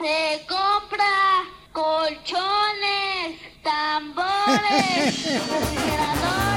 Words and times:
Se 0.00 0.46
compra 0.48 1.44
colchones, 1.72 3.38
tambores, 3.62 5.24
Ya 5.86 6.49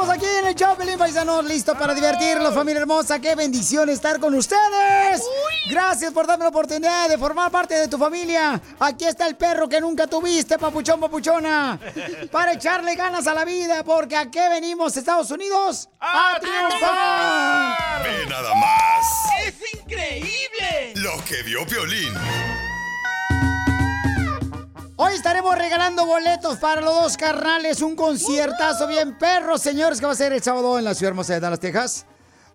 estamos 0.00 0.16
aquí 0.16 0.38
en 0.38 0.46
el 0.46 0.54
show, 0.54 0.76
Pelín 0.76 0.98
Paisanos, 0.98 1.44
listo 1.44 1.76
para 1.76 1.94
divertirlos, 1.94 2.54
familia 2.54 2.80
hermosa. 2.80 3.20
Qué 3.20 3.34
bendición 3.34 3.90
estar 3.90 4.18
con 4.18 4.34
ustedes. 4.34 5.22
Gracias 5.68 6.10
por 6.12 6.26
darme 6.26 6.44
la 6.44 6.48
oportunidad 6.48 7.08
de 7.08 7.18
formar 7.18 7.50
parte 7.50 7.74
de 7.74 7.86
tu 7.86 7.98
familia. 7.98 8.60
Aquí 8.78 9.04
está 9.04 9.26
el 9.26 9.36
perro 9.36 9.68
que 9.68 9.78
nunca 9.78 10.06
tuviste, 10.06 10.58
papuchón, 10.58 11.00
papuchona. 11.00 11.78
Para 12.32 12.54
echarle 12.54 12.94
ganas 12.94 13.26
a 13.26 13.34
la 13.34 13.44
vida, 13.44 13.84
porque 13.84 14.16
¿a 14.16 14.30
qué 14.30 14.48
venimos, 14.48 14.96
Estados 14.96 15.30
Unidos? 15.30 15.90
¡A, 16.00 16.38
triunfar! 16.40 18.02
Ve 18.02 18.26
nada 18.26 18.54
más 18.54 19.06
¡Es 19.44 19.80
increíble! 19.80 20.94
lo 20.96 21.22
que 21.24 21.42
vio 21.42 21.66
Violín. 21.66 22.14
Hoy 25.02 25.14
estaremos 25.14 25.56
regalando 25.56 26.04
boletos 26.04 26.58
para 26.58 26.82
los 26.82 26.94
dos 26.94 27.16
carnales, 27.16 27.80
un 27.80 27.96
conciertazo 27.96 28.86
bien 28.86 29.16
perro, 29.16 29.56
señores, 29.56 29.98
que 29.98 30.04
va 30.04 30.12
a 30.12 30.14
ser 30.14 30.34
el 30.34 30.42
sábado 30.42 30.78
en 30.78 30.84
la 30.84 30.94
ciudad 30.94 31.12
hermosa 31.12 31.32
de 31.32 31.40
Dallas, 31.40 31.58
Texas. 31.58 32.06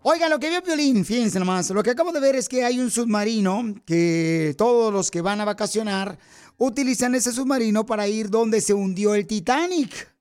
Oigan, 0.04 0.30
lo 0.30 0.38
que 0.38 0.50
vio 0.50 0.62
Piolín, 0.62 1.04
fíjense 1.04 1.40
nomás, 1.40 1.72
lo 1.72 1.82
que 1.82 1.90
acabo 1.90 2.12
de 2.12 2.20
ver 2.20 2.36
es 2.36 2.48
que 2.48 2.64
hay 2.64 2.80
un 2.80 2.92
submarino 2.92 3.74
que 3.84 4.54
todos 4.60 4.94
los 4.94 5.10
que 5.10 5.22
van 5.22 5.42
a 5.42 5.46
vacacionar 5.46 6.20
utilizan 6.60 7.16
ese 7.16 7.32
submarino 7.32 7.84
para 7.84 8.08
ir 8.08 8.30
donde 8.30 8.62
se 8.62 8.76
hundió 8.76 9.16
el 9.16 9.26
Titanic. 9.26 10.14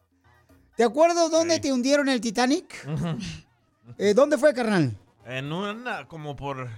¿Te 0.79 0.85
acuerdas 0.85 1.31
dónde 1.31 1.61
te 1.61 1.75
hundieron 1.75 2.09
el 2.09 2.23
Titanic? 2.23 2.89
Eh, 3.99 4.15
¿Dónde 4.15 4.39
fue, 4.39 4.55
carnal? 4.55 4.97
En 5.27 5.53
una, 5.53 6.09
como 6.09 6.35
por, 6.35 6.71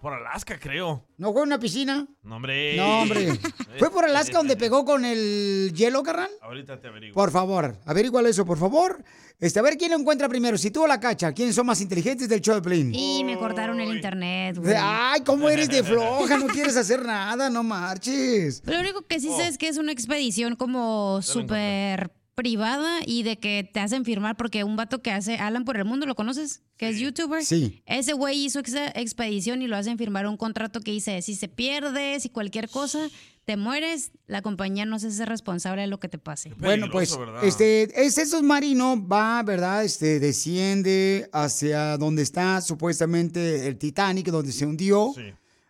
por 0.00 0.12
Alaska, 0.14 0.58
creo. 0.58 1.04
¿No 1.18 1.32
fue 1.32 1.42
en 1.42 1.48
una 1.48 1.58
piscina? 1.58 2.06
No, 2.22 2.36
hombre. 2.36 2.76
No, 2.76 3.02
hombre. 3.02 3.38
¿Fue 3.78 3.90
por 3.90 4.04
Alaska 4.04 4.38
donde 4.38 4.56
pegó 4.56 4.84
con 4.84 5.04
el 5.04 5.72
hielo, 5.74 6.02
carnal? 6.02 6.30
Ahorita 6.40 6.80
te 6.80 6.88
averiguo. 6.88 7.14
Por 7.14 7.30
favor, 7.30 7.76
averigua 7.84 8.26
eso, 8.28 8.44
por 8.46 8.58
favor. 8.58 9.04
Este, 9.38 9.58
a 9.58 9.62
ver 9.62 9.76
quién 9.76 9.90
lo 9.90 9.98
encuentra 9.98 10.28
primero. 10.28 10.58
Si 10.58 10.70
tú 10.70 10.82
o 10.84 10.86
la 10.86 11.00
cacha, 11.00 11.32
¿quiénes 11.32 11.54
son 11.54 11.66
más 11.66 11.80
inteligentes 11.80 12.28
del 12.28 12.40
show 12.40 12.54
de 12.54 12.62
Plin? 12.62 12.94
Y 12.94 13.24
me 13.24 13.38
cortaron 13.38 13.80
el 13.80 13.94
internet, 13.94 14.58
güey. 14.58 14.74
Ay, 14.78 15.22
¿cómo 15.22 15.48
eres 15.48 15.68
de 15.68 15.82
floja? 15.84 16.36
No 16.36 16.46
quieres 16.46 16.76
hacer 16.76 17.04
nada, 17.04 17.48
no 17.48 17.62
marches. 17.62 18.62
Lo 18.66 18.78
único 18.78 19.02
que 19.02 19.18
sí 19.20 19.30
sé 19.36 19.46
es 19.48 19.56
que 19.56 19.68
es 19.68 19.78
una 19.78 19.92
expedición 19.92 20.56
como 20.56 21.22
súper 21.22 22.10
privada 22.40 23.00
y 23.04 23.22
de 23.22 23.38
que 23.38 23.68
te 23.70 23.80
hacen 23.80 24.06
firmar 24.06 24.34
porque 24.34 24.64
un 24.64 24.74
vato 24.74 25.02
que 25.02 25.10
hace 25.10 25.36
Alan 25.36 25.66
por 25.66 25.76
el 25.76 25.84
mundo, 25.84 26.06
¿lo 26.06 26.14
conoces? 26.14 26.62
Que 26.78 26.88
es 26.88 26.98
youtuber. 26.98 27.44
Sí. 27.44 27.82
Ese 27.84 28.14
güey 28.14 28.46
hizo 28.46 28.60
esa 28.60 28.86
expedición 28.94 29.60
y 29.60 29.66
lo 29.66 29.76
hacen 29.76 29.98
firmar 29.98 30.26
un 30.26 30.38
contrato 30.38 30.80
que 30.80 30.90
dice, 30.90 31.20
si 31.20 31.34
se 31.34 31.48
pierde, 31.48 32.18
si 32.18 32.30
cualquier 32.30 32.70
cosa, 32.70 33.10
te 33.44 33.58
mueres, 33.58 34.12
la 34.26 34.40
compañía 34.40 34.86
no 34.86 34.98
se 34.98 35.08
hace 35.08 35.26
responsable 35.26 35.82
de 35.82 35.88
lo 35.88 36.00
que 36.00 36.08
te 36.08 36.16
pase. 36.16 36.54
Bueno, 36.56 36.86
pues, 36.90 37.14
este, 37.42 38.02
ese 38.02 38.24
submarino 38.24 39.06
va, 39.06 39.42
¿verdad? 39.42 39.84
Este, 39.84 40.18
desciende 40.18 41.28
hacia 41.34 41.98
donde 41.98 42.22
está 42.22 42.62
supuestamente 42.62 43.68
el 43.68 43.76
Titanic, 43.76 44.28
donde 44.28 44.52
se 44.52 44.64
hundió. 44.64 45.12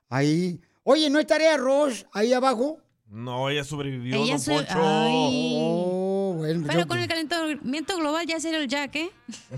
Ahí. 0.08 0.60
Oye, 0.84 1.10
¿no 1.10 1.18
estaría 1.18 1.56
Roche 1.56 2.06
ahí 2.12 2.32
abajo? 2.32 2.78
No, 3.08 3.50
ella 3.50 3.64
sobrevivió, 3.64 4.22
Ella 4.22 4.36
don 4.36 4.56
Poncho. 4.56 4.78
Ay. 4.78 5.89
Bueno, 6.40 6.64
Pero 6.66 6.80
yo- 6.80 6.88
con 6.88 6.98
el 6.98 7.06
calentamiento 7.08 7.96
global 7.98 8.26
ya 8.26 8.40
sería 8.40 8.58
el 8.58 8.68
Jack, 8.68 8.96
¿eh? 8.96 9.10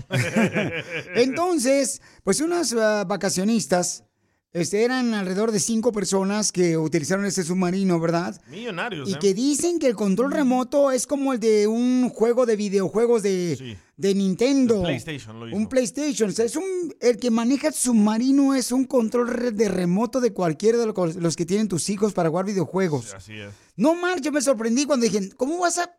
Entonces, 1.15 2.01
pues 2.23 2.39
unas 2.41 2.73
ah, 2.73 3.03
vacacionistas, 3.07 4.03
este, 4.51 4.83
eran 4.83 5.15
alrededor 5.15 5.51
de 5.51 5.59
cinco 5.59 5.91
personas 5.91 6.51
que 6.51 6.77
utilizaron 6.77 7.25
ese 7.25 7.43
submarino, 7.43 7.99
¿verdad? 7.99 8.39
Millonarios, 8.49 9.09
Y 9.09 9.13
¿eh? 9.13 9.17
que 9.19 9.33
dicen 9.33 9.79
que 9.79 9.87
el 9.87 9.95
control 9.95 10.31
remoto 10.31 10.91
es 10.91 11.07
como 11.07 11.33
el 11.33 11.39
de 11.39 11.65
un 11.65 12.09
juego 12.09 12.45
de 12.45 12.55
videojuegos 12.55 13.23
de, 13.23 13.77
de 13.97 14.13
Nintendo. 14.13 14.75
El 14.75 14.81
PlayStation 15.01 15.39
lo 15.39 15.47
hizo. 15.47 15.57
Un 15.57 15.67
PlayStation. 15.67 16.29
O 16.29 16.33
sea, 16.33 16.45
es 16.45 16.55
un, 16.55 16.63
el 16.99 17.17
que 17.17 17.31
maneja 17.31 17.69
el 17.69 17.73
submarino 17.73 18.53
es 18.53 18.71
un 18.71 18.85
control 18.85 19.55
de 19.55 19.69
remoto 19.69 20.21
de 20.21 20.33
cualquiera 20.33 20.77
de 20.77 20.85
los, 20.85 21.15
los 21.15 21.35
que 21.35 21.47
tienen 21.47 21.67
tus 21.67 21.89
hijos 21.89 22.13
para 22.13 22.29
jugar 22.29 22.45
videojuegos. 22.45 23.11
Así 23.15 23.33
es. 23.33 23.49
No, 23.75 23.95
Mar, 23.95 24.21
yo 24.21 24.31
me 24.31 24.41
sorprendí 24.41 24.85
cuando 24.85 25.05
dije, 25.07 25.31
¿cómo 25.35 25.57
vas 25.57 25.79
a, 25.79 25.91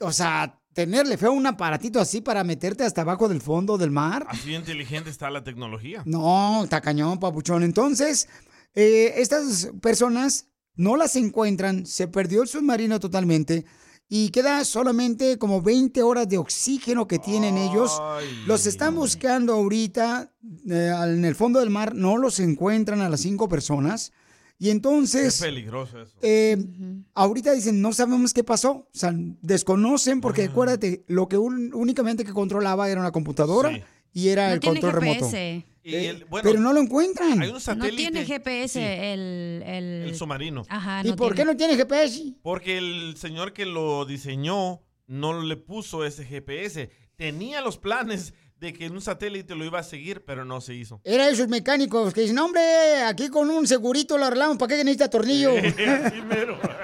o 0.00 0.12
sea, 0.12 0.60
tenerle 0.72 1.16
feo 1.16 1.32
un 1.32 1.46
aparatito 1.46 2.00
así 2.00 2.20
para 2.20 2.44
meterte 2.44 2.84
hasta 2.84 3.02
abajo 3.02 3.28
del 3.28 3.40
fondo 3.40 3.78
del 3.78 3.90
mar? 3.90 4.26
Así 4.28 4.54
inteligente 4.54 5.10
está 5.10 5.30
la 5.30 5.44
tecnología. 5.44 6.02
No, 6.04 6.64
está 6.64 6.80
cañón, 6.80 7.18
papuchón. 7.18 7.62
Entonces, 7.62 8.28
eh, 8.74 9.14
estas 9.16 9.70
personas 9.80 10.48
no 10.76 10.96
las 10.96 11.16
encuentran, 11.16 11.86
se 11.86 12.08
perdió 12.08 12.42
el 12.42 12.48
submarino 12.48 12.98
totalmente 12.98 13.64
y 14.08 14.30
queda 14.30 14.64
solamente 14.64 15.38
como 15.38 15.62
20 15.62 16.02
horas 16.02 16.28
de 16.28 16.38
oxígeno 16.38 17.06
que 17.06 17.18
tienen 17.18 17.56
ellos. 17.56 18.00
Los 18.46 18.66
están 18.66 18.94
buscando 18.94 19.54
ahorita 19.54 20.32
eh, 20.68 20.92
en 21.04 21.24
el 21.24 21.34
fondo 21.34 21.60
del 21.60 21.70
mar, 21.70 21.94
no 21.94 22.18
los 22.18 22.40
encuentran 22.40 23.00
a 23.00 23.08
las 23.08 23.20
cinco 23.20 23.48
personas. 23.48 24.12
Y 24.64 24.68
Es 24.68 24.72
entonces, 24.76 25.40
peligroso 25.42 26.00
eso. 26.00 26.16
eh, 26.22 26.56
ahorita 27.12 27.52
dicen, 27.52 27.82
no 27.82 27.92
sabemos 27.92 28.32
qué 28.32 28.42
pasó. 28.44 28.72
O 28.72 28.88
sea, 28.94 29.12
desconocen 29.42 30.22
porque 30.22 30.44
acuérdate, 30.44 31.04
lo 31.06 31.28
que 31.28 31.36
un- 31.36 31.74
únicamente 31.74 32.24
que 32.24 32.32
controlaba 32.32 32.88
era 32.88 32.98
una 33.00 33.12
computadora 33.12 33.78
y 34.14 34.28
era 34.28 34.48
No 34.48 34.54
el 34.54 34.60
tiene 34.60 34.80
control 34.80 35.02
remoto. 35.02 35.30
Y 35.82 35.94
el- 35.94 36.24
bueno, 36.24 36.48
Pero 36.48 36.60
no 36.60 36.72
lo 36.72 36.80
encuentran. 36.80 37.42
Hay 37.42 37.48
un 37.48 37.54
No 37.54 37.60
satélite. 37.60 37.96
tiene 37.96 38.24
GPS 38.24 38.72
Sí, 38.72 38.78
el, 38.82 39.62
el... 39.66 39.84
el 40.08 40.14
submarino. 40.16 40.62
Ajá, 40.70 41.02
¿Y 41.04 41.08
no 41.10 41.16
por 41.16 41.34
qué 41.34 41.44
no 41.44 41.54
tiene 41.54 41.76
GPS? 41.76 42.32
Porque 42.42 42.78
el 42.78 43.16
señor 43.18 43.52
que 43.52 43.66
lo 43.66 44.06
diseñó 44.06 44.80
no 45.06 45.42
le 45.42 45.58
puso 45.58 46.06
ese 46.06 46.24
GPS. 46.24 46.88
Tenía 47.16 47.60
los 47.60 47.76
planes 47.76 48.32
de 48.64 48.72
que 48.72 48.88
un 48.88 49.00
satélite 49.00 49.54
lo 49.54 49.64
iba 49.64 49.78
a 49.78 49.82
seguir, 49.82 50.24
pero 50.24 50.44
no 50.44 50.60
se 50.60 50.74
hizo. 50.74 51.00
Era 51.04 51.28
esos 51.28 51.48
mecánicos 51.48 52.14
que 52.14 52.22
dicen, 52.22 52.36
"No, 52.36 52.46
hombre, 52.46 52.62
aquí 53.06 53.28
con 53.28 53.50
un 53.50 53.66
segurito 53.66 54.16
lo 54.16 54.24
arreglamos, 54.24 54.56
¿para 54.56 54.76
qué 54.76 54.84
necesita 54.84 55.08
tornillo? 55.10 55.52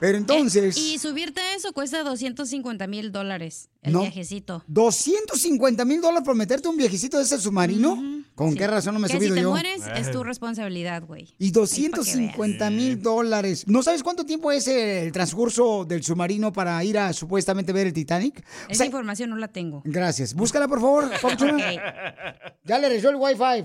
Pero 0.00 0.16
entonces, 0.16 0.76
Y 0.76 0.98
subirte 0.98 1.40
a 1.40 1.54
eso 1.56 1.72
cuesta 1.72 2.04
250 2.04 2.86
mil 2.86 3.10
dólares 3.10 3.68
el 3.82 3.92
No. 3.92 4.00
viajecito. 4.00 4.62
250 4.66 5.84
mil 5.84 6.00
dólares 6.00 6.24
por 6.24 6.34
meterte 6.34 6.68
un 6.68 6.76
viejecito 6.76 7.16
de 7.18 7.22
ese 7.24 7.38
submarino. 7.40 7.96
¿Con 8.34 8.54
qué 8.54 8.68
razón 8.68 8.94
no 8.94 9.00
me 9.00 9.08
he 9.08 9.10
subido 9.10 9.30
si 9.34 9.34
te 9.34 9.42
yo? 9.42 9.50
mueres 9.50 9.82
es 9.96 10.12
tu 10.12 10.22
responsabilidad, 10.22 11.02
güey. 11.04 11.34
Y 11.38 11.50
250 11.50 12.70
mil 12.70 13.02
dólares. 13.02 13.64
¿No 13.66 13.82
sabes 13.82 14.04
cuánto 14.04 14.24
tiempo 14.24 14.52
es 14.52 14.68
el 14.68 15.10
transcurso 15.10 15.84
del 15.84 16.04
submarino 16.04 16.52
para 16.52 16.82
ir 16.84 16.98
a 16.98 17.12
supuestamente 17.12 17.72
ver 17.72 17.88
el 17.88 17.92
Titanic? 17.92 18.38
O 18.38 18.42
Esa 18.70 18.78
sea, 18.78 18.86
información 18.86 19.30
no 19.30 19.36
la 19.36 19.48
tengo. 19.48 19.82
gracias. 19.84 20.34
Búscala, 20.34 20.68
por 20.68 20.80
favor. 20.80 21.10
Ya 22.64 22.78
le 22.78 22.90
rezó 22.90 23.08
el 23.08 23.16
wifi. 23.16 23.64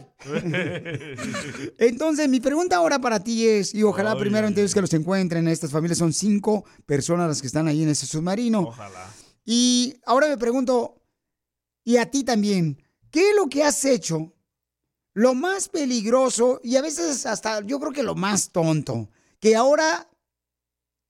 Entonces, 1.78 2.30
mi 2.30 2.40
pregunta 2.40 2.78
ahora 2.78 3.00
para 3.00 3.22
ti 3.22 3.46
es, 3.46 3.74
y 3.76 3.84
ojalá 3.84 4.18
primero 4.18 4.48
entonces 4.48 4.74
que 4.74 4.82
los 4.82 4.94
encuentren, 4.94 5.48
estas 5.48 5.72
familias 5.72 5.98
son 5.98 6.14
cinco 6.14 6.64
personas 6.86 7.28
las 7.28 7.42
que 7.42 7.48
están 7.48 7.68
ahí 7.68 7.84
en 7.84 7.90
ese 7.90 8.06
submarino. 8.06 8.62
Ojalá. 8.62 9.06
Y 9.46 10.00
ahora 10.06 10.28
me 10.28 10.38
pregunto, 10.38 11.02
y 11.84 11.98
a 11.98 12.10
ti 12.10 12.24
también, 12.24 12.82
¿qué 13.12 13.32
es 13.32 13.36
lo 13.36 13.48
que 13.48 13.64
has 13.64 13.84
hecho 13.86 14.34
lo 15.14 15.36
más 15.36 15.70
peligroso 15.70 16.60
y 16.64 16.76
a 16.76 16.82
veces 16.82 17.26
hasta 17.26 17.62
yo 17.62 17.80
creo 17.80 17.92
que 17.92 18.04
lo 18.04 18.16
más 18.16 18.50
tonto, 18.50 19.10
que 19.40 19.56
ahora 19.56 20.10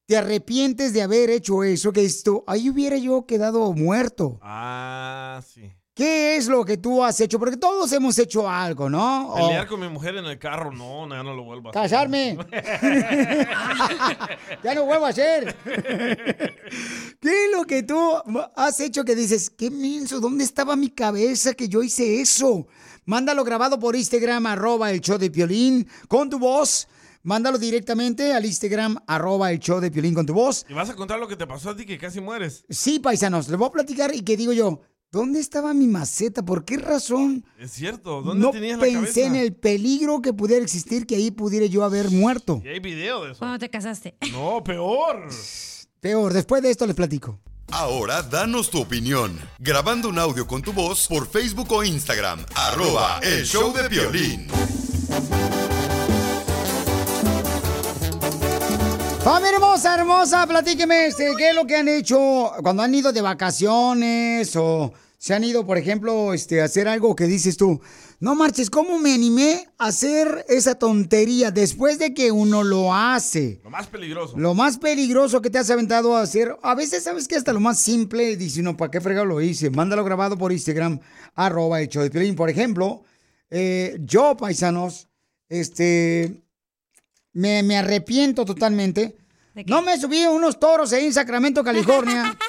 te 0.05 0.17
arrepientes 0.17 0.93
de 0.93 1.01
haber 1.01 1.29
hecho 1.29 1.63
eso, 1.63 1.93
que 1.93 2.03
esto, 2.03 2.43
ahí 2.45 2.69
hubiera 2.69 2.97
yo 2.97 3.25
quedado 3.25 3.71
muerto. 3.73 4.39
Ah, 4.41 5.41
sí. 5.47 5.71
¿Qué 5.95 6.37
es 6.37 6.47
lo 6.47 6.65
que 6.65 6.77
tú 6.77 7.03
has 7.03 7.21
hecho? 7.21 7.37
Porque 7.37 7.55
todos 7.55 7.91
hemos 7.91 8.17
hecho 8.17 8.49
algo, 8.49 8.89
¿no? 8.89 9.31
O 9.31 9.35
Pelear 9.35 9.67
con 9.67 9.79
mi 9.79 9.87
mujer 9.87 10.15
en 10.15 10.25
el 10.25 10.39
carro, 10.39 10.71
no, 10.71 11.05
no, 11.05 11.13
ya 11.13 11.21
no 11.21 11.35
lo 11.35 11.43
vuelvo 11.43 11.67
a 11.67 11.71
hacer. 11.71 11.81
casarme. 11.83 12.35
ya 14.63 14.73
no 14.73 14.85
vuelvo 14.85 15.05
a 15.05 15.09
hacer. 15.09 15.55
¿Qué 17.19 17.45
es 17.45 17.51
lo 17.55 17.63
que 17.65 17.83
tú 17.83 17.95
has 18.55 18.79
hecho 18.79 19.05
que 19.05 19.15
dices, 19.15 19.51
qué 19.51 19.69
menso, 19.69 20.19
¿dónde 20.19 20.43
estaba 20.43 20.75
mi 20.75 20.89
cabeza 20.89 21.53
que 21.53 21.69
yo 21.69 21.83
hice 21.83 22.21
eso? 22.21 22.65
Mándalo 23.05 23.43
grabado 23.43 23.79
por 23.79 23.95
Instagram, 23.95 24.47
arroba 24.47 24.89
el 24.91 24.99
show 24.99 25.19
de 25.19 25.29
Piolín, 25.29 25.87
con 26.07 26.27
tu 26.27 26.39
voz. 26.39 26.87
Mándalo 27.21 27.57
directamente 27.57 28.33
al 28.33 28.45
Instagram, 28.45 28.97
arroba 29.07 29.51
el 29.51 29.59
show 29.59 29.79
de 29.79 29.91
Piolín 29.91 30.15
con 30.15 30.25
tu 30.25 30.33
voz. 30.33 30.65
¿Y 30.67 30.73
vas 30.73 30.89
a 30.89 30.95
contar 30.95 31.19
lo 31.19 31.27
que 31.27 31.35
te 31.37 31.45
pasó 31.45 31.69
a 31.69 31.75
ti 31.75 31.85
que 31.85 31.99
casi 31.99 32.19
mueres? 32.19 32.65
Sí, 32.69 32.99
paisanos, 32.99 33.47
les 33.47 33.57
voy 33.57 33.67
a 33.67 33.71
platicar 33.71 34.13
y 34.15 34.23
que 34.23 34.35
digo 34.35 34.51
yo, 34.53 34.81
¿dónde 35.13 35.39
estaba 35.39 35.73
mi 35.75 35.85
maceta? 35.87 36.43
¿Por 36.43 36.65
qué 36.65 36.77
razón 36.77 37.45
Es 37.59 37.71
cierto, 37.71 38.23
¿dónde 38.23 38.43
no 38.45 38.51
tenías 38.51 38.79
la 38.79 38.83
pensé 38.83 39.21
cabeza? 39.21 39.27
en 39.27 39.35
el 39.35 39.53
peligro 39.53 40.21
que 40.21 40.33
pudiera 40.33 40.63
existir, 40.63 41.05
que 41.05 41.15
ahí 41.15 41.29
pudiera 41.29 41.67
yo 41.67 41.83
haber 41.83 42.09
muerto? 42.09 42.61
Y 42.65 42.67
hay 42.69 42.79
video 42.79 43.23
de 43.23 43.31
eso. 43.31 43.39
Cuando 43.39 43.59
te 43.59 43.69
casaste. 43.69 44.15
No, 44.31 44.63
peor. 44.63 45.29
Peor, 46.01 46.33
después 46.33 46.63
de 46.63 46.71
esto 46.71 46.87
les 46.87 46.95
platico. 46.95 47.39
Ahora 47.71 48.23
danos 48.23 48.69
tu 48.71 48.81
opinión. 48.81 49.39
Grabando 49.59 50.09
un 50.09 50.17
audio 50.19 50.47
con 50.47 50.61
tu 50.63 50.73
voz 50.73 51.07
por 51.07 51.27
Facebook 51.27 51.71
o 51.71 51.83
Instagram. 51.83 52.43
Arroba 52.55 53.19
el 53.23 53.45
show 53.45 53.71
de 53.71 53.87
violín. 53.87 54.47
Familia 59.23 59.55
hermosa, 59.55 59.95
hermosa, 59.95 60.45
platíqueme, 60.45 61.05
este, 61.05 61.31
¿qué 61.37 61.51
es 61.51 61.55
lo 61.55 61.65
que 61.65 61.77
han 61.77 61.87
hecho 61.87 62.51
cuando 62.61 62.83
han 62.83 62.93
ido 62.93 63.13
de 63.13 63.21
vacaciones 63.21 64.53
o 64.57 64.91
se 65.17 65.33
han 65.33 65.45
ido, 65.45 65.65
por 65.65 65.77
ejemplo, 65.77 66.33
este, 66.33 66.61
a 66.61 66.65
hacer 66.65 66.89
algo 66.89 67.15
que 67.15 67.23
dices 67.23 67.55
tú? 67.55 67.79
No 68.19 68.35
marches, 68.35 68.69
¿cómo 68.69 68.99
me 68.99 69.13
animé 69.13 69.69
a 69.77 69.87
hacer 69.87 70.45
esa 70.49 70.75
tontería 70.75 71.51
después 71.51 71.99
de 71.99 72.13
que 72.13 72.33
uno 72.33 72.63
lo 72.63 72.93
hace? 72.93 73.61
Lo 73.63 73.69
más 73.69 73.87
peligroso. 73.87 74.37
Lo 74.37 74.55
más 74.55 74.77
peligroso 74.77 75.41
que 75.41 75.49
te 75.49 75.57
has 75.57 75.69
aventado 75.69 76.17
a 76.17 76.21
hacer, 76.21 76.57
a 76.61 76.75
veces 76.75 77.03
sabes 77.03 77.29
que 77.29 77.37
hasta 77.37 77.53
lo 77.53 77.61
más 77.61 77.79
simple, 77.79 78.35
dice 78.35 78.59
uno, 78.59 78.75
¿para 78.75 78.91
qué 78.91 78.99
fregado 78.99 79.25
lo 79.25 79.39
hice? 79.39 79.69
Mándalo 79.69 80.03
grabado 80.03 80.37
por 80.37 80.51
Instagram, 80.51 80.99
arroba 81.33 81.79
hecho 81.79 82.01
de. 82.01 82.33
Por 82.33 82.49
ejemplo, 82.49 83.03
eh, 83.49 83.97
yo, 84.01 84.35
paisanos, 84.35 85.07
este, 85.47 86.42
me, 87.33 87.63
me 87.63 87.77
arrepiento 87.77 88.45
totalmente. 88.45 89.17
No 89.67 89.81
me 89.81 89.99
subí 89.99 90.23
a 90.23 90.31
unos 90.31 90.59
toros 90.59 90.93
ahí 90.93 91.05
en 91.05 91.13
Sacramento, 91.13 91.63
California. 91.63 92.37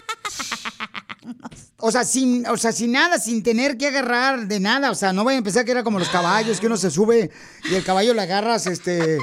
O 1.86 1.92
sea, 1.92 2.02
sin, 2.04 2.46
o 2.46 2.56
sea, 2.56 2.72
sin 2.72 2.92
nada, 2.92 3.18
sin 3.18 3.42
tener 3.42 3.76
que 3.76 3.88
agarrar 3.88 4.46
de 4.46 4.58
nada. 4.58 4.90
O 4.90 4.94
sea, 4.94 5.12
no 5.12 5.22
voy 5.22 5.34
a 5.34 5.36
empezar 5.36 5.66
que 5.66 5.70
era 5.72 5.84
como 5.84 5.98
los 5.98 6.08
caballos, 6.08 6.58
que 6.58 6.66
uno 6.66 6.78
se 6.78 6.90
sube 6.90 7.30
y 7.70 7.74
el 7.74 7.84
caballo 7.84 8.14
le 8.14 8.22
agarras, 8.22 8.66
este, 8.66 9.18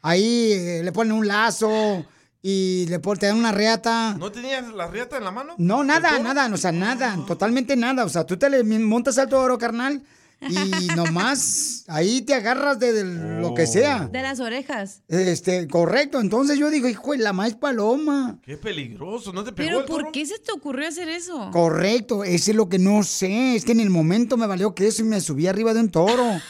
ahí 0.00 0.52
eh, 0.52 0.82
le 0.84 0.92
ponen 0.92 1.12
un 1.12 1.26
lazo 1.26 2.06
y 2.40 2.86
le 2.88 3.00
ponen, 3.00 3.18
te 3.18 3.26
dan 3.26 3.36
una 3.38 3.50
reata. 3.50 4.14
¿No 4.16 4.30
tenías 4.30 4.72
la 4.72 4.86
riata 4.86 5.16
en 5.16 5.24
la 5.24 5.32
mano? 5.32 5.54
No, 5.58 5.82
nada, 5.82 6.16
nada, 6.20 6.48
o 6.52 6.56
sea, 6.56 6.70
nada, 6.70 7.18
totalmente 7.26 7.74
nada. 7.74 8.04
O 8.04 8.08
sea, 8.08 8.24
tú 8.24 8.36
te 8.36 8.48
le 8.48 8.62
montas 8.62 9.18
al 9.18 9.28
toro, 9.28 9.58
carnal, 9.58 10.00
y 10.48 10.86
nomás 10.96 11.84
ahí 11.88 12.22
te 12.22 12.34
agarras 12.34 12.78
de, 12.78 12.92
de 12.92 13.40
lo 13.40 13.54
que 13.54 13.66
sea. 13.66 14.08
De 14.12 14.22
las 14.22 14.40
orejas. 14.40 15.02
Este, 15.08 15.66
correcto. 15.68 16.20
Entonces 16.20 16.58
yo 16.58 16.70
digo, 16.70 16.88
hijo 16.88 17.14
la 17.14 17.32
maíz 17.32 17.54
paloma. 17.54 18.38
Qué 18.42 18.56
peligroso, 18.56 19.32
¿no 19.32 19.44
te 19.44 19.52
pegó 19.52 19.66
Pero 19.68 19.80
el 19.80 19.84
¿por 19.86 20.00
toro? 20.02 20.12
qué 20.12 20.26
se 20.26 20.38
te 20.38 20.52
ocurrió 20.52 20.88
hacer 20.88 21.08
eso? 21.08 21.50
Correcto, 21.52 22.24
ese 22.24 22.50
es 22.52 22.56
lo 22.56 22.68
que 22.68 22.78
no 22.78 23.02
sé. 23.02 23.56
Es 23.56 23.64
que 23.64 23.72
en 23.72 23.80
el 23.80 23.90
momento 23.90 24.36
me 24.36 24.46
valió 24.46 24.74
que 24.74 24.86
eso 24.88 25.02
y 25.02 25.06
me 25.06 25.20
subí 25.20 25.46
arriba 25.46 25.74
de 25.74 25.80
un 25.80 25.90
toro. 25.90 26.40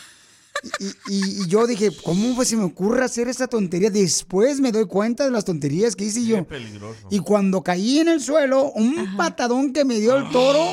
Y, 0.78 0.86
y- 1.12 1.42
y 1.42 1.48
yo 1.48 1.66
dije, 1.66 1.90
¿cómo 2.04 2.34
pues 2.36 2.48
se 2.48 2.56
me 2.56 2.62
ocurre 2.64 3.04
hacer 3.04 3.28
esa 3.28 3.48
tontería? 3.48 3.90
Después 3.90 4.60
me 4.60 4.72
doy 4.72 4.86
cuenta 4.86 5.24
de 5.24 5.30
las 5.30 5.44
tonterías 5.44 5.94
que 5.96 6.04
hice 6.04 6.20
Qué 6.20 6.26
yo. 6.26 6.44
peligroso. 6.46 7.08
Y 7.10 7.18
cuando 7.18 7.62
caí 7.62 7.98
en 7.98 8.08
el 8.08 8.20
suelo, 8.20 8.70
un 8.72 9.16
patadón 9.16 9.72
que 9.72 9.84
me 9.84 9.98
dio 9.98 10.16
el 10.16 10.30
toro, 10.30 10.64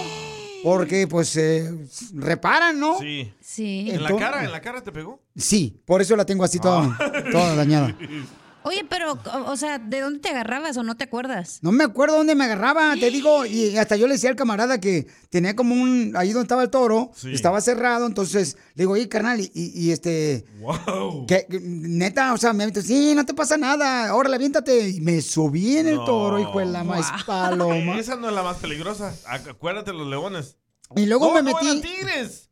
porque 0.64 1.08
pues 1.08 1.36
eh, 1.38 1.70
reparan, 2.14 2.80
¿no? 2.80 3.00
Sí. 3.00 3.34
Sí. 3.42 3.88
¿En 3.92 4.04
la 4.04 4.16
cara? 4.16 4.44
¿En 4.44 4.52
la 4.52 4.62
cara 4.62 4.84
te 4.84 4.92
pegó? 4.92 5.20
Sí, 5.36 5.82
por 5.86 6.02
eso 6.02 6.16
la 6.16 6.26
tengo 6.26 6.44
así 6.44 6.60
toda, 6.60 6.98
toda 7.32 7.56
dañada. 7.56 7.96
Oye, 8.64 8.86
pero, 8.88 9.18
o, 9.48 9.58
sea, 9.58 9.80
¿de 9.80 10.02
dónde 10.02 10.20
te 10.20 10.30
agarrabas 10.30 10.78
o 10.78 10.84
no 10.84 10.96
te 10.96 11.06
acuerdas? 11.06 11.60
No 11.64 11.72
me 11.72 11.84
acuerdo 11.84 12.18
dónde 12.18 12.36
me 12.36 12.44
agarraba, 12.46 12.94
te 12.96 13.10
digo, 13.10 13.46
y 13.46 13.76
hasta 13.78 13.96
yo 13.96 14.06
le 14.08 14.14
decía 14.14 14.30
al 14.30 14.36
camarada 14.36 14.80
que 14.80 15.08
tenía 15.32 15.56
como 15.56 15.74
un, 15.74 16.14
ahí 16.16 16.32
donde 16.32 16.44
estaba 16.44 16.62
el 16.64 16.70
toro, 16.70 17.12
Sí. 17.16 17.34
estaba 17.34 17.60
cerrado, 17.62 18.06
entonces 18.06 18.58
le 18.76 18.84
digo, 18.84 18.94
oye, 18.94 19.10
carnal, 19.10 19.40
y, 19.40 19.52
y- 19.54 19.72
y 19.88 19.92
este, 19.92 20.46
¡Wow! 20.60 21.26
que, 21.26 21.48
neta, 21.62 22.34
o 22.34 22.38
sea, 22.38 22.54
me 22.54 22.64
aventó, 22.64 22.82
sí, 22.84 23.14
no 23.16 23.26
te 23.26 23.34
pasa 23.34 23.58
nada, 23.58 24.14
órale, 24.14 24.36
aviéntate, 24.36 24.90
y 24.90 25.02
me 25.02 25.22
subí 25.22 25.78
en 25.78 25.88
el 25.88 25.96
No. 25.96 26.06
toro, 26.06 26.40
hijo 26.40 26.60
de 26.60 26.66
la 26.68 26.84
maíz 26.84 27.08
paloma, 27.26 27.98
Esa 27.98 28.16
no 28.16 28.30
es 28.30 28.36
la 28.36 28.44
más 28.44 28.58
peligrosa. 28.58 29.12
Ac- 29.26 29.50
Acuérdate 29.50 29.92
los 29.92 30.08
leones. 30.08 30.58
y 30.96 31.08
luego 31.08 31.30
no, 31.30 31.42
me 31.42 31.52
no, 31.52 31.60
eran 31.60 31.78
metí, 31.78 31.88
tigres. 31.88 32.50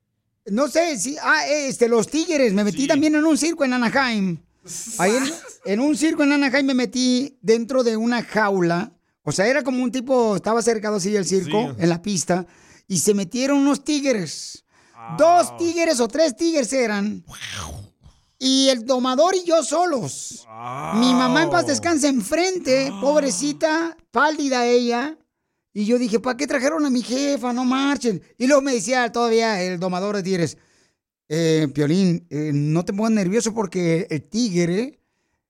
no 0.48 0.68
sé, 0.70 0.98
si, 0.98 1.18
ah, 1.22 1.46
este, 1.48 1.88
los 1.88 2.08
tigres, 2.08 2.54
me 2.54 2.64
metí 2.64 2.82
Sí. 2.82 2.88
también 2.88 3.14
en 3.14 3.26
un 3.26 3.38
circo 3.38 3.64
en 3.64 3.74
Anaheim, 3.74 4.38
ahí 4.98 5.12
en, 5.16 5.24
en 5.66 5.80
un 5.80 5.96
circo 5.96 6.24
en 6.24 6.32
Anaheim 6.34 6.66
me 6.66 6.74
metí 6.74 7.38
dentro 7.42 7.84
de 7.84 7.98
una 7.98 8.24
jaula, 8.24 8.92
o 9.24 9.32
sea, 9.32 9.48
era 9.48 9.64
como 9.64 9.84
un 9.84 9.92
tipo, 9.92 10.36
estaba 10.36 10.62
cercado 10.62 10.96
así 10.98 11.16
el 11.16 11.26
circo, 11.26 11.72
Sí. 11.76 11.76
en 11.84 11.90
la 11.90 12.02
pista, 12.02 12.46
y 12.88 13.00
se 13.00 13.14
metieron 13.14 13.60
unos 13.60 13.84
tigres. 13.84 14.66
Dos 15.18 15.56
tigres 15.58 16.00
o 16.00 16.08
tres 16.08 16.36
tigres 16.36 16.72
eran. 16.74 17.24
Y 18.38 18.70
el 18.70 18.86
domador 18.86 19.36
y 19.36 19.44
yo 19.44 19.64
solos. 19.64 20.46
Mi 20.96 21.14
mamá 21.14 21.44
en 21.44 21.50
paz 21.50 21.68
descansa 21.68 22.08
enfrente, 22.08 22.92
pobrecita, 23.02 23.98
pálida 24.12 24.66
ella. 24.66 25.18
Y 25.74 25.86
yo 25.86 25.98
dije, 26.00 26.20
¿para 26.20 26.38
qué 26.38 26.48
trajeron 26.48 26.86
a 26.86 26.90
mi 26.90 27.02
jefa? 27.02 27.54
No 27.54 27.66
marchen. 27.66 28.22
Y 28.38 28.48
luego 28.48 28.62
me 28.62 28.74
decía 28.74 29.12
todavía 29.12 29.62
el 29.62 29.80
domador 29.80 30.16
de 30.16 30.24
tigres, 30.24 30.58
eh, 31.30 31.68
Piolín, 31.74 32.28
eh, 32.30 32.52
no 32.54 32.84
te 32.84 32.92
pongas 32.94 33.12
nervioso 33.14 33.54
porque 33.54 34.08
el 34.10 34.24
tigre 34.24 35.00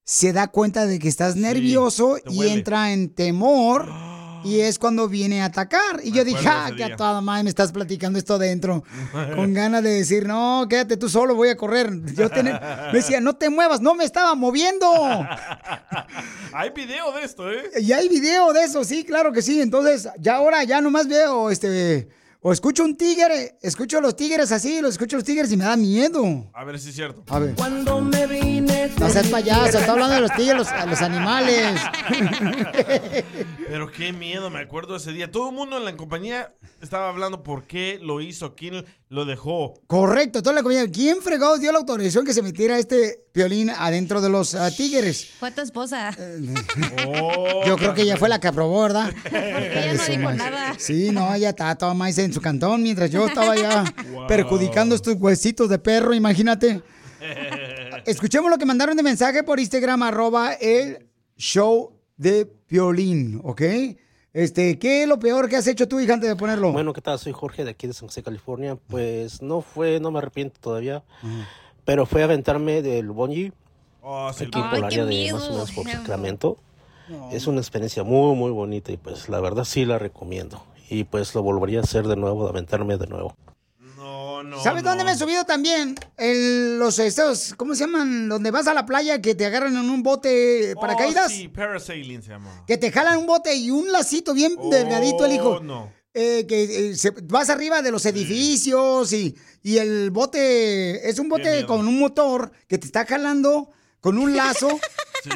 se 0.04 0.34
da 0.34 0.48
cuenta 0.50 0.86
de 0.86 1.00
que 1.00 1.08
estás 1.08 1.36
nervioso 1.36 2.18
y 2.30 2.48
entra 2.48 2.92
en 2.94 3.10
temor. 3.10 3.88
Y 4.42 4.62
es 4.62 4.80
cuando 4.80 5.10
viene 5.10 5.42
a 5.42 5.46
atacar. 5.48 6.00
Y 6.02 6.12
yo 6.14 6.24
dije, 6.24 6.48
ah, 6.48 6.72
que 6.74 6.82
a 6.86 6.96
toda 6.96 7.20
madre 7.20 7.44
me 7.44 7.50
estás 7.50 7.74
platicando 7.74 8.18
esto 8.18 8.36
adentro. 8.36 8.86
Con 9.36 9.54
ganas 9.54 9.84
de 9.84 9.90
decir, 9.90 10.26
no, 10.26 10.66
quédate 10.70 10.96
tú 10.96 11.10
solo, 11.10 11.36
voy 11.36 11.50
a 11.50 11.58
correr. 11.58 11.92
Yo 12.16 12.30
tenía- 12.30 12.88
me 12.94 13.00
decía, 13.00 13.20
no 13.20 13.36
te 13.36 13.50
muevas, 13.50 13.82
no 13.82 13.96
me 13.96 14.06
estaba 14.06 14.36
moviendo. 14.36 14.88
Hay 16.54 16.70
video 16.70 17.12
de 17.12 17.24
esto, 17.24 17.52
¿eh? 17.52 17.64
Y 17.82 17.92
hay 17.92 18.08
video 18.08 18.54
de 18.54 18.64
eso, 18.64 18.86
sí, 18.86 19.04
claro 19.04 19.34
que 19.34 19.42
sí. 19.42 19.60
Entonces, 19.60 20.08
ya 20.20 20.36
ahora 20.38 20.64
ya 20.64 20.80
nomás 20.80 21.10
veo, 21.10 21.50
este, 21.52 22.08
o 22.42 22.54
escucho 22.54 22.84
un 22.84 22.96
tigre, 22.96 23.58
escucho 23.62 23.98
a 23.98 24.02
los 24.02 24.16
tigres 24.16 24.52
así, 24.52 24.82
los 24.82 24.92
escucho 24.92 25.18
a 25.18 25.20
los 25.20 25.26
tigres 25.26 25.52
y 25.52 25.58
me 25.58 25.66
da 25.66 25.76
miedo. 25.76 26.50
A 26.54 26.64
ver 26.64 26.80
si 26.80 26.90
es 26.90 26.96
cierto. 26.96 27.24
A 27.28 27.40
ver. 27.40 27.56
Cuando 27.56 28.02
me 28.02 28.28
vine. 28.28 28.69
No 29.00 29.10
seas 29.10 29.28
payaso, 29.28 29.80
está 29.80 29.92
hablando 29.92 30.16
de 30.16 30.22
los 30.22 30.32
tigres, 30.32 30.56
los, 30.56 30.68
a 30.68 30.86
los 30.86 31.02
animales. 31.02 31.80
Pero 33.70 33.92
qué 33.92 34.14
miedo, 34.14 34.50
me 34.50 34.60
acuerdo 34.60 34.96
ese 34.96 35.12
día. 35.12 35.32
Todo 35.32 35.50
el 35.50 35.56
mundo 35.56 35.78
en 35.78 35.86
la 35.86 35.96
compañía 35.96 36.54
estaba 36.82 37.10
hablando 37.10 37.44
por 37.44 37.64
qué 37.66 38.00
lo 38.02 38.22
hizo, 38.22 38.56
quién 38.56 38.86
lo 39.10 39.26
dejó. 39.26 39.74
Correcto, 39.88 40.42
toda 40.42 40.56
la 40.56 40.64
comida. 40.64 40.88
¿Quién 40.88 41.22
fregado 41.22 41.58
dio 41.58 41.72
la 41.72 41.80
autorización 41.80 42.26
que 42.26 42.34
se 42.34 42.42
metiera 42.42 42.78
este 42.78 43.26
violín 43.34 43.70
adentro 43.70 44.22
de 44.22 44.30
los 44.30 44.56
ah, 44.56 44.72
tigres? 44.72 45.32
Fue 45.40 45.52
tu 45.52 45.62
esposa. 45.62 46.16
Oh, 47.08 47.64
Yo 47.66 47.78
creo 47.78 47.94
que 47.94 48.04
ella 48.04 48.18
fue 48.18 48.30
la 48.30 48.40
que 48.40 48.48
aprobó, 48.48 48.84
¿verdad? 48.84 49.14
Ella 49.32 49.94
no 49.94 50.06
dijo 50.06 50.32
nada. 50.34 50.76
Sí, 50.78 51.10
no, 51.12 51.34
ella 51.34 51.50
estaba 51.50 51.76
toda 51.76 51.94
más 51.94 52.18
en 52.18 52.34
su 52.34 52.42
cantón 52.42 52.82
mientras 52.84 53.12
yo 53.12 53.28
estaba 53.28 53.56
ya 53.56 53.84
perjudicando 54.28 54.96
estos 54.96 55.16
huesitos 55.16 55.70
de 55.70 55.80
perro, 55.80 56.14
imagínate. 56.14 56.82
Escuchemos 58.06 58.50
lo 58.50 58.58
que 58.58 58.66
mandaron 58.66 58.98
de 58.98 59.04
mensaje 59.04 59.44
por 59.44 59.60
Instagram, 59.60 60.04
arroba 60.04 60.54
el 60.54 61.08
show 61.38 61.94
de 62.18 62.52
violín, 62.70 63.42
¿ok? 63.44 63.62
Este, 64.34 64.78
¿qué 64.78 65.04
es 65.04 65.08
lo 65.08 65.20
peor 65.20 65.50
que 65.50 65.56
has 65.56 65.68
hecho 65.68 65.88
tú, 65.88 66.00
hija, 66.00 66.14
antes 66.14 66.30
de 66.30 66.36
ponerlo? 66.36 66.72
Bueno, 66.72 66.94
¿qué 66.94 67.02
tal? 67.02 67.18
Soy 67.18 67.34
Jorge 67.34 67.64
de 67.64 67.72
aquí 67.72 67.88
de 67.88 67.94
San 67.94 68.08
José, 68.08 68.22
California. 68.22 68.76
Pues 68.76 69.42
no 69.42 69.62
fue, 69.62 70.00
no 70.00 70.12
me 70.12 70.20
arrepiento 70.20 70.60
todavía, 70.60 71.04
pero 71.86 72.06
fue 72.06 72.24
aventarme 72.24 72.82
del 72.82 73.10
bungee 73.10 73.52
Oh, 74.02 74.32
sí, 74.34 74.46
aquí 74.46 74.60
por 74.62 74.76
el 74.76 74.84
área 74.84 75.06
de 75.06 75.34
más 75.34 75.48
o 75.48 75.52
menos 75.52 75.72
por 75.72 75.88
Sacramento. 75.88 76.58
Es 77.32 77.48
una 77.48 77.60
experiencia 77.60 78.04
muy, 78.04 78.36
muy 78.36 78.52
bonita 78.52 78.92
y 78.92 78.98
pues 78.98 79.30
la 79.30 79.40
verdad 79.40 79.64
sí 79.64 79.86
la 79.86 79.98
recomiendo. 79.98 80.64
Y 80.90 81.04
pues 81.04 81.34
lo 81.36 81.44
volvería 81.44 81.80
a 81.80 81.84
hacer 81.84 82.08
de 82.08 82.16
nuevo, 82.16 82.44
de 82.44 82.50
aventarme 82.50 82.98
de 82.98 83.08
nuevo. 83.08 83.36
No, 84.44 84.64
¿Sabes 84.64 84.84
dónde 84.84 85.04
me 85.04 85.12
he 85.12 85.16
subido 85.18 85.44
también? 85.44 85.96
En 86.18 86.80
los 86.80 86.98
estos, 87.00 87.54
¿cómo 87.58 87.76
se 87.76 87.82
llaman? 87.86 88.30
Donde 88.30 88.52
vas 88.52 88.68
a 88.68 88.74
la 88.74 88.86
playa 88.86 89.22
que 89.22 89.36
te 89.36 89.46
agarran 89.46 89.76
en 89.76 89.90
un 89.90 90.02
bote 90.04 90.74
para 90.80 90.94
Oh, 90.94 91.30
sí, 91.30 91.48
parasailing 91.48 92.22
se 92.22 92.30
llama. 92.30 92.64
Que 92.68 92.78
te 92.78 92.92
jalan 92.92 93.18
un 93.18 93.26
bote 93.28 93.56
y 93.56 93.72
un 93.72 93.92
lacito 93.92 94.34
bien 94.34 94.56
delgadito 94.70 95.26
el 95.26 95.34
hijo. 95.34 95.50
Oh, 95.50 95.60
no. 95.60 95.92
Eh, 96.14 96.46
que 96.48 96.90
eh, 96.90 96.96
se- 96.96 97.12
vas 97.24 97.50
arriba 97.50 97.82
de 97.82 97.92
los 97.92 98.06
edificios 98.06 99.14
y, 99.14 99.36
y 99.62 99.78
el 99.78 100.10
bote 100.12 101.08
es 101.10 101.20
un 101.20 101.30
bote 101.30 101.66
con 101.66 101.88
un 101.88 102.00
motor 102.00 102.52
que 102.68 102.78
te 102.78 102.88
está 102.88 103.06
jalando 103.06 103.70
con 104.02 104.18
un 104.18 104.36
lazo. 104.36 104.70
Sí. 105.22 105.32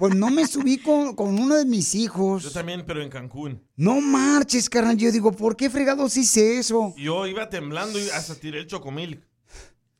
Pues 0.00 0.16
no 0.16 0.30
me 0.30 0.48
subí 0.48 0.78
con, 0.78 1.14
con 1.14 1.38
uno 1.38 1.54
de 1.54 1.64
mis 1.64 1.92
Yo 1.92 2.00
hijos. 2.00 2.52
también, 2.52 2.84
pero 2.84 3.00
en 3.00 3.08
Cancún. 3.08 3.62
No 3.76 4.00
marches, 4.00 4.68
carnal. 4.68 4.96
Yo 4.96 5.12
digo, 5.12 5.30
¿por 5.30 5.56
qué 5.56 5.70
fregados 5.70 6.16
hice 6.16 6.58
eso? 6.58 6.92
Yo 6.96 7.24
iba 7.24 7.48
temblando 7.48 8.00
y 8.00 8.10
hasta 8.10 8.34
tiré 8.34 8.58
el 8.58 8.66
chocomil. 8.66 9.24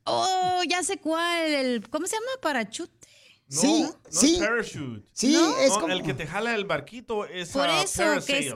Oh, 0.03 0.61
ya 0.67 0.83
sé 0.83 0.97
cuál. 0.97 1.45
El, 1.53 1.89
¿Cómo 1.89 2.05
se 2.05 2.17
llama? 2.17 2.27
Parachute. 2.41 2.91
No, 3.47 3.61
Sí, 3.61 3.81
no 3.83 3.95
sí. 4.09 4.33
es 4.35 4.39
parachute. 4.39 5.07
Sí, 5.13 5.31
¿No? 5.31 5.57
es 5.57 5.69
No, 5.69 5.79
como... 5.79 5.93
El 5.93 6.03
que 6.03 6.13
te 6.13 6.27
jala 6.27 6.53
el 6.53 6.65
barquito 6.65 7.23
es 7.25 7.49
Por 7.51 7.69
eso, 7.69 7.93
que 8.03 8.09
parasail. 8.09 8.47
es- 8.47 8.53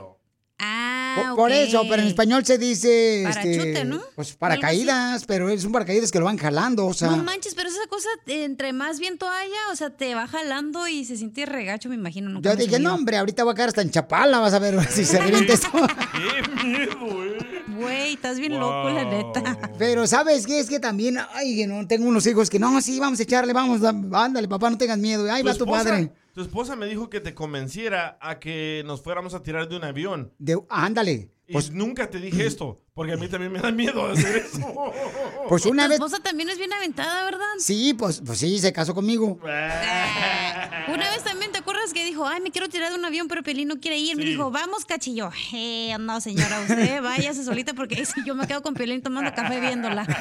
Ah, 0.58 1.32
Por, 1.36 1.50
eso, 1.50 1.82
pero 1.88 2.00
en 2.02 2.08
español 2.08 2.44
se 2.46 2.58
dice... 2.58 3.22
Parachute, 3.24 3.72
este, 3.72 3.84
¿no? 3.84 4.00
Pues 4.14 4.34
paracaídas, 4.34 5.24
pero 5.24 5.48
es 5.48 5.64
un 5.64 5.72
paracaídas 5.72 6.12
que 6.12 6.18
lo 6.20 6.24
van 6.26 6.38
jalando, 6.38 6.86
o 6.86 6.94
sea... 6.94 7.10
No 7.10 7.22
manches, 7.24 7.54
pero 7.54 7.68
esa 7.68 7.86
cosa, 7.88 8.08
entre 8.26 8.72
más 8.72 9.00
viento 9.00 9.28
haya, 9.28 9.72
o 9.72 9.76
sea, 9.76 9.90
te 9.90 10.14
va 10.14 10.28
jalando 10.28 10.86
y 10.86 11.04
se 11.04 11.16
siente 11.16 11.44
regacho, 11.44 11.88
me 11.88 11.96
imagino. 11.96 12.30
nunca 12.30 12.50
Yo 12.50 12.56
dije, 12.56 12.78
no, 12.78 12.94
hombre, 12.94 13.16
ahorita 13.16 13.42
voy 13.42 13.52
a 13.52 13.54
quedar 13.54 13.68
hasta 13.70 13.82
en 13.82 13.90
Chapala, 13.90 14.38
vas 14.38 14.54
a 14.54 14.58
ver 14.60 14.80
si 14.90 15.04
se 15.04 15.18
revienta 15.20 15.54
esto. 15.54 15.68
¡Qué 15.72 16.64
miedo, 16.64 17.24
eh! 17.24 17.62
Güey, 17.76 18.14
estás 18.14 18.38
bien 18.38 18.58
loco, 18.58 18.88
la 18.90 19.04
neta. 19.04 19.58
Pero, 19.76 20.06
¿sabes 20.06 20.46
qué? 20.46 20.60
Es 20.60 20.68
que 20.68 20.78
también, 20.78 21.18
ay, 21.32 21.56
que 21.56 21.66
no, 21.66 21.86
tengo 21.88 22.06
unos 22.06 22.24
hijos 22.26 22.48
que, 22.48 22.60
no, 22.60 22.80
sí, 22.80 23.00
vamos 23.00 23.18
a 23.18 23.22
echarle, 23.24 23.52
vamos, 23.52 23.80
da- 23.80 23.94
ándale, 24.24 24.46
papá, 24.46 24.70
no 24.70 24.78
tengas 24.78 24.98
miedo. 24.98 25.30
Ahí 25.30 25.42
va 25.42 25.54
tu 25.54 25.66
padre. 25.66 26.12
Tu 26.34 26.42
esposa 26.42 26.74
me 26.74 26.86
dijo 26.86 27.10
que 27.10 27.20
te 27.20 27.32
convenciera 27.32 28.18
a 28.20 28.40
que 28.40 28.82
nos 28.86 29.00
fuéramos 29.02 29.34
a 29.34 29.44
tirar 29.44 29.68
de 29.68 29.76
un 29.76 29.84
avión. 29.84 30.32
De, 30.38 30.58
ándale. 30.68 31.30
Pues 31.52 31.70
nunca 31.70 32.10
te 32.10 32.18
dije 32.18 32.44
esto, 32.44 32.82
porque 32.92 33.12
a 33.12 33.16
mí 33.16 33.28
también 33.28 33.52
me 33.52 33.60
da 33.60 33.70
miedo 33.70 34.04
hacer 34.06 34.38
eso. 34.38 34.58
Pues 35.48 35.66
una 35.66 35.84
tu 35.84 35.90
vez... 35.90 35.96
esposa 35.96 36.20
también 36.20 36.48
es 36.48 36.56
bien 36.56 36.72
aventada, 36.72 37.22
¿verdad? 37.26 37.44
Sí, 37.58 37.92
pues, 37.92 38.22
pues 38.24 38.38
sí, 38.38 38.58
se 38.58 38.72
casó 38.72 38.94
conmigo. 38.94 39.38
Una 39.44 41.10
vez 41.10 41.22
también, 41.22 41.52
¿te 41.52 41.58
acuerdas 41.58 41.73
que 41.92 42.04
dijo, 42.04 42.26
ay, 42.26 42.40
me 42.40 42.50
quiero 42.50 42.68
tirar 42.68 42.90
de 42.92 42.98
un 42.98 43.04
avión, 43.04 43.28
pero 43.28 43.42
Pelín 43.42 43.68
no 43.68 43.78
quiere 43.80 43.98
ir? 43.98 44.16
Me 44.16 44.22
Sí. 44.22 44.30
dijo, 44.30 44.50
vamos, 44.50 44.84
cachillo. 44.84 45.30
Eh, 45.52 45.94
no, 46.00 46.20
señora, 46.20 46.60
usted 46.60 47.02
váyase 47.02 47.44
solita 47.44 47.74
porque 47.74 48.04
si 48.06 48.24
yo 48.24 48.34
me 48.34 48.46
quedo 48.46 48.62
con 48.62 48.74
Pelín 48.74 49.02
tomando 49.02 49.32
café 49.34 49.60
viéndola. 49.60 50.06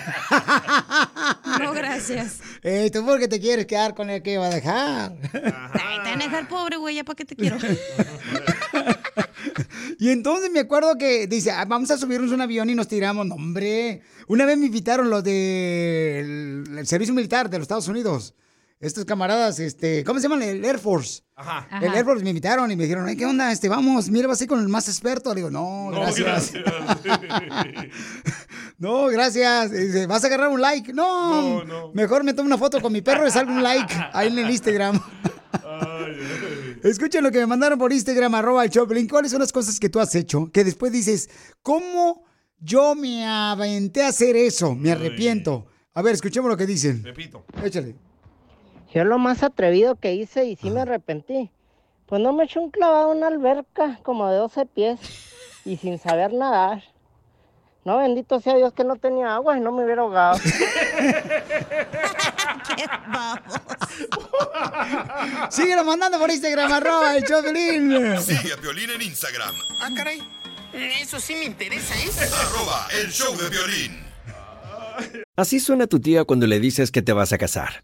No, 1.59 1.71
gracias. 1.73 2.39
Eh, 2.63 2.89
tú 2.91 3.05
porque 3.05 3.27
te 3.27 3.39
quieres 3.39 3.65
quedar 3.67 3.93
con 3.93 4.09
el 4.09 4.21
que 4.23 4.37
va 4.37 4.47
a 4.47 4.49
dejar. 4.49 5.13
Ay, 5.21 5.99
te 6.03 6.09
van 6.09 6.21
a 6.21 6.25
dejar 6.25 6.47
pobre, 6.47 6.77
güey, 6.77 6.95
ya 6.95 7.03
para 7.03 7.15
qué 7.15 7.25
te 7.25 7.35
quiero. 7.35 7.57
Y 9.99 10.09
entonces 10.09 10.49
me 10.51 10.59
acuerdo 10.61 10.97
que 10.97 11.27
dice, 11.27 11.51
"Ah, 11.51 11.65
vamos 11.65 11.91
a 11.91 11.97
subirnos 11.97 12.31
un 12.31 12.41
avión 12.41 12.69
y 12.69 12.75
nos 12.75 12.87
tiramos. 12.87 13.25
No, 13.25 13.35
hombre, 13.35 14.01
una 14.27 14.45
vez 14.45 14.57
me 14.57 14.65
invitaron 14.65 15.09
los 15.09 15.23
del 15.23 16.63
el 16.77 16.87
servicio 16.87 17.13
militar 17.13 17.49
de 17.49 17.57
los 17.57 17.65
Estados 17.65 17.87
Unidos. 17.87 18.33
Estos 18.83 19.05
camaradas, 19.05 19.59
este, 19.59 20.03
¿cómo 20.03 20.19
se 20.19 20.23
llaman? 20.27 20.41
El 20.43 20.63
Air 20.65 20.77
Force. 20.77 21.21
Ajá. 21.35 21.67
El. 21.81 21.93
Air 21.93 22.03
Force 22.03 22.21
me 22.23 22.31
invitaron 22.31 22.69
y 22.69 22.75
me 22.75 22.83
dijeron, 22.83 23.07
"Ay, 23.07 23.15
¿qué 23.15 23.25
onda? 23.25 23.51
Este, 23.51 23.69
vamos, 23.69 24.09
mira, 24.09 24.27
vas 24.27 24.41
a 24.41 24.43
ir 24.43 24.49
con 24.49 24.59
el 24.59 24.67
más 24.67 24.89
experto. 24.89 25.29
Le 25.33 25.37
digo, 25.37 25.49
no, 25.49 25.89
No, 25.89 26.01
gracias. 26.01 26.51
gracias. 26.53 26.99
No, 28.77 29.05
gracias. 29.07 29.71
Dice, 29.71 30.07
¿vas 30.07 30.23
a 30.23 30.27
agarrar 30.27 30.49
un 30.49 30.59
like? 30.59 30.91
No, 30.91 31.59
No, 31.59 31.63
no. 31.63 31.91
mejor 31.93 32.23
me 32.25 32.33
tomo 32.33 32.47
una 32.47 32.57
foto 32.57 32.81
con 32.81 32.91
mi 32.91 33.01
perro 33.01 33.25
y 33.25 33.31
salgo 33.31 33.53
un 33.53 33.63
like 33.63 33.93
ahí 34.11 34.27
en 34.27 34.37
el 34.39 34.49
Instagram. 34.49 34.99
Ay, 35.53 35.61
ay. 35.63 36.79
Escuchen 36.83 37.23
lo 37.23 37.31
que 37.31 37.39
me 37.39 37.45
mandaron 37.45 37.79
por 37.79 37.93
Instagram, 37.93 38.35
arroba 38.35 38.65
el 38.65 38.69
Choplin. 38.69 39.07
¿Cuáles 39.07 39.31
son 39.31 39.39
las 39.39 39.53
cosas 39.53 39.79
que 39.79 39.87
tú 39.87 40.01
has 40.01 40.13
hecho? 40.15 40.49
Que 40.51 40.65
después 40.65 40.91
dices, 40.91 41.29
¿cómo 41.61 42.25
yo 42.59 42.95
me 42.95 43.25
aventé 43.25 44.03
a 44.03 44.09
hacer 44.09 44.35
eso? 44.35 44.75
Me 44.75 44.91
arrepiento. 44.91 45.67
A 45.93 46.01
ver, 46.01 46.15
escuchemos 46.15 46.49
lo 46.49 46.57
que 46.57 46.65
dicen. 46.65 47.01
Repito. 47.03 47.45
Échale. 47.63 47.95
Yo 48.93 49.03
lo 49.03 49.17
más 49.17 49.41
atrevido 49.43 49.95
que 49.95 50.13
hice 50.13 50.45
y 50.45 50.55
sí 50.55 50.69
me 50.69 50.81
arrepentí. 50.81 51.49
Pues 52.05 52.21
no 52.21 52.31
me 52.31 52.43
eché 52.43 52.59
un 52.59 52.69
clavado 52.69 53.11
en 53.11 53.17
una 53.17 53.27
alberca 53.27 53.99
como 54.03 54.29
de 54.29 54.37
12 54.37 54.67
pies 54.67 54.99
y 55.65 55.77
sin 55.77 55.97
saber 55.97 56.31
nadar. 56.33 56.83
No, 57.85 57.97
bendito 57.97 58.39
sea 58.39 58.55
Dios 58.55 58.71
que 58.73 58.83
no 58.83 58.95
tenía 58.97 59.33
agua 59.33 59.57
y 59.57 59.61
no 59.61 59.71
me 59.71 59.83
hubiera 59.83 60.03
ahogado. 60.03 60.39
Qué 62.75 62.85
babos. 63.11 63.59
Síguelo 65.49 65.83
mandando 65.83 66.17
por 66.19 66.29
Instagram, 66.29 66.71
arroba 66.71 67.17
el 67.17 67.23
Choplin. 67.25 68.21
Sigue 68.21 68.53
a 68.53 68.57
Piolín 68.57 68.91
en 68.91 69.01
Instagram, 69.01 69.55
Ah, 69.81 69.89
caray. 69.95 70.21
Eso 70.71 71.19
sí 71.19 71.35
me 71.35 71.45
interesa, 71.45 71.93
¿eh? 71.95 72.09
arroba 72.47 72.87
el 73.01 73.11
show 73.11 73.35
de 73.37 73.49
violín. 73.49 74.03
Así 75.35 75.59
suena 75.59 75.87
tu 75.87 75.99
tía 75.99 76.23
cuando 76.25 76.47
le 76.47 76.59
dices 76.59 76.89
que 76.91 77.01
te 77.01 77.13
vas 77.13 77.33
a 77.33 77.37
casar. 77.37 77.83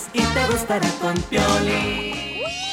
Sentirás 0.00 0.10
y 0.14 0.34
te 0.34 0.52
gustará 0.52 0.88
con 1.00 1.14
Piolín. 1.22 2.14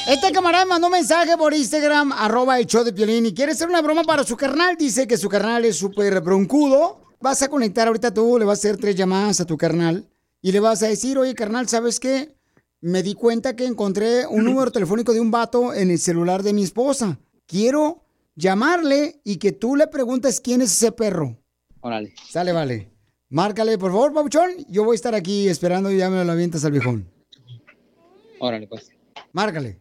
Este 0.08 0.32
camarada 0.32 0.64
me 0.64 0.70
mandó 0.70 0.86
un 0.86 0.92
mensaje 0.94 1.36
por 1.36 1.52
Instagram, 1.52 2.12
arroba 2.12 2.58
el 2.58 2.66
show 2.66 2.82
de 2.82 2.92
Piolín, 2.92 3.26
y 3.26 3.34
quiere 3.34 3.52
hacer 3.52 3.68
una 3.68 3.82
broma 3.82 4.04
para 4.04 4.24
su 4.24 4.36
carnal. 4.36 4.76
Dice 4.78 5.06
que 5.06 5.18
su 5.18 5.28
carnal 5.28 5.64
es 5.64 5.76
súper 5.76 6.20
broncudo. 6.20 7.00
Vas 7.20 7.42
a 7.42 7.48
conectar 7.48 7.88
ahorita 7.88 8.14
tú, 8.14 8.38
le 8.38 8.44
vas 8.44 8.58
a 8.58 8.60
hacer 8.60 8.76
tres 8.78 8.94
llamadas 8.94 9.40
a 9.40 9.44
tu 9.44 9.56
carnal 9.56 10.08
y 10.40 10.52
le 10.52 10.60
vas 10.60 10.82
a 10.82 10.88
decir, 10.88 11.18
oye, 11.18 11.34
carnal, 11.34 11.68
¿sabes 11.68 11.98
qué? 11.98 12.34
Me 12.80 13.02
di 13.02 13.14
cuenta 13.14 13.56
que 13.56 13.66
encontré 13.66 14.26
un 14.26 14.44
número 14.44 14.70
telefónico 14.70 15.12
de 15.12 15.20
un 15.20 15.32
vato 15.32 15.74
en 15.74 15.90
el 15.90 15.98
celular 15.98 16.44
de 16.44 16.52
mi 16.52 16.62
esposa. 16.62 17.18
Quiero 17.46 18.04
llamarle 18.36 19.20
y 19.24 19.38
que 19.38 19.50
tú 19.50 19.74
le 19.74 19.88
preguntes 19.88 20.40
quién 20.40 20.62
es 20.62 20.70
ese 20.72 20.92
perro. 20.92 21.36
Órale. 21.80 22.14
Sale, 22.30 22.52
vale. 22.52 22.92
Márcale, 23.30 23.76
por 23.78 23.90
favor, 23.90 24.12
Pabuchón. 24.12 24.50
Yo 24.68 24.84
voy 24.84 24.94
a 24.94 24.96
estar 24.96 25.14
aquí 25.14 25.48
esperando 25.48 25.90
y 25.90 25.98
ya 25.98 26.08
me 26.08 26.24
lo 26.24 26.32
avientas 26.32 26.64
al 26.64 26.72
viejón. 26.72 27.17
Órale, 28.40 28.66
pues. 28.66 28.90
Márcale. 29.32 29.80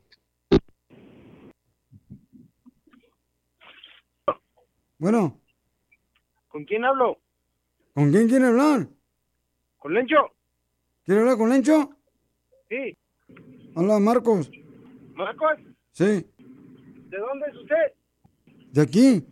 Bueno, 5.00 5.40
¿Con 6.48 6.66
quién 6.66 6.84
hablo? 6.86 7.20
¿con 7.94 8.12
quién 8.12 8.28
quiere 8.28 8.48
hablar? 8.48 8.88
¿Con 9.78 9.94
Lencho? 9.94 10.16
¿Quiere 11.06 11.22
hablar 11.22 11.38
con 11.38 11.50
Lencho? 11.52 11.92
Sí. 12.68 12.98
Hola, 13.76 14.00
Marcos. 14.00 14.50
¿Marcos? 15.14 15.58
Sí, 15.92 16.04
¿De 16.06 17.18
dónde 17.18 17.46
es 17.50 17.56
usted? 17.56 17.94
de 18.72 18.82
aquí, 18.82 19.26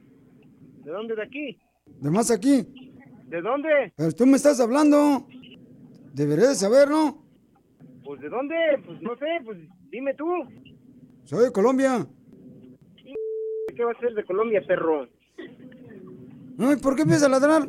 ¿De 0.84 0.92
dónde 0.92 1.16
de 1.16 1.24
aquí? 1.24 1.60
de 1.88 2.12
más 2.12 2.30
aquí. 2.30 2.64
¿De 3.26 3.42
dónde? 3.42 3.92
Pero 3.96 4.12
tú 4.12 4.26
me 4.28 4.38
estás 4.38 4.60
hablando. 4.60 5.28
Deberías 6.14 6.50
de 6.50 6.56
saber, 6.56 6.90
¿no? 6.90 7.25
Pues 8.06 8.22
de 8.22 8.30
dónde? 8.30 8.56
Pues 8.86 9.02
no 9.02 9.16
sé, 9.18 9.26
pues 9.44 9.58
dime 9.90 10.14
tú. 10.14 10.26
Soy 11.26 11.46
de 11.46 11.52
Colombia. 11.52 12.06
¿Qué 13.76 13.84
va 13.84 13.92
a 13.92 14.00
ser 14.00 14.14
de 14.14 14.24
Colombia, 14.24 14.62
perro? 14.66 15.08
Ay, 16.60 16.76
¿por 16.82 16.96
qué 16.96 17.02
empiezas 17.02 17.24
a 17.24 17.30
ladrar? 17.30 17.68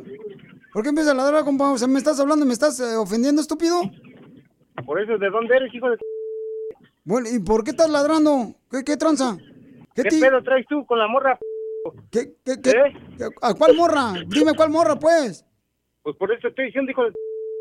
¿Por 0.73 0.83
qué 0.83 0.89
empiezas 0.89 1.13
a 1.13 1.17
ladrar, 1.17 1.43
compa? 1.43 1.71
O 1.71 1.77
sea, 1.77 1.87
¿me 1.87 1.97
estás 1.97 2.19
hablando? 2.19 2.45
¿Me 2.45 2.53
estás 2.53 2.79
eh, 2.79 2.95
ofendiendo, 2.95 3.41
estúpido? 3.41 3.81
Por 4.85 5.01
eso, 5.01 5.17
¿de 5.17 5.29
dónde 5.29 5.55
eres, 5.57 5.73
hijo 5.73 5.89
de... 5.89 5.97
Bueno, 7.03 7.27
¿y 7.33 7.39
por 7.39 7.63
qué 7.63 7.71
estás 7.71 7.89
ladrando? 7.89 8.53
¿Qué, 8.69 8.83
qué 8.85 8.95
tranza? 8.95 9.37
¿Qué, 9.95 10.03
ti- 10.03 10.21
pedo 10.21 10.41
traes 10.43 10.65
tú 10.67 10.85
con 10.85 10.99
la 10.99 11.07
morra? 11.07 11.37
¿Qué, 12.11 12.35
qué, 12.45 12.61
qué- 12.61 12.69
¿Eh? 12.71 13.29
¿A 13.41 13.53
cuál 13.55 13.75
morra? 13.75 14.13
Dime 14.27 14.53
cuál 14.55 14.69
morra, 14.69 14.97
pues. 14.97 15.43
Pues 16.03 16.15
por 16.15 16.31
eso 16.31 16.47
estoy 16.47 16.65
diciendo, 16.65 16.91
hijo 16.91 17.03
de... 17.05 17.11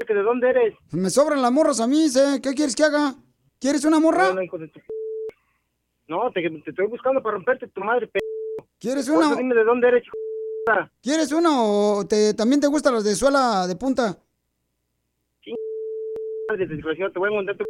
que 0.07 0.15
de 0.15 0.23
dónde 0.23 0.49
eres. 0.49 0.75
Me 0.93 1.11
sobran 1.11 1.43
las 1.43 1.53
morras 1.53 1.81
a 1.81 1.87
mí, 1.87 2.09
¿sí? 2.09 2.41
¿Qué 2.43 2.55
quieres 2.55 2.75
que 2.75 2.85
haga? 2.85 3.15
¿Quieres 3.61 3.85
una 3.85 4.01
morra? 4.01 4.29
No, 4.29 4.35
no, 4.35 4.43
hijo 4.43 4.59
de 4.59 4.69
tu... 4.69 4.81
No, 6.09 6.31
te, 6.33 6.41
te 6.41 6.71
estoy 6.71 6.87
buscando 6.87 7.23
para 7.23 7.35
romperte 7.35 7.67
tu 7.69 7.81
madre, 7.83 8.07
pe... 8.07 8.21
¿Quieres 8.79 9.09
una? 9.09 9.35
dime 9.35 9.55
de 9.55 9.65
dónde 9.65 9.89
eres, 9.89 10.05
hijo 10.05 10.17
de... 10.17 10.91
¿Quieres 11.03 11.33
una 11.33 11.63
o 11.63 12.07
te, 12.07 12.35
también 12.35 12.61
te 12.61 12.67
gustan 12.67 12.95
las 12.95 13.05
de 13.05 13.15
suela 13.15 13.67
de 13.67 13.77
punta? 13.77 14.17
Te 16.49 17.19
voy 17.19 17.33
a 17.33 17.37
mandar 17.37 17.57
tu... 17.57 17.65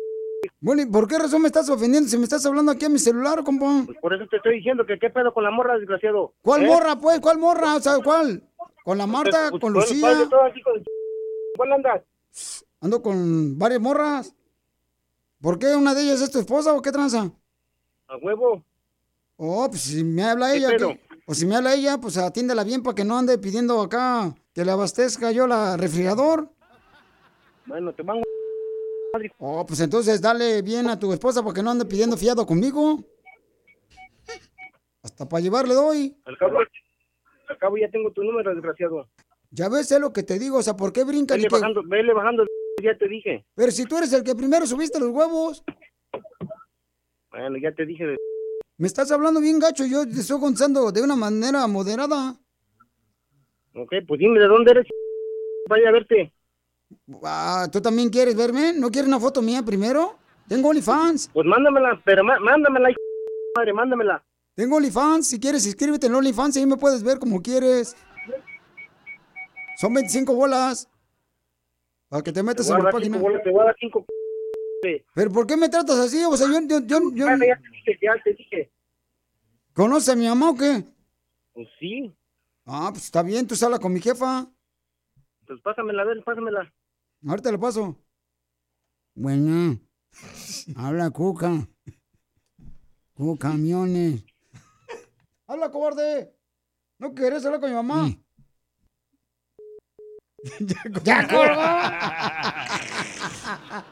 Bueno, 0.61 0.83
¿y 0.83 0.87
por 0.87 1.09
qué 1.09 1.19
razón 1.19 1.43
me 1.43 1.49
estás 1.49 1.69
ofendiendo 1.71 2.09
si 2.09 2.17
me 2.19 2.25
estás 2.25 2.45
hablando 2.47 2.73
aquí 2.73 2.85
a 2.85 2.89
mi 2.89 2.99
celular, 2.99 3.43
compa? 3.43 3.87
Por 4.01 4.15
eso 4.15 4.27
te 4.31 4.37
estoy 4.37 4.57
diciendo 4.57 4.85
que 4.87 4.99
qué 4.99 5.11
pedo 5.11 5.33
con 5.33 5.45
la 5.45 5.51
morra, 5.51 5.79
desgraciado. 5.79 6.35
¿Cuál 6.43 6.65
¿Eh? 6.65 6.67
morra, 6.67 6.97
pues? 6.97 7.21
¿Cuál 7.21 7.39
morra? 7.39 7.77
O 7.77 7.81
sea, 7.81 7.99
¿cuál? 8.03 8.43
¿Con 8.85 8.99
la 8.99 9.07
Marta? 9.07 9.49
Pues, 9.51 9.61
¿Con 9.61 9.73
pues, 9.73 9.91
Lucía? 9.91 10.01
¿cuál 10.01 10.19
de 10.19 10.29
todas, 10.29 10.57
hijo 10.57 10.73
de... 10.73 10.85
¿Cuál 11.57 11.73
andas? 11.73 12.03
Ando 12.81 13.03
con 13.03 13.59
varias 13.59 13.81
morras. 13.81 14.35
¿Por 15.41 15.59
qué 15.59 15.75
una 15.75 15.95
de 15.95 16.03
ellas 16.03 16.21
es 16.21 16.31
tu 16.31 16.39
esposa 16.39 16.73
o 16.73 16.83
qué 16.83 16.93
tranza? 16.93 17.31
A 18.09 18.17
huevo. 18.19 18.65
Oh, 19.37 19.67
pues 19.69 19.83
si 19.83 20.03
me 20.03 20.25
habla 20.25 20.53
¿Qué 20.53 20.59
ella, 20.59 20.69
o 21.27 21.35
si 21.35 21.47
me 21.47 21.57
habla 21.57 21.75
ella, 21.75 21.99
pues 21.99 22.17
atiéndela 22.17 22.65
bien 22.65 22.83
para 22.83 22.95
que 22.95 23.05
no 23.05 23.19
ande 23.19 23.39
pidiendo 23.39 23.81
acá 23.81 24.35
que 24.55 24.65
le 24.65 24.71
abastezca 24.71 25.33
yo 25.33 25.47
la 25.47 25.77
refrigerador. 25.77 26.51
Bueno, 27.67 27.93
te 27.93 28.03
van 28.03 28.23
Oh, 29.39 29.65
pues 29.67 29.81
entonces 29.81 30.21
dale 30.21 30.63
bien 30.63 30.89
a 30.89 30.99
tu 30.99 31.13
esposa 31.13 31.43
para 31.43 31.55
que 31.55 31.63
no 31.63 31.71
ande 31.71 31.85
pidiendo 31.85 32.17
fiado 32.17 32.47
conmigo. 32.47 33.03
Hasta 35.03 35.29
para 35.29 35.41
llevarle 35.41 35.75
doy. 35.75 36.17
Al 36.25 36.37
cabo, 36.37 36.59
al 37.49 37.59
cabo 37.59 37.77
ya 37.77 37.91
tengo 37.91 38.11
tu 38.13 38.23
número, 38.23 38.55
desgraciado. 38.55 39.09
Ya 39.51 39.69
ves, 39.69 39.91
es 39.93 40.01
lo 40.01 40.13
que 40.13 40.23
te 40.23 40.39
digo, 40.39 40.59
o 40.59 40.63
sea, 40.63 40.77
¿por 40.77 40.93
qué 40.93 41.05
brincan 41.05 41.39
y 41.39 41.43
Vele 41.43 41.49
que... 41.49 41.55
bajando, 41.55 41.83
vele 41.87 42.13
bajando, 42.13 42.45
ya 42.83 42.97
te 42.99 43.09
dije. 43.09 43.45
Pero 43.55 43.71
si 43.73 43.85
tú 43.85 43.97
eres 43.99 44.13
el 44.13 44.23
que 44.25 44.35
primero 44.35 44.67
subiste 44.67 44.99
los 45.01 45.11
huevos, 45.11 45.63
Bueno, 47.31 47.57
ya 47.63 47.73
te 47.73 47.85
dije. 47.87 48.05
De... 48.07 48.17
me 48.79 48.87
estás 48.87 49.11
hablando 49.13 49.41
bien 49.41 49.59
gacho, 49.59 49.85
yo 49.87 50.05
te 50.07 50.21
estoy 50.21 50.41
contestando 50.41 50.91
de 50.93 51.03
una 51.03 51.17
manera 51.17 51.67
moderada. 51.67 52.35
Ok, 53.75 53.93
pues 54.09 54.19
dime 54.19 54.39
de 54.41 54.47
dónde 54.47 54.71
eres. 54.73 54.87
Vaya 55.69 55.89
a 55.89 55.93
verte. 55.93 56.33
Ah, 57.23 57.69
¿tú 57.71 57.81
también 57.81 58.09
quieres 58.11 58.37
verme? 58.37 58.73
¿No 58.73 58.91
quieres 58.91 59.09
una 59.09 59.21
foto 59.21 59.43
mía 59.43 59.63
primero? 59.63 60.17
Tengo 60.49 60.69
OnlyFans. 60.69 61.29
Pues 61.33 61.47
mándamela, 61.47 62.01
pero 62.05 62.23
má- 62.23 62.39
mándamela, 62.39 62.89
madre, 63.57 63.73
mándamela. 63.73 64.25
Tengo 64.55 64.77
OnlyFans, 64.77 65.27
si 65.29 65.39
quieres 65.41 65.67
inscríbete 65.67 66.07
en 66.07 66.15
OnlyFans 66.15 66.57
y 66.57 66.61
ahí 66.61 66.67
me 66.67 66.77
puedes 66.77 67.03
ver 67.03 67.19
como 67.19 67.43
quieres. 67.43 67.95
Son 69.77 69.93
25 69.95 70.35
bolas. 70.35 70.89
Para 72.09 72.23
que 72.23 72.33
te 72.33 72.43
metas 72.43 72.69
en 72.69 72.75
la 72.75 72.79
cinco 72.81 72.91
página. 72.99 73.19
bolas, 73.19 73.43
te 73.43 73.51
voy 73.51 73.61
a 73.61 73.65
dar 73.65 73.77
cinco. 73.79 74.05
¿Pero 75.15 75.31
por 75.33 75.47
qué 75.47 75.57
me 75.57 75.69
tratas 75.69 75.99
así? 75.99 76.23
O 76.25 76.37
sea, 76.37 76.47
yo... 76.47 76.61
yo, 76.67 76.81
yo, 76.87 77.01
yo- 77.15 77.27
Ya 77.27 77.37
te 77.39 77.71
dije, 77.71 77.99
ya 78.01 78.13
te 78.23 78.35
dije. 78.35 78.73
¿Conoce 79.73 80.13
a 80.13 80.17
mi 80.17 80.27
mamá 80.27 80.51
o 80.51 80.55
qué? 80.57 80.85
Pues 81.53 81.69
sí. 81.81 82.15
Ah, 82.65 82.89
pues 82.93 83.05
está 83.05 83.23
bien, 83.23 83.47
tú 83.47 83.55
sala 83.57 83.79
con 83.79 83.93
mi 83.93 84.01
jefa. 84.01 84.47
Pues 85.47 85.61
pásamela, 85.63 86.03
a 86.03 86.07
ver, 86.07 86.23
pásamela. 86.25 86.73
Ahorita 87.27 87.51
le 87.53 87.59
paso. 87.59 87.97
Bueno, 89.15 89.79
habla 90.77 91.11
Cuca. 91.11 91.67
Cuca, 93.15 93.51
camiones. 93.51 94.25
Habla, 95.47 95.71
cobarde. 95.71 96.35
¿No 96.99 97.15
querés 97.15 97.45
hablar 97.45 97.61
con 97.61 97.71
mi 97.71 97.77
mamá? 97.77 98.09
¡Ya 101.05 101.27
colgó! 101.29 101.63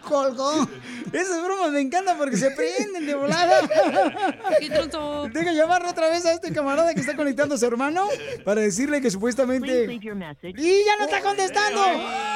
colgó. 0.06 0.68
Esa 1.12 1.42
broma 1.42 1.68
me 1.68 1.80
encanta 1.80 2.16
porque 2.16 2.36
se 2.36 2.50
prenden 2.50 3.06
de 3.06 3.14
volada. 3.14 3.68
¡Qué 4.60 4.70
tonto! 4.70 5.28
Deja 5.32 5.52
llamarlo 5.52 5.90
otra 5.90 6.10
vez 6.10 6.24
a 6.26 6.32
este 6.32 6.52
camarada 6.52 6.92
que 6.94 7.00
está 7.00 7.16
conectando 7.16 7.54
a 7.54 7.58
su 7.58 7.66
hermano 7.66 8.08
para 8.44 8.60
decirle 8.60 9.00
que 9.00 9.10
supuestamente... 9.10 9.84
¡Y 9.94 10.84
ya 10.84 10.96
no 10.98 11.04
está 11.04 11.22
contestando! 11.22 11.82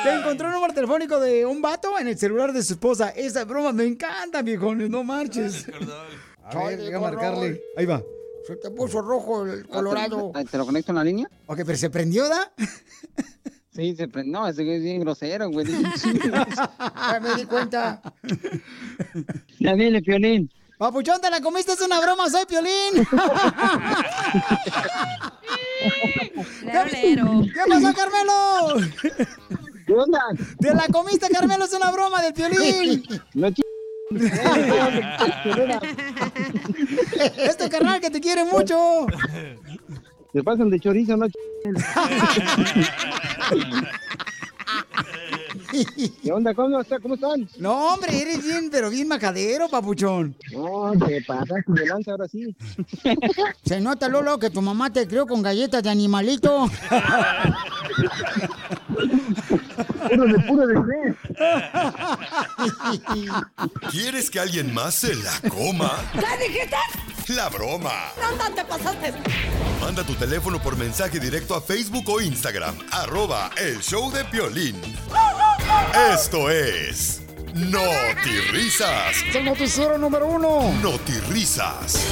Que 0.02 0.14
encontró 0.14 0.48
un 0.48 0.54
número 0.54 0.72
telefónico 0.72 1.20
de 1.20 1.44
un 1.44 1.60
vato 1.60 1.98
en 1.98 2.08
el 2.08 2.18
celular 2.18 2.52
de 2.52 2.62
su 2.62 2.74
esposa. 2.74 3.10
Esa 3.10 3.44
broma 3.44 3.72
me 3.72 3.84
encanta, 3.84 4.42
viejones, 4.42 4.88
no 4.90 5.04
marches. 5.04 5.66
A 6.44 6.64
ver, 6.64 6.80
deja 6.80 6.98
marcarle. 7.00 7.62
Ahí 7.76 7.84
va. 7.86 8.02
Se 8.46 8.56
te 8.56 8.70
puso 8.70 9.02
rojo 9.02 9.44
el 9.44 9.68
colorado. 9.68 10.32
Ah, 10.34 10.42
¿Te 10.42 10.56
lo 10.56 10.64
conecto 10.64 10.92
en 10.92 10.96
la 10.96 11.04
línea? 11.04 11.30
Ok, 11.46 11.60
pero 11.66 11.76
se 11.76 11.90
prendió, 11.90 12.26
¿da? 12.28 12.50
Sí, 13.78 13.94
se 13.94 14.08
pre- 14.08 14.24
No, 14.24 14.48
ese 14.48 14.62
es 14.74 14.82
bien 14.82 15.00
grosero, 15.02 15.48
güey. 15.50 15.64
Ya 17.12 17.20
me 17.22 17.34
di 17.36 17.44
cuenta. 17.44 18.02
ya 19.60 19.74
viene, 19.74 20.02
Piolín. 20.02 20.50
Papuchón, 20.78 21.20
te 21.20 21.30
la 21.30 21.40
comiste, 21.40 21.72
es 21.74 21.80
una 21.80 22.00
broma, 22.00 22.28
soy 22.28 22.44
Piolín. 22.46 22.72
¿Qué, 26.64 27.14
¿Qué 27.14 27.60
pasó, 27.68 27.94
Carmelo? 27.94 28.34
¿Qué 29.86 29.92
onda? 29.92 30.22
Te 30.60 30.74
la 30.74 30.86
comiste, 30.88 31.28
Carmelo, 31.28 31.64
es 31.64 31.72
una 31.72 31.92
broma 31.92 32.20
del 32.20 32.34
Piolín. 32.34 33.04
No 33.34 33.52
ch... 33.52 33.60
Es 37.36 37.56
tu 37.58 37.68
carnal 37.68 38.00
que 38.00 38.10
te 38.10 38.20
quiere 38.20 38.42
mucho. 38.44 39.06
Se 40.32 40.42
pasan 40.42 40.70
de 40.70 40.80
chorizo, 40.80 41.16
no. 41.16 41.26
¿Qué 46.22 46.32
onda? 46.32 46.54
¿Cómo, 46.54 46.80
está? 46.80 46.98
¿Cómo 46.98 47.14
están? 47.14 47.48
No, 47.58 47.94
hombre, 47.94 48.20
eres 48.20 48.42
bien, 48.42 48.68
pero 48.70 48.90
bien 48.90 49.08
majadero, 49.08 49.68
papuchón. 49.68 50.34
No, 50.52 50.92
te 51.06 51.22
pasaste 51.22 51.72
de 51.72 51.86
lanza 51.86 52.12
ahora 52.12 52.28
sí. 52.28 52.54
Se 53.64 53.80
nota, 53.80 54.08
Lolo, 54.08 54.38
que 54.38 54.50
tu 54.50 54.62
mamá 54.62 54.92
te 54.92 55.06
crió 55.06 55.26
con 55.26 55.42
galletas 55.42 55.82
de 55.82 55.90
animalito. 55.90 56.66
De 59.48 60.38
puro 60.46 60.66
de 60.66 60.74
fe. 60.74 61.16
¿Quieres 63.90 64.30
que 64.30 64.40
alguien 64.40 64.72
más 64.74 64.94
se 64.94 65.14
la 65.14 65.32
coma? 65.48 65.98
¿Qué 66.12 66.48
dijiste? 66.48 66.76
La 67.28 67.48
broma. 67.48 68.12
No, 68.20 68.36
no 68.36 68.54
te 68.54 68.64
pasaste. 68.64 69.12
Manda 69.80 70.02
tu 70.04 70.14
teléfono 70.14 70.58
por 70.60 70.76
mensaje 70.76 71.20
directo 71.20 71.54
a 71.54 71.60
Facebook 71.60 72.08
o 72.08 72.20
Instagram. 72.20 72.74
Arroba 72.90 73.50
el 73.58 73.80
show 73.80 74.10
de 74.10 74.24
Piolín. 74.24 74.80
Esto 76.12 76.50
es... 76.50 77.22
Notirrisas. 77.54 79.16
Es 79.28 79.34
el 79.34 79.44
noticiero 79.46 79.98
número 79.98 80.26
uno. 80.26 80.72
Notirrisas. 80.80 82.04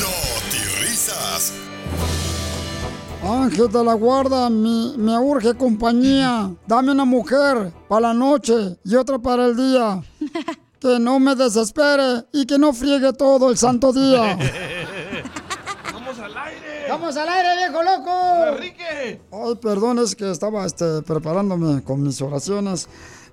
Notirrisas. 0.00 1.52
Ángel 3.26 3.70
de 3.70 3.82
la 3.82 3.94
guarda, 3.94 4.50
mi, 4.50 4.94
me 4.98 5.18
urge 5.18 5.54
compañía. 5.54 6.54
Dame 6.66 6.92
una 6.92 7.04
mujer 7.06 7.72
para 7.88 8.08
la 8.08 8.14
noche 8.14 8.76
y 8.84 8.94
otra 8.96 9.18
para 9.18 9.46
el 9.46 9.56
día. 9.56 10.02
Que 10.80 10.98
no 10.98 11.18
me 11.18 11.34
desespere 11.34 12.26
y 12.30 12.44
que 12.44 12.58
no 12.58 12.74
friegue 12.74 13.14
todo 13.14 13.50
el 13.50 13.56
santo 13.56 13.90
día. 13.90 14.36
¡Vamos 15.94 16.18
al 16.18 16.36
aire! 16.36 16.86
¡Vamos 16.90 17.16
al 17.16 17.26
aire, 17.26 17.56
viejo 17.56 17.82
loco! 17.82 18.46
¡Enrique! 18.52 19.22
Ay, 19.32 19.54
perdón, 19.62 20.00
es 20.00 20.14
que 20.14 20.30
estaba 20.30 20.66
este, 20.66 21.00
preparándome 21.00 21.82
con 21.82 22.02
mis 22.02 22.20
oraciones. 22.20 22.86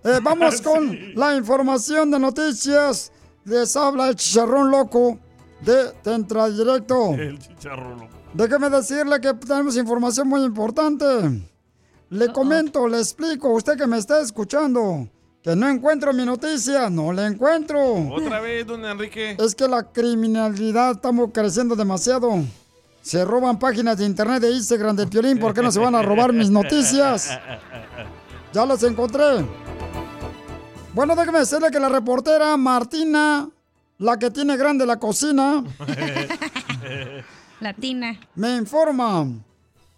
Eh, 0.06 0.20
vamos 0.24 0.62
con 0.64 0.98
la 1.16 1.36
información 1.36 2.10
de 2.12 2.20
noticias. 2.20 3.12
Les 3.44 3.76
habla 3.76 4.08
el 4.08 4.16
chicharrón 4.16 4.72
loco 4.72 5.20
de 5.60 5.92
Tentra 6.04 6.48
Directo. 6.48 7.16
El 7.16 7.38
chicharro 7.38 7.98
loco. 7.98 8.21
Déjeme 8.34 8.70
decirle 8.70 9.20
que 9.20 9.34
tenemos 9.34 9.76
información 9.76 10.28
muy 10.28 10.44
importante. 10.44 11.06
Le 12.10 12.32
comento, 12.32 12.88
le 12.88 13.00
explico, 13.00 13.50
usted 13.50 13.78
que 13.78 13.88
me 13.88 13.98
está 13.98 14.22
escuchando, 14.22 15.08
que 15.42 15.56
no 15.56 15.68
encuentro 15.70 16.14
mi 16.14 16.26
noticia, 16.26 16.90
no 16.90 17.12
la 17.12 17.28
encuentro. 17.28 17.80
Otra 18.10 18.40
vez, 18.40 18.66
don 18.66 18.86
Enrique. 18.86 19.36
Es 19.40 19.56
que 19.56 19.68
la 19.68 19.84
criminalidad 19.84 20.92
estamos 20.92 21.30
creciendo 21.34 21.76
demasiado. 21.76 22.44
Se 23.02 23.26
roban 23.26 23.58
páginas 23.60 23.98
de 23.98 24.06
internet 24.06 24.42
de 24.42 24.52
Instagram 24.52 24.96
del 24.96 25.10
Piolín, 25.10 25.40
¿por 25.40 25.54
qué 25.54 25.62
no 25.62 25.72
se 25.72 25.80
van 25.80 25.96
a 25.96 26.02
robar 26.02 26.34
mis 26.34 26.50
noticias? 26.50 27.30
Ya 28.54 28.66
las 28.66 28.84
encontré. 28.84 29.46
Bueno, 30.94 31.16
déjeme 31.16 31.40
decirle 31.40 31.72
que 31.72 31.80
la 31.80 31.88
reportera 31.88 32.58
Martina, 32.58 33.50
la 33.98 34.20
que 34.20 34.30
tiene 34.30 34.58
grande 34.58 34.86
la 34.86 35.00
cocina, 35.00 35.64
Latina. 37.62 38.20
me 38.36 38.58
informa. 38.58 39.28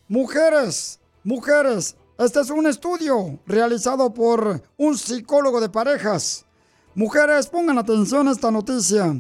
Mujeres, 0.08 1.00
mujeres, 1.24 1.96
este 2.20 2.42
es 2.42 2.50
un 2.50 2.68
estudio 2.68 3.40
realizado 3.48 4.14
por 4.14 4.62
un 4.78 4.98
psicólogo 4.98 5.60
de 5.60 5.70
parejas. 5.70 6.46
Mujeres, 6.94 7.48
pongan 7.48 7.78
atención 7.80 8.28
a 8.28 8.32
esta 8.32 8.52
noticia. 8.52 9.16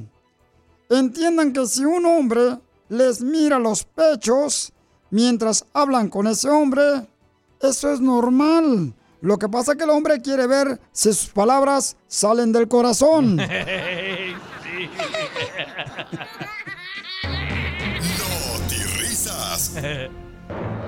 Entiendan 0.89 1.53
que 1.53 1.65
si 1.65 1.85
un 1.85 2.05
hombre 2.05 2.59
les 2.89 3.21
mira 3.21 3.57
los 3.57 3.83
pechos 3.83 4.71
mientras 5.09 5.65
hablan 5.73 6.09
con 6.09 6.27
ese 6.27 6.49
hombre, 6.49 7.07
eso 7.61 7.91
es 7.91 7.99
normal. 7.99 8.93
Lo 9.21 9.37
que 9.39 9.47
pasa 9.47 9.71
es 9.71 9.77
que 9.77 9.85
el 9.85 9.89
hombre 9.89 10.21
quiere 10.21 10.45
ver 10.47 10.79
si 10.91 11.13
sus 11.13 11.29
palabras 11.29 11.95
salen 12.07 12.51
del 12.51 12.67
corazón. 12.67 13.39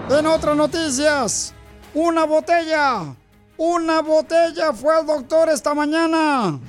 En 0.07 0.27
otras 0.27 0.55
noticias, 0.55 1.51
una 1.95 2.25
botella, 2.25 3.15
una 3.57 4.01
botella 4.01 4.71
fue 4.71 4.95
al 4.95 5.07
doctor 5.07 5.49
esta 5.49 5.73
mañana 5.73 6.59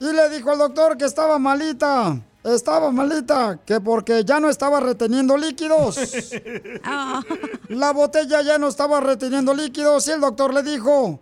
y 0.00 0.12
le 0.12 0.28
dijo 0.30 0.50
al 0.50 0.58
doctor 0.58 0.96
que 0.96 1.04
estaba 1.04 1.38
malita, 1.38 2.16
estaba 2.42 2.90
malita, 2.90 3.60
que 3.64 3.80
porque 3.80 4.24
ya 4.24 4.40
no 4.40 4.48
estaba 4.48 4.80
reteniendo 4.80 5.36
líquidos. 5.36 5.98
La 7.68 7.92
botella 7.92 8.42
ya 8.42 8.58
no 8.58 8.66
estaba 8.68 9.00
reteniendo 9.00 9.54
líquidos 9.54 10.08
y 10.08 10.12
el 10.12 10.20
doctor 10.20 10.54
le 10.54 10.62
dijo, 10.62 11.20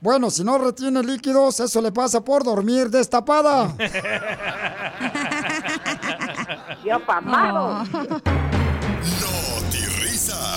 bueno, 0.00 0.30
si 0.30 0.44
no 0.44 0.58
retiene 0.58 1.02
líquidos, 1.02 1.60
eso 1.60 1.80
le 1.80 1.92
pasa 1.92 2.22
por 2.22 2.44
dormir 2.44 2.90
destapada. 2.90 3.74
Yo 6.84 7.00
pamado. 7.06 7.84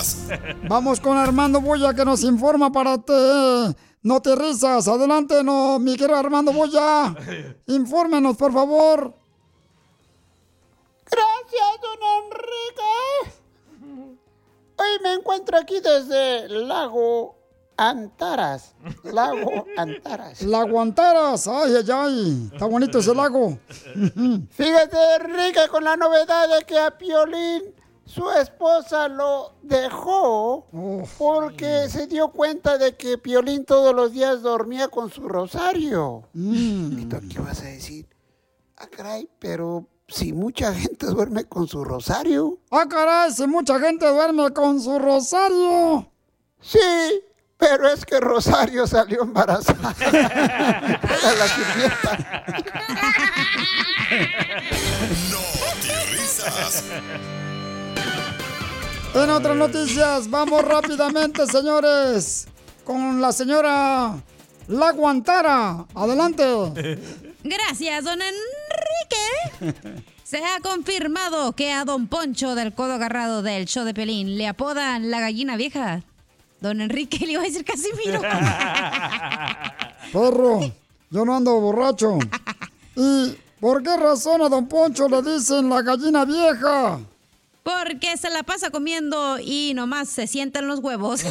Risas. 0.08 0.40
Vamos 0.68 1.00
con 1.00 1.18
Armando 1.18 1.62
Boya 1.62 1.94
que 1.94 2.06
nos 2.06 2.24
informa 2.24 2.72
para 2.72 2.98
te... 2.98 3.14
No 4.04 4.22
te 4.22 4.36
risas. 4.36 4.88
Adelante, 4.88 5.44
no, 5.44 5.80
mi 5.80 5.98
querido 5.98 6.18
Armando 6.18 6.54
Boya. 6.54 7.16
Infórmenos, 7.66 8.38
por 8.38 8.54
favor. 8.54 9.14
Gracias, 11.10 11.82
don 11.82 12.00
Enrique. 12.24 13.38
Hoy 14.78 15.00
me 15.02 15.14
encuentro 15.14 15.58
aquí 15.58 15.80
desde 15.80 16.48
lago 16.48 17.36
Antaras. 17.76 18.76
Lago 19.04 19.66
Antaras. 19.76 20.42
Lago 20.44 20.82
Antaras. 20.82 21.48
Ay, 21.48 21.76
ay, 21.76 21.92
ay. 21.92 22.50
Está 22.54 22.66
bonito 22.66 23.00
ese 23.00 23.14
lago. 23.14 23.58
Fíjate, 24.52 24.98
Enrique, 25.20 25.68
con 25.70 25.84
la 25.84 25.98
novedad 25.98 26.48
de 26.56 26.66
que 26.66 26.80
a 26.80 26.98
Piolín 26.98 27.64
su 28.08 28.32
esposa 28.32 29.10
lo 29.10 29.54
dejó 29.62 30.66
porque 31.18 31.90
se 31.90 32.08
dio 32.08 32.30
cuenta 32.30 32.78
de 32.78 32.96
que 32.96 33.18
Piolín 33.18 33.66
todos 33.66 33.94
los 33.94 34.14
días 34.14 34.42
dormía 34.42 34.88
con 34.88 35.12
su 35.12 35.28
rosario. 35.28 36.24
¿Y 36.34 37.06
tú 37.06 37.18
qué 37.30 37.40
vas 37.40 37.62
a 37.62 37.66
decir? 37.66 38.08
Ah, 38.78 38.88
caray, 38.88 39.30
pero 39.40 39.88
si 40.08 40.32
mucha 40.32 40.74
gente 40.74 41.06
duerme 41.08 41.44
con 41.44 41.68
su 41.68 41.84
rosario. 41.84 42.60
Ah, 42.72 42.86
caray, 42.90 43.32
si 43.32 43.46
mucha 43.46 43.78
gente 43.80 44.08
duerme 44.08 44.52
con 44.54 44.80
su 44.80 44.98
rosario. 44.98 46.10
Sí, 46.62 46.80
pero 47.58 47.90
es 47.90 48.06
que 48.06 48.20
Rosario 48.20 48.88
salió 48.88 49.24
embarazada. 49.24 49.94
Era 50.02 51.36
la 51.36 51.48
sirvienta. 51.48 52.46
risas. 56.12 56.84
En 59.24 59.32
otras 59.32 59.58
noticias, 59.58 60.30
vamos 60.30 60.64
rápidamente, 60.64 61.48
señores, 61.48 62.48
con 62.84 63.20
la 63.20 63.32
señora 63.32 64.14
La 64.68 64.92
Guantara. 64.92 65.86
Adelante. 65.96 66.44
Gracias, 67.44 68.04
don 68.04 68.20
Enrique. 68.22 69.84
Se 70.24 70.38
ha 70.38 70.60
confirmado 70.62 71.54
que 71.54 71.72
a 71.72 71.84
don 71.84 72.08
Poncho 72.08 72.54
del 72.54 72.74
codo 72.74 72.94
agarrado 72.94 73.42
del 73.42 73.66
show 73.66 73.86
de 73.86 73.96
Pelín 73.96 74.38
le 74.38 74.48
apodan 74.48 75.10
la 75.10 75.20
gallina 75.20 75.58
vieja. 75.58 76.04
Don 76.62 76.80
Enrique 76.80 77.26
le 77.26 77.34
iba 77.34 77.42
a 77.42 77.46
decir 77.46 77.66
Casimiro. 77.66 78.22
Perro, 80.14 80.60
yo 81.10 81.26
no 81.26 81.36
ando 81.36 81.60
borracho. 81.60 82.20
¿Y 82.96 83.36
por 83.60 83.82
qué 83.82 83.98
razón 83.98 84.44
a 84.44 84.50
don 84.50 84.68
Poncho 84.68 85.10
le 85.10 85.24
dicen 85.24 85.70
la 85.70 85.82
gallina 85.82 86.24
vieja? 86.24 87.00
Porque 87.68 88.16
se 88.16 88.30
la 88.30 88.44
pasa 88.44 88.70
comiendo 88.70 89.40
y 89.42 89.74
nomás 89.76 90.08
se 90.08 90.26
sientan 90.26 90.68
los 90.68 90.80
huevos. 90.80 91.22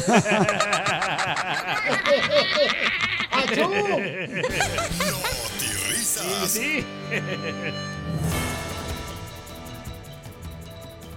risas. 5.89 6.51
Sí. 6.51 6.85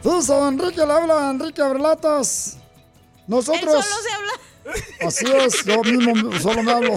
Sí, 0.03 0.33
a 0.33 0.49
Enrique 0.49 0.87
le 0.87 0.91
habla 0.91 1.31
Enrique 1.31 1.61
Abrelatas. 1.61 2.57
Nosotros. 3.27 3.63
Él 3.63 3.83
solo 3.83 3.85
se 4.03 4.11
habla. 4.11 4.33
Así 5.07 5.27
es, 5.27 5.63
yo 5.67 5.83
mismo 5.83 6.33
solo 6.41 6.63
me 6.63 6.73
hablo. 6.73 6.97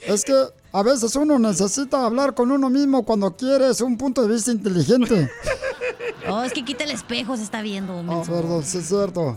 Es 0.00 0.24
que 0.24 0.32
a 0.72 0.82
veces 0.82 1.14
uno 1.14 1.38
necesita 1.38 2.06
hablar 2.06 2.34
con 2.34 2.50
uno 2.50 2.70
mismo 2.70 3.04
cuando 3.04 3.36
quieres 3.36 3.82
un 3.82 3.98
punto 3.98 4.26
de 4.26 4.32
vista 4.32 4.50
inteligente. 4.50 5.30
Oh, 6.32 6.42
es 6.42 6.52
que 6.52 6.64
quita 6.64 6.84
el 6.84 6.90
espejo, 6.90 7.36
se 7.36 7.42
está 7.42 7.62
viendo. 7.62 7.98
Ah, 7.98 8.02
menso. 8.02 8.32
perdón, 8.32 8.62
sí 8.62 8.78
es 8.78 8.88
cierto. 8.88 9.36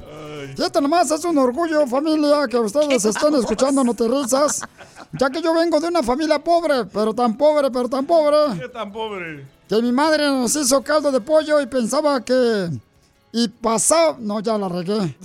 Fíjate 0.56 0.82
nomás, 0.82 1.10
es 1.12 1.24
un 1.24 1.38
orgullo, 1.38 1.86
familia, 1.88 2.48
que 2.50 2.58
ustedes 2.58 3.06
estén 3.06 3.36
escuchando 3.36 3.84
No 3.84 3.94
Te 3.94 4.08
Risas, 4.08 4.62
ya 5.14 5.30
que 5.30 5.42
yo 5.42 5.54
vengo 5.54 5.80
de 5.80 5.88
una 5.88 6.04
familia 6.04 6.44
pobre, 6.44 6.86
pero 6.86 7.14
tan 7.14 7.38
pobre, 7.38 7.70
pero 7.72 7.88
tan 7.88 8.06
pobre, 8.06 8.60
¿Qué 8.60 8.68
tan 8.70 8.92
pobre? 8.92 9.46
que 9.70 9.82
mi 9.82 9.92
madre 9.92 10.28
nos 10.28 10.56
hizo 10.56 10.82
caldo 10.82 11.12
de 11.12 11.22
pollo 11.22 11.62
y 11.62 11.68
pensaba 11.68 12.20
que... 12.24 12.70
Y 13.32 13.48
pasaba... 13.48 14.18
No, 14.20 14.42
ya 14.42 14.58
la 14.58 14.68
regué. 14.68 15.16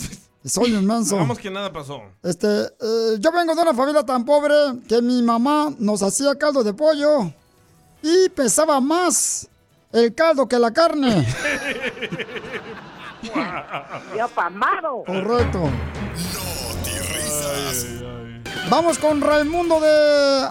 Soy 0.44 0.72
inmenso. 0.74 1.16
Hagamos 1.16 1.38
que 1.38 1.50
nada 1.50 1.72
pasó. 1.72 2.02
Este, 2.22 2.46
eh, 2.46 3.16
yo 3.18 3.32
vengo 3.32 3.52
de 3.56 3.62
una 3.62 3.74
familia 3.74 4.04
tan 4.04 4.24
pobre 4.24 4.54
que 4.88 5.02
mi 5.02 5.20
mamá 5.22 5.74
nos 5.80 6.02
hacía 6.04 6.36
caldo 6.36 6.62
de 6.62 6.72
pollo 6.72 7.32
y 8.02 8.28
pesaba 8.28 8.80
más 8.80 9.48
el 9.92 10.14
caldo 10.14 10.46
que 10.46 10.58
la 10.58 10.72
carne. 10.72 11.26
Yo 14.16 14.28
pamado. 14.28 15.02
Correcto. 15.04 15.70
risas. 16.84 17.86
Vamos 18.68 18.98
con 18.98 19.20
Raimundo 19.20 19.80
de 19.80 20.48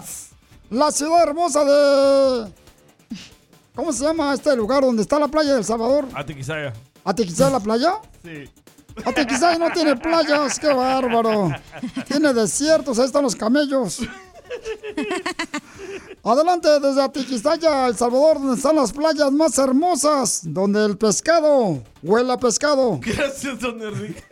la 0.70 0.90
ciudad 0.90 1.22
hermosa 1.22 1.64
de... 1.64 2.52
¿Cómo 3.74 3.92
se 3.92 4.04
llama 4.04 4.32
este 4.32 4.56
lugar 4.56 4.82
donde 4.82 5.02
está 5.02 5.18
la 5.18 5.28
playa 5.28 5.54
del 5.54 5.64
Salvador? 5.64 6.06
Atiquizaya. 6.14 6.72
¿Atiquizaya 7.04 7.50
la 7.50 7.60
playa? 7.60 7.94
Sí. 8.22 8.50
Atiquizaya 9.04 9.58
no 9.58 9.70
tiene 9.70 9.96
playas, 9.96 10.58
qué 10.58 10.72
bárbaro. 10.72 11.50
Tiene 12.08 12.32
desiertos, 12.32 12.98
ahí 12.98 13.04
están 13.04 13.22
los 13.22 13.36
camellos. 13.36 14.00
Adelante 16.28 16.80
desde 16.80 17.04
Atiquizaya, 17.04 17.86
El 17.86 17.96
Salvador, 17.96 18.40
donde 18.40 18.56
están 18.56 18.74
las 18.74 18.92
playas 18.92 19.30
más 19.30 19.56
hermosas, 19.58 20.40
donde 20.42 20.84
el 20.84 20.98
pescado 20.98 21.84
huele 22.02 22.32
a 22.32 22.36
pescado. 22.36 22.98
Gracias, 23.00 23.60
don 23.60 23.80
Enrique. 23.80 24.24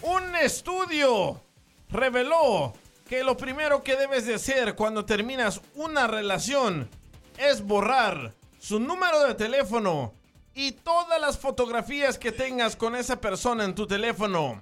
Un 0.00 0.34
estudio 0.36 1.42
reveló 1.90 2.72
que 3.06 3.22
lo 3.22 3.36
primero 3.36 3.82
que 3.82 3.96
debes 3.96 4.24
de 4.24 4.36
hacer 4.36 4.74
cuando 4.74 5.04
terminas 5.04 5.60
una 5.74 6.06
relación 6.06 6.88
es 7.36 7.62
borrar 7.62 8.32
su 8.58 8.80
número 8.80 9.24
de 9.24 9.34
teléfono 9.34 10.14
y 10.54 10.72
todas 10.72 11.20
las 11.20 11.36
fotografías 11.36 12.16
que 12.16 12.32
tengas 12.32 12.76
con 12.76 12.96
esa 12.96 13.20
persona 13.20 13.62
en 13.62 13.74
tu 13.74 13.86
teléfono. 13.86 14.58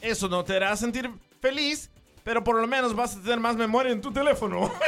Eso 0.00 0.28
no 0.28 0.44
te 0.44 0.54
hará 0.54 0.76
sentir 0.76 1.10
feliz, 1.40 1.90
pero 2.24 2.42
por 2.44 2.60
lo 2.60 2.66
menos 2.66 2.94
vas 2.94 3.16
a 3.16 3.20
tener 3.20 3.40
más 3.40 3.56
memoria 3.56 3.92
en 3.92 4.00
tu 4.00 4.12
teléfono. 4.12 4.70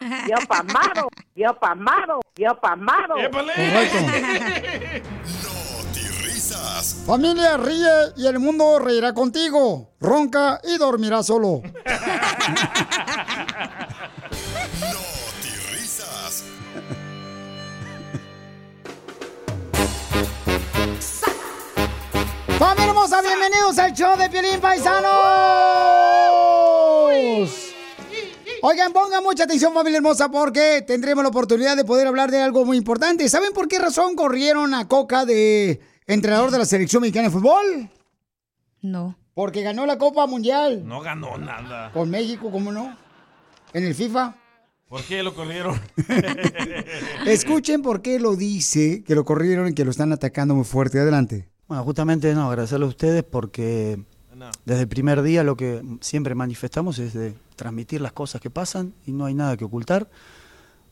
Yo 0.00 0.36
pamado, 0.46 1.08
yo 1.34 1.58
pamado, 1.58 2.20
yo 2.36 2.60
pamado. 2.60 3.14
Risas. 6.22 7.04
Familia 7.06 7.56
ríe 7.56 8.12
y 8.16 8.26
el 8.26 8.38
mundo 8.38 8.78
reirá 8.80 9.14
contigo. 9.14 9.94
Ronca 10.00 10.60
y 10.62 10.76
dormirá 10.76 11.22
solo. 11.22 11.62
¡Familia 22.58 22.86
hermosa! 22.90 23.20
Bienvenidos 23.22 23.78
al 23.78 23.92
show 23.92 24.16
de 24.18 24.28
Piolín 24.30 24.60
Paisanos. 24.60 25.10
Oigan, 28.62 28.92
pongan 28.92 29.22
mucha 29.22 29.44
atención, 29.44 29.74
familia 29.74 29.98
hermosa, 29.98 30.30
porque 30.30 30.82
tendremos 30.86 31.22
la 31.22 31.28
oportunidad 31.28 31.76
de 31.76 31.84
poder 31.84 32.06
hablar 32.06 32.30
de 32.30 32.40
algo 32.40 32.64
muy 32.64 32.76
importante. 32.78 33.28
¿Saben 33.28 33.52
por 33.52 33.68
qué 33.68 33.78
razón 33.78 34.14
corrieron 34.16 34.72
a 34.72 34.88
Coca 34.88 35.26
de 35.26 35.80
entrenador 36.06 36.50
de 36.50 36.58
la 36.58 36.64
selección 36.64 37.02
mexicana 37.02 37.28
de 37.28 37.34
fútbol? 37.34 37.90
No. 38.80 39.16
Porque 39.34 39.62
ganó 39.62 39.84
la 39.84 39.98
Copa 39.98 40.26
Mundial 40.28 40.86
No 40.86 41.00
ganó 41.00 41.36
nada. 41.36 41.90
con 41.92 42.08
México, 42.08 42.50
¿cómo 42.52 42.70
no? 42.72 42.96
En 43.72 43.84
el 43.84 43.94
FIFA. 43.94 44.36
¿Por 44.88 45.02
qué 45.02 45.22
lo 45.24 45.34
corrieron? 45.34 45.78
Escuchen 47.26 47.82
por 47.82 48.00
qué 48.00 48.20
lo 48.20 48.36
dice, 48.36 49.02
que 49.02 49.14
lo 49.16 49.24
corrieron 49.24 49.68
y 49.68 49.74
que 49.74 49.84
lo 49.84 49.90
están 49.90 50.12
atacando 50.12 50.54
muy 50.54 50.64
fuerte. 50.64 51.00
Adelante. 51.00 51.48
Bueno, 51.66 51.82
justamente 51.84 52.34
no, 52.34 52.48
agradecerle 52.48 52.84
a 52.84 52.88
ustedes 52.88 53.22
porque 53.22 53.98
desde 54.64 54.82
el 54.82 54.88
primer 54.88 55.22
día 55.22 55.42
lo 55.42 55.56
que 55.56 55.82
siempre 56.00 56.34
manifestamos 56.34 56.98
es 56.98 57.14
de 57.14 57.34
transmitir 57.56 58.02
las 58.02 58.12
cosas 58.12 58.40
que 58.40 58.50
pasan 58.50 58.92
y 59.06 59.12
no 59.12 59.24
hay 59.24 59.34
nada 59.34 59.56
que 59.56 59.64
ocultar. 59.64 60.10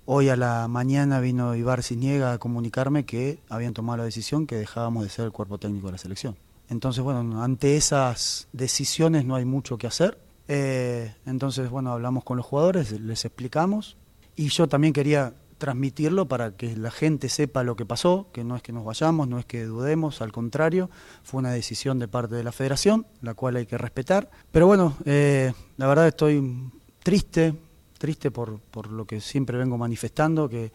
Hoy 0.06 0.30
a 0.30 0.36
la 0.36 0.68
mañana 0.68 1.20
vino 1.20 1.54
Ibar 1.54 1.82
Ciniega 1.82 2.32
a 2.32 2.38
comunicarme 2.38 3.04
que 3.04 3.40
habían 3.50 3.74
tomado 3.74 3.98
la 3.98 4.04
decisión 4.04 4.46
que 4.46 4.56
dejábamos 4.56 5.04
de 5.04 5.10
ser 5.10 5.26
el 5.26 5.32
cuerpo 5.32 5.58
técnico 5.58 5.88
de 5.88 5.92
la 5.92 5.98
selección. 5.98 6.36
Entonces, 6.70 7.04
bueno, 7.04 7.42
ante 7.42 7.76
esas 7.76 8.48
decisiones 8.52 9.26
no 9.26 9.34
hay 9.34 9.44
mucho 9.44 9.76
que 9.76 9.86
hacer. 9.86 10.18
Eh, 10.48 11.14
entonces, 11.26 11.68
bueno, 11.68 11.92
hablamos 11.92 12.24
con 12.24 12.38
los 12.38 12.46
jugadores, 12.46 12.92
les 12.92 13.24
explicamos 13.26 13.98
y 14.36 14.48
yo 14.48 14.66
también 14.68 14.94
quería 14.94 15.34
transmitirlo 15.62 16.26
para 16.26 16.56
que 16.56 16.76
la 16.76 16.90
gente 16.90 17.28
sepa 17.28 17.62
lo 17.62 17.76
que 17.76 17.86
pasó, 17.86 18.26
que 18.32 18.42
no 18.42 18.56
es 18.56 18.62
que 18.62 18.72
nos 18.72 18.84
vayamos, 18.84 19.28
no 19.28 19.38
es 19.38 19.46
que 19.46 19.64
dudemos, 19.64 20.20
al 20.20 20.32
contrario, 20.32 20.90
fue 21.22 21.38
una 21.38 21.52
decisión 21.52 22.00
de 22.00 22.08
parte 22.08 22.34
de 22.34 22.42
la 22.42 22.50
federación, 22.50 23.06
la 23.20 23.34
cual 23.34 23.54
hay 23.54 23.66
que 23.66 23.78
respetar. 23.78 24.28
Pero 24.50 24.66
bueno, 24.66 24.96
eh, 25.04 25.52
la 25.76 25.86
verdad 25.86 26.08
estoy 26.08 26.68
triste, 27.04 27.54
triste 27.96 28.32
por, 28.32 28.58
por 28.58 28.90
lo 28.90 29.04
que 29.04 29.20
siempre 29.20 29.56
vengo 29.56 29.78
manifestando, 29.78 30.48
que 30.48 30.72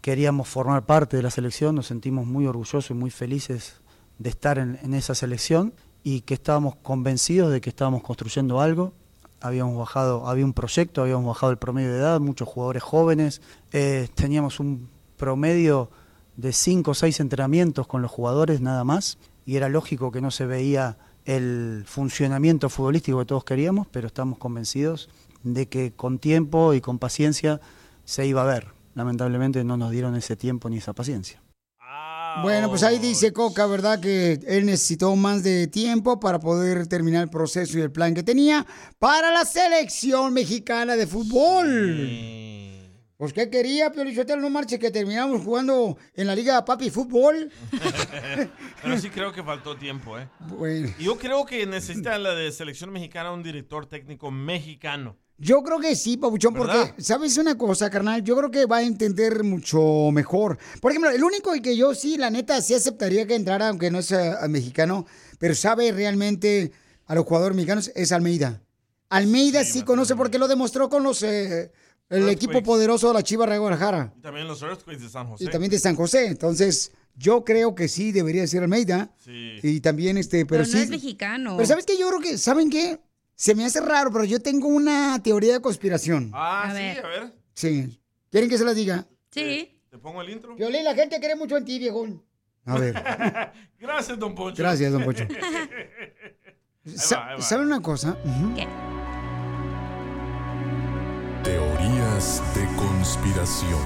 queríamos 0.00 0.48
formar 0.48 0.84
parte 0.84 1.16
de 1.16 1.22
la 1.22 1.30
selección, 1.30 1.76
nos 1.76 1.86
sentimos 1.86 2.26
muy 2.26 2.44
orgullosos 2.48 2.90
y 2.90 2.94
muy 2.94 3.10
felices 3.10 3.76
de 4.18 4.30
estar 4.30 4.58
en, 4.58 4.80
en 4.82 4.94
esa 4.94 5.14
selección 5.14 5.74
y 6.02 6.22
que 6.22 6.34
estábamos 6.34 6.74
convencidos 6.74 7.52
de 7.52 7.60
que 7.60 7.70
estábamos 7.70 8.02
construyendo 8.02 8.60
algo. 8.60 8.94
Habíamos 9.40 9.76
bajado, 9.76 10.26
había 10.26 10.44
un 10.44 10.52
proyecto, 10.52 11.02
habíamos 11.02 11.26
bajado 11.26 11.52
el 11.52 11.58
promedio 11.58 11.92
de 11.92 11.98
edad, 11.98 12.20
muchos 12.20 12.48
jugadores 12.48 12.82
jóvenes, 12.82 13.40
eh, 13.72 14.08
teníamos 14.14 14.60
un 14.60 14.88
promedio 15.16 15.90
de 16.36 16.52
cinco 16.52 16.92
o 16.92 16.94
seis 16.94 17.20
entrenamientos 17.20 17.86
con 17.86 18.02
los 18.02 18.10
jugadores 18.10 18.60
nada 18.60 18.84
más 18.84 19.18
y 19.44 19.56
era 19.56 19.68
lógico 19.68 20.10
que 20.10 20.20
no 20.20 20.30
se 20.30 20.46
veía 20.46 20.98
el 21.24 21.84
funcionamiento 21.86 22.68
futbolístico 22.68 23.18
que 23.18 23.26
todos 23.26 23.44
queríamos, 23.44 23.86
pero 23.88 24.06
estamos 24.06 24.38
convencidos 24.38 25.08
de 25.42 25.68
que 25.68 25.92
con 25.92 26.18
tiempo 26.18 26.74
y 26.74 26.80
con 26.80 26.98
paciencia 26.98 27.60
se 28.04 28.26
iba 28.26 28.42
a 28.42 28.46
ver. 28.46 28.68
Lamentablemente 28.94 29.62
no 29.64 29.76
nos 29.76 29.90
dieron 29.90 30.16
ese 30.16 30.36
tiempo 30.36 30.70
ni 30.70 30.78
esa 30.78 30.92
paciencia. 30.92 31.42
Bueno, 32.42 32.68
pues 32.68 32.82
ahí 32.82 32.98
dice 32.98 33.32
Coca, 33.32 33.66
¿verdad? 33.66 34.00
Que 34.00 34.40
él 34.46 34.66
necesitó 34.66 35.14
más 35.16 35.42
de 35.42 35.66
tiempo 35.66 36.20
para 36.20 36.38
poder 36.38 36.86
terminar 36.86 37.24
el 37.24 37.30
proceso 37.30 37.78
y 37.78 37.82
el 37.82 37.90
plan 37.90 38.14
que 38.14 38.22
tenía 38.22 38.66
para 38.98 39.32
la 39.32 39.44
selección 39.44 40.32
mexicana 40.32 40.96
de 40.96 41.06
fútbol. 41.06 42.48
Pues, 43.18 43.32
¿qué 43.32 43.50
quería, 43.50 43.90
Pio 43.90 44.04
Lizotelo? 44.04 44.40
No 44.40 44.48
marche 44.48 44.78
que 44.78 44.92
terminamos 44.92 45.42
jugando 45.42 45.98
en 46.14 46.28
la 46.28 46.36
Liga 46.36 46.64
Papi 46.64 46.88
Fútbol. 46.88 47.50
Pero 48.82 48.96
sí 48.96 49.10
creo 49.10 49.32
que 49.32 49.42
faltó 49.42 49.76
tiempo, 49.76 50.16
¿eh? 50.16 50.28
Bueno. 50.38 50.94
Y 51.00 51.02
Yo 51.02 51.18
creo 51.18 51.44
que 51.44 51.66
necesita 51.66 52.16
la 52.16 52.36
de 52.36 52.52
selección 52.52 52.92
mexicana 52.92 53.32
un 53.32 53.42
director 53.42 53.86
técnico 53.86 54.30
mexicano. 54.30 55.16
Yo 55.40 55.62
creo 55.62 55.78
que 55.78 55.94
sí, 55.94 56.16
Pabuchón, 56.16 56.52
¿Verdad? 56.54 56.86
porque, 56.88 57.02
¿sabes 57.02 57.38
una 57.38 57.56
cosa, 57.56 57.88
carnal? 57.90 58.24
Yo 58.24 58.36
creo 58.36 58.50
que 58.50 58.66
va 58.66 58.78
a 58.78 58.82
entender 58.82 59.44
mucho 59.44 60.10
mejor. 60.12 60.58
Por 60.80 60.90
ejemplo, 60.90 61.10
el 61.10 61.22
único 61.22 61.52
que 61.62 61.76
yo 61.76 61.94
sí, 61.94 62.16
la 62.16 62.28
neta, 62.28 62.60
sí 62.60 62.74
aceptaría 62.74 63.24
que 63.26 63.36
entrara, 63.36 63.68
aunque 63.68 63.90
no 63.90 64.02
sea 64.02 64.38
mexicano, 64.48 65.06
pero 65.38 65.54
sabe 65.54 65.92
realmente 65.92 66.72
a 67.06 67.14
los 67.14 67.24
jugadores 67.24 67.56
mexicanos, 67.56 67.92
es 67.94 68.10
Almeida. 68.10 68.60
Almeida 69.10 69.62
sí, 69.64 69.82
conoce 69.82 70.16
porque 70.16 70.38
lo 70.38 70.48
demostró 70.48 70.88
con 70.90 71.02
los 71.04 71.22
eh, 71.22 71.70
el 72.10 72.28
equipo 72.28 72.62
poderoso 72.62 73.08
de 73.08 73.14
la 73.14 73.22
Chivas 73.22 73.48
de 73.48 73.58
Guadalajara 73.58 74.12
Y 74.16 74.20
también 74.20 74.48
los 74.48 74.60
Earthquakes 74.62 75.02
de 75.02 75.08
San 75.08 75.26
José. 75.28 75.44
y 75.44 75.48
también 75.48 75.70
de 75.70 75.78
San 75.78 75.94
José. 75.94 76.26
Entonces, 76.26 76.90
yo 77.14 77.44
creo 77.44 77.74
que 77.74 77.88
sí 77.88 78.12
debería 78.12 78.46
ser 78.46 78.62
Almeida. 78.62 79.10
Sí. 79.24 79.58
Y 79.62 79.80
también, 79.80 80.18
este, 80.18 80.44
pero, 80.46 80.64
Pero, 80.64 80.64
sí. 80.66 80.76
no 80.78 80.82
es 80.82 80.90
mexicano. 80.90 81.56
Pero 81.56 81.66
¿sabes 81.66 81.86
qué? 81.86 81.96
Yo 81.98 82.08
creo 82.08 82.20
que, 82.20 82.38
¿saben 82.38 82.70
qué? 82.70 82.98
Se 83.40 83.54
me 83.54 83.64
hace 83.64 83.80
raro, 83.80 84.10
pero 84.10 84.24
yo 84.24 84.42
tengo 84.42 84.66
una 84.66 85.22
teoría 85.22 85.52
de 85.52 85.60
conspiración. 85.60 86.32
Ah, 86.34 86.64
A 86.64 86.70
sí, 86.74 86.74
ver. 86.82 87.04
a 87.04 87.08
ver. 87.08 87.34
Sí. 87.54 88.00
¿Quieren 88.32 88.50
que 88.50 88.58
se 88.58 88.64
las 88.64 88.74
diga? 88.74 89.06
Sí. 89.30 89.80
¿Te 89.88 89.96
pongo 89.96 90.22
el 90.22 90.30
intro? 90.30 90.56
Violín, 90.56 90.82
la 90.82 90.92
gente 90.96 91.20
cree 91.20 91.36
mucho 91.36 91.56
en 91.56 91.64
ti, 91.64 91.78
viejón. 91.78 92.20
A 92.64 92.76
ver. 92.80 92.94
Gracias, 93.78 94.18
don 94.18 94.34
Poncho. 94.34 94.60
Gracias, 94.60 94.90
don 94.92 95.04
Poncho. 95.04 95.24
Sa-. 96.96 97.36
¿Saben 97.40 97.66
una 97.66 97.80
cosa? 97.80 98.18
Ujú. 98.24 98.54
Teorías 101.44 102.42
de 102.56 102.66
conspiración. 102.76 103.78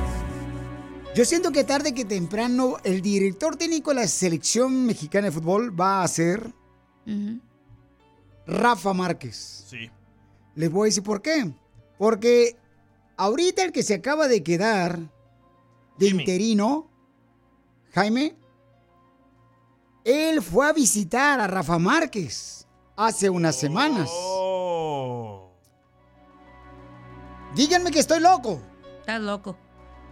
Yo 1.14 1.26
siento 1.26 1.52
que 1.52 1.64
tarde 1.64 1.92
que 1.92 2.06
temprano 2.06 2.78
el 2.84 3.02
director 3.02 3.56
técnico 3.56 3.90
de 3.90 3.96
la 3.96 4.06
selección 4.08 4.86
mexicana 4.86 5.26
de 5.26 5.32
fútbol 5.32 5.78
va 5.78 6.02
a 6.02 6.08
ser 6.08 6.54
Rafa 8.46 8.92
Márquez. 8.92 9.64
Sí. 9.68 9.90
Les 10.54 10.70
voy 10.70 10.86
a 10.86 10.88
decir 10.88 11.02
por 11.02 11.22
qué. 11.22 11.52
Porque 11.98 12.56
ahorita 13.16 13.64
el 13.64 13.72
que 13.72 13.82
se 13.82 13.94
acaba 13.94 14.28
de 14.28 14.42
quedar 14.42 14.98
de 15.98 16.08
interino, 16.08 16.90
Jaime, 17.92 18.36
él 20.04 20.42
fue 20.42 20.68
a 20.68 20.72
visitar 20.72 21.40
a 21.40 21.46
Rafa 21.46 21.78
Márquez 21.78 22.66
hace 22.96 23.30
unas 23.30 23.56
semanas. 23.56 24.10
Díganme 27.54 27.90
que 27.90 28.00
estoy 28.00 28.20
loco. 28.20 28.60
Estás 29.00 29.20
loco. 29.20 29.56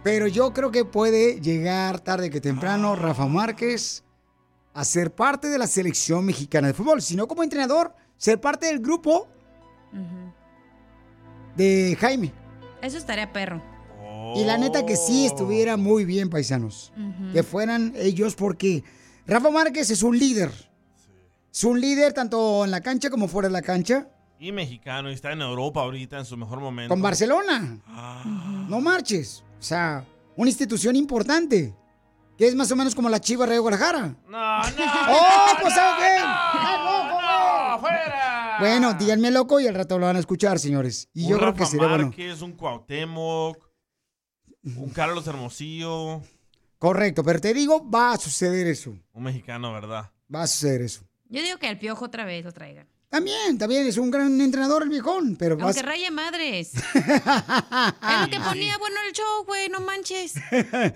Pero 0.03 0.27
yo 0.27 0.53
creo 0.53 0.71
que 0.71 0.85
puede 0.85 1.39
llegar 1.41 1.99
tarde 1.99 2.29
que 2.29 2.41
temprano 2.41 2.95
Rafa 2.95 3.27
Márquez 3.27 4.03
a 4.73 4.85
ser 4.85 5.13
parte 5.13 5.49
de 5.49 5.57
la 5.57 5.67
selección 5.67 6.25
mexicana 6.25 6.67
de 6.67 6.73
fútbol. 6.73 7.01
Si 7.01 7.15
no 7.15 7.27
como 7.27 7.43
entrenador, 7.43 7.93
ser 8.21 8.39
parte 8.39 8.67
del 8.67 8.79
grupo 8.79 9.27
de 11.55 11.97
Jaime. 11.99 12.31
Eso 12.81 12.99
estaría 12.99 13.33
perro. 13.33 13.59
Y 14.35 14.43
la 14.43 14.59
neta 14.59 14.85
que 14.85 14.95
sí 14.95 15.25
estuviera 15.25 15.75
muy 15.75 16.05
bien, 16.05 16.29
paisanos. 16.29 16.93
Que 17.33 17.41
fueran 17.41 17.93
ellos 17.95 18.35
porque 18.35 18.83
Rafa 19.25 19.49
Márquez 19.49 19.89
es 19.89 20.03
un 20.03 20.19
líder. 20.19 20.51
Es 21.51 21.63
un 21.63 21.81
líder 21.81 22.13
tanto 22.13 22.63
en 22.63 22.69
la 22.69 22.81
cancha 22.81 23.09
como 23.09 23.27
fuera 23.27 23.49
de 23.49 23.53
la 23.53 23.63
cancha. 23.63 24.07
Y 24.39 24.51
mexicano, 24.51 25.09
y 25.09 25.13
está 25.13 25.31
en 25.31 25.41
Europa 25.41 25.81
ahorita 25.81 26.19
en 26.19 26.25
su 26.25 26.37
mejor 26.37 26.59
momento. 26.59 26.93
Con 26.93 27.01
Barcelona. 27.01 27.79
No 28.69 28.79
marches. 28.81 29.43
O 29.59 29.63
sea, 29.63 30.05
una 30.35 30.49
institución 30.49 30.95
importante. 30.95 31.75
Que 32.37 32.47
es 32.47 32.55
más 32.55 32.71
o 32.71 32.75
menos 32.75 32.93
como 32.93 33.09
la 33.09 33.19
Chivas 33.19 33.49
de 33.49 33.57
Guadalajara. 33.57 34.15
No, 34.27 34.29
no. 34.29 34.85
¡Oh, 35.09 35.57
pues 35.61 35.73
¿sabe 35.73 36.01
qué? 36.01 36.19
¡No, 36.21 37.30
fuera! 37.81 38.57
Bueno, 38.59 38.93
díganme 38.93 39.31
loco 39.31 39.59
y 39.59 39.67
al 39.67 39.75
rato 39.75 39.99
lo 39.99 40.05
van 40.05 40.15
a 40.15 40.19
escuchar, 40.19 40.59
señores. 40.59 41.09
Y 41.13 41.27
yo 41.27 41.37
creo 41.37 41.53
que 41.53 41.65
sería 41.65 41.87
bueno. 41.87 42.05
Márquez, 42.07 42.41
un 42.41 42.53
Cuauhtémoc, 42.53 43.57
un 44.77 44.89
Carlos 44.91 45.27
Hermosillo, 45.27 46.21
Correcto, 46.77 47.23
pero 47.23 47.39
te 47.39 47.53
digo, 47.53 47.87
va 47.91 48.13
a 48.13 48.17
suceder 48.17 48.65
eso. 48.65 48.97
un 49.13 49.23
mexicano, 49.23 49.71
¿verdad? 49.71 50.09
Va 50.33 50.41
a 50.43 50.47
suceder 50.47 50.81
eso. 50.81 51.03
Yo 51.29 51.41
digo 51.43 51.57
que 51.59 51.67
al 51.67 51.77
piojo 51.77 52.05
otra 52.05 52.25
vez 52.25 52.43
lo 52.43 52.51
traigan. 52.51 52.87
También, 53.11 53.57
también 53.57 53.85
es 53.85 53.97
un 53.97 54.09
gran 54.09 54.39
entrenador 54.39 54.83
el 54.83 54.89
viejón, 54.89 55.35
pero 55.35 55.57
vas... 55.57 55.65
Aunque 55.75 55.81
raye 55.81 56.09
madres. 56.11 56.71
es 56.95 58.21
lo 58.21 58.29
que 58.29 58.39
ponía 58.39 58.77
bueno 58.77 58.95
el 59.05 59.11
show, 59.13 59.43
güey, 59.45 59.67
no 59.67 59.81
manches. 59.81 60.35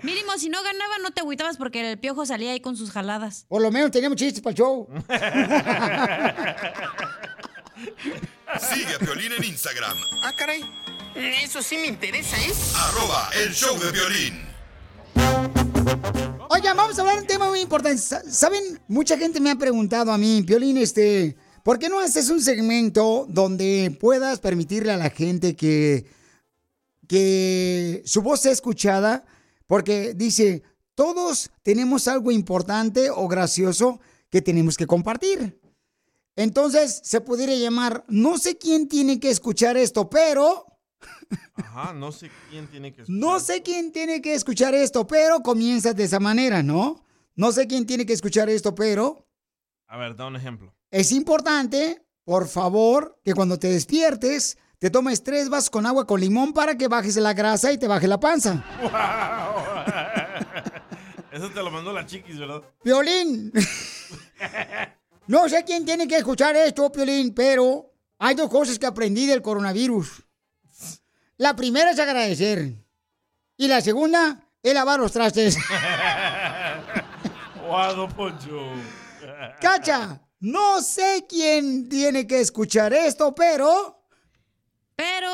Mínimo, 0.02 0.32
si 0.38 0.48
no 0.48 0.62
ganaba, 0.62 0.96
no 1.02 1.10
te 1.10 1.20
agüitabas 1.20 1.58
porque 1.58 1.92
el 1.92 1.98
piojo 1.98 2.24
salía 2.24 2.52
ahí 2.52 2.60
con 2.60 2.74
sus 2.74 2.90
jaladas. 2.90 3.44
Por 3.48 3.60
lo 3.60 3.70
menos 3.70 3.90
teníamos 3.90 4.16
chistes 4.16 4.40
para 4.42 4.52
el 4.52 4.56
show. 4.56 4.88
Sigue 8.60 8.94
a 8.94 8.98
Piolín 8.98 9.32
en 9.32 9.44
Instagram, 9.44 9.96
Ah, 10.22 10.32
caray. 10.38 10.64
Eso 11.14 11.60
sí 11.62 11.76
me 11.76 11.86
interesa, 11.88 12.36
¿eh? 12.38 12.52
arroba 12.76 13.28
el 13.44 13.52
show 13.52 13.78
de 13.78 13.90
violín. 13.92 14.42
Oigan, 16.48 16.76
vamos 16.76 16.96
a 16.98 17.00
hablar 17.02 17.16
de 17.16 17.20
un 17.22 17.26
tema 17.26 17.48
muy 17.48 17.60
importante. 17.60 17.98
Sa- 18.00 18.22
¿Saben? 18.30 18.80
Mucha 18.88 19.18
gente 19.18 19.38
me 19.40 19.50
ha 19.50 19.56
preguntado 19.56 20.12
a 20.12 20.18
mí, 20.18 20.42
Piolín, 20.46 20.76
este, 20.78 21.36
¿por 21.66 21.80
qué 21.80 21.88
no 21.88 21.98
haces 21.98 22.30
un 22.30 22.40
segmento 22.40 23.26
donde 23.28 23.90
puedas 23.98 24.38
permitirle 24.38 24.92
a 24.92 24.96
la 24.96 25.10
gente 25.10 25.56
que, 25.56 26.06
que 27.08 28.04
su 28.06 28.22
voz 28.22 28.42
sea 28.42 28.52
escuchada? 28.52 29.24
Porque 29.66 30.14
dice, 30.14 30.62
todos 30.94 31.50
tenemos 31.64 32.06
algo 32.06 32.30
importante 32.30 33.10
o 33.10 33.26
gracioso 33.26 33.98
que 34.30 34.42
tenemos 34.42 34.76
que 34.76 34.86
compartir. 34.86 35.60
Entonces, 36.36 37.00
se 37.02 37.20
pudiera 37.20 37.52
llamar, 37.56 38.04
no 38.06 38.38
sé 38.38 38.58
quién 38.58 38.86
tiene 38.86 39.18
que 39.18 39.30
escuchar 39.30 39.76
esto, 39.76 40.08
pero... 40.08 40.66
Ajá, 41.54 41.92
no 41.92 42.12
sé 42.12 42.30
quién 42.48 42.68
tiene 42.68 42.94
que... 42.94 43.02
No 43.08 43.40
sé 43.40 43.62
quién 43.62 43.90
tiene 43.90 44.22
que 44.22 44.34
escuchar 44.34 44.72
esto, 44.76 45.04
pero 45.08 45.40
comienza 45.40 45.92
de 45.94 46.04
esa 46.04 46.20
manera, 46.20 46.62
¿no? 46.62 47.04
No 47.34 47.50
sé 47.50 47.66
quién 47.66 47.86
tiene 47.86 48.06
que 48.06 48.12
escuchar 48.12 48.48
esto, 48.48 48.72
pero 48.72 49.26
A 49.88 49.96
ver, 49.96 50.14
da 50.14 50.28
un 50.28 50.36
ejemplo. 50.36 50.75
Es 50.96 51.12
importante, 51.12 52.02
por 52.24 52.48
favor, 52.48 53.20
que 53.22 53.34
cuando 53.34 53.58
te 53.58 53.68
despiertes, 53.68 54.56
te 54.78 54.88
tomes 54.88 55.22
tres 55.22 55.50
vasos 55.50 55.68
con 55.68 55.84
agua 55.84 56.06
con 56.06 56.18
limón 56.18 56.54
para 56.54 56.78
que 56.78 56.88
bajes 56.88 57.16
la 57.16 57.34
grasa 57.34 57.70
y 57.70 57.76
te 57.76 57.86
baje 57.86 58.08
la 58.08 58.18
panza. 58.18 58.64
Eso 61.30 61.50
te 61.50 61.62
lo 61.62 61.70
mandó 61.70 61.92
la 61.92 62.06
chiquis, 62.06 62.38
¿verdad? 62.38 62.62
Violín. 62.82 63.52
No 65.26 65.46
sé 65.50 65.64
quién 65.66 65.84
tiene 65.84 66.08
que 66.08 66.16
escuchar 66.16 66.56
esto, 66.56 66.90
Piolín, 66.90 67.34
pero 67.34 67.92
hay 68.18 68.34
dos 68.34 68.48
cosas 68.48 68.78
que 68.78 68.86
aprendí 68.86 69.26
del 69.26 69.42
coronavirus. 69.42 70.24
La 71.36 71.54
primera 71.54 71.90
es 71.90 71.98
agradecer. 71.98 72.72
Y 73.58 73.68
la 73.68 73.82
segunda 73.82 74.48
es 74.62 74.72
lavar 74.72 74.98
los 74.98 75.12
trastes. 75.12 75.58
Guado 77.66 78.08
Poncho. 78.08 78.70
Cacha, 79.60 80.22
no 80.46 80.80
sé 80.80 81.26
quién 81.28 81.88
tiene 81.88 82.26
que 82.26 82.40
escuchar 82.40 82.92
esto, 82.92 83.34
pero... 83.34 84.00
Pero... 84.94 85.28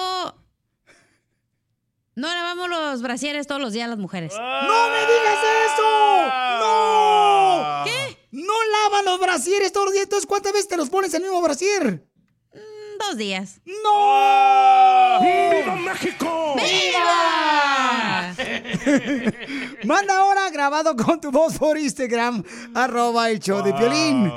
No 2.15 2.29
lavamos 2.29 2.69
los 2.69 3.03
brasieres 3.03 3.47
todos 3.47 3.61
los 3.61 3.73
días 3.73 3.89
las 3.91 3.99
mujeres. 3.99 4.33
¡No 4.35 4.89
me 4.91 5.01
digas 5.01 5.39
eso! 5.67 6.27
¡No! 6.61 7.83
¿Qué? 7.85 8.19
No 8.33 8.53
lavan 8.73 9.05
los 9.05 9.21
brasieres 9.21 9.73
todos 9.73 9.87
los 9.87 9.93
días. 9.93 10.05
Entonces, 10.05 10.27
¿cuántas 10.27 10.53
veces 10.53 10.69
te 10.69 10.77
los 10.79 10.89
pones 10.89 11.13
el 11.15 11.23
mismo 11.23 11.41
brasier? 11.43 12.07
Mm, 12.55 12.99
Dos 12.99 13.17
días. 13.19 13.61
¡No! 13.85 15.19
¡Viva 15.21 15.77
México! 15.77 16.57
¡Viva! 16.57 18.35
Manda 19.85 20.19
ahora 20.19 20.49
grabado 20.51 20.97
con 20.97 21.21
tu 21.21 21.31
voz 21.31 21.59
por 21.59 21.77
Instagram, 21.79 22.43
arroba 22.75 23.29
el 23.31 23.41
show 23.41 23.63
de 23.63 23.73
Piolín. 23.75 24.33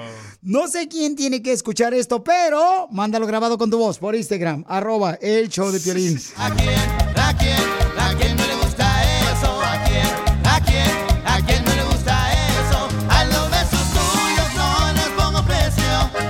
No 0.47 0.67
sé 0.67 0.87
quién 0.87 1.15
tiene 1.15 1.41
que 1.41 1.51
escuchar 1.51 1.95
esto, 1.95 2.23
pero 2.23 2.87
mándalo 2.91 3.25
grabado 3.25 3.57
con 3.57 3.71
tu 3.71 3.79
voz 3.79 3.97
por 3.97 4.13
Instagram, 4.13 4.63
arroba 4.67 5.17
el 5.19 5.49
show 5.49 5.71
de 5.71 5.79
Piolín. 5.79 6.21
¿A 6.37 6.51
quién? 6.53 6.69
¿A 7.15 7.35
quién? 7.35 7.57
¿A 7.97 8.13
quién 8.15 8.37
no 8.37 8.45
le 8.45 8.55
gusta 8.57 8.85
eso? 9.31 9.59
¿A 9.59 9.83
quién? 9.85 10.05
¿A 10.43 10.63
quién? 10.63 11.25
¿A 11.25 11.43
quién 11.43 11.65
no 11.65 11.73
le 11.73 11.83
gusta 11.85 12.13
eso? 12.59 12.87
A 13.09 13.25
los 13.25 13.49
besos 13.49 13.87
tuyos 13.89 14.55
no 14.55 14.93
les 14.93 15.09
pongo 15.17 15.43
precio. 15.47 15.83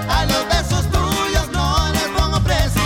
A 0.08 0.26
los 0.26 0.48
besos 0.48 0.90
tuyos 0.90 1.52
no 1.52 1.92
les 1.92 2.08
pongo 2.18 2.42
precio. 2.42 2.82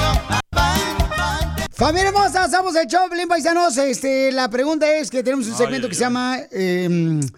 Familia 1.70 2.08
hermosa, 2.08 2.50
somos 2.50 2.76
el 2.76 2.88
show, 2.88 3.08
Piolín 3.08 3.28
Paisanos. 3.28 3.78
Este, 3.78 4.32
la 4.32 4.50
pregunta 4.50 4.92
es 4.96 5.12
que 5.12 5.22
tenemos 5.22 5.46
un 5.46 5.56
segmento 5.56 5.90
que 5.90 5.94
se 5.94 6.02
llama 6.02 6.40
eh, 6.50 6.90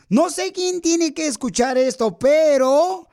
No 0.07 0.29
sé 0.29 0.53
quién 0.53 0.79
tiene 0.79 1.13
que 1.13 1.27
escuchar 1.27 1.77
esto, 1.77 2.17
pero 2.17 3.09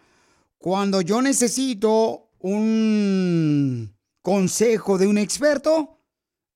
cuando 0.59 1.01
yo 1.01 1.23
necesito 1.23 2.31
un 2.40 3.94
consejo 4.23 4.99
de 4.99 5.07
un 5.07 5.18
experto, 5.18 6.01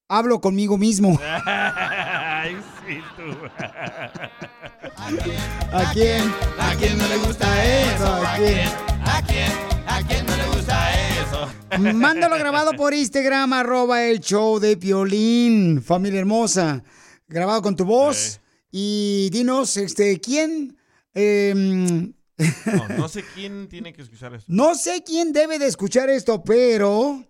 hablo 0.09 0.41
conmigo 0.41 0.77
mismo. 0.77 1.19
Ay, 1.47 2.57
sí, 2.87 2.99
tú. 3.17 3.37
¿A 5.73 5.93
quién? 5.93 6.33
¿A 6.59 6.75
quién 6.77 6.99
no 6.99 7.09
le 7.09 7.17
gusta 7.19 7.65
eso? 7.65 8.07
¿A 8.07 8.37
quién? 8.37 8.69
¿A 9.05 9.23
quién? 9.27 9.53
¿A 9.87 10.03
quién 10.07 10.27
no 10.27 10.37
le 10.37 10.47
gusta 10.49 10.91
eso? 11.21 11.49
Mándalo 11.79 12.37
grabado 12.37 12.73
por 12.73 12.93
Instagram, 12.95 13.53
arroba 13.53 14.03
el 14.05 14.21
show 14.21 14.59
de 14.59 14.77
Piolín, 14.77 15.83
familia 15.83 16.21
hermosa. 16.21 16.83
Grabado 17.29 17.63
con 17.63 17.77
tu 17.77 17.85
voz. 17.85 18.41
Y 18.71 19.29
dinos, 19.31 19.77
este, 19.77 20.19
¿quién? 20.21 20.77
em, 21.15 22.13
No, 22.67 22.89
no 22.89 23.09
sé 23.09 23.25
quién 23.35 23.69
tiene 23.69 23.93
que 23.93 24.03
escuchar 24.03 24.35
esto. 24.35 24.47
no 24.49 24.75
sé 24.75 25.03
quién 25.05 25.33
debe 25.33 25.59
de 25.59 25.67
escuchar 25.67 26.09
esto, 26.11 26.43
pero... 26.43 27.25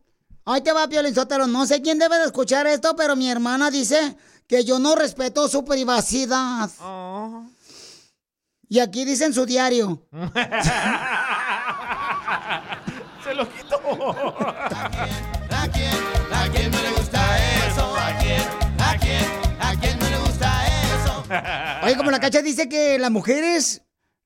Ahí 0.44 0.60
te 0.60 0.72
va, 0.72 0.88
Piolín 0.88 1.14
Sotero. 1.14 1.46
No 1.46 1.66
sé 1.66 1.80
quién 1.82 1.98
debe 2.00 2.18
de 2.18 2.24
escuchar 2.26 2.66
esto, 2.66 2.96
pero 2.96 3.14
mi 3.14 3.30
hermana 3.30 3.70
dice 3.70 4.16
que 4.48 4.64
yo 4.64 4.78
no 4.80 4.96
respeto 4.96 5.46
su 5.48 5.64
privacidad. 5.64 6.68
Y 8.68 8.80
aquí 8.80 9.04
dice 9.04 9.26
en 9.26 9.34
su 9.34 9.46
diario. 9.46 10.04
Se 13.24 13.34
lo 13.34 13.48
quitó. 13.48 13.76
¿A 15.50 15.68
quién? 15.72 15.94
¿A 16.32 16.48
quién 16.50 16.70
no 16.72 16.82
le 16.82 16.90
gusta 16.90 17.38
eso? 17.68 17.96
¿A 17.96 18.18
quién? 18.18 18.42
¿A 18.78 18.98
quién? 18.98 19.24
¿A 19.60 19.74
quién 19.80 19.98
no 19.98 20.10
le 20.10 20.18
gusta 20.18 20.66
eso? 20.66 21.24
Oye, 21.84 21.96
como 21.96 22.10
la 22.10 22.18
cacha 22.18 22.42
dice 22.42 22.68
que 22.68 22.98
las 22.98 23.10
mujeres 23.12 23.82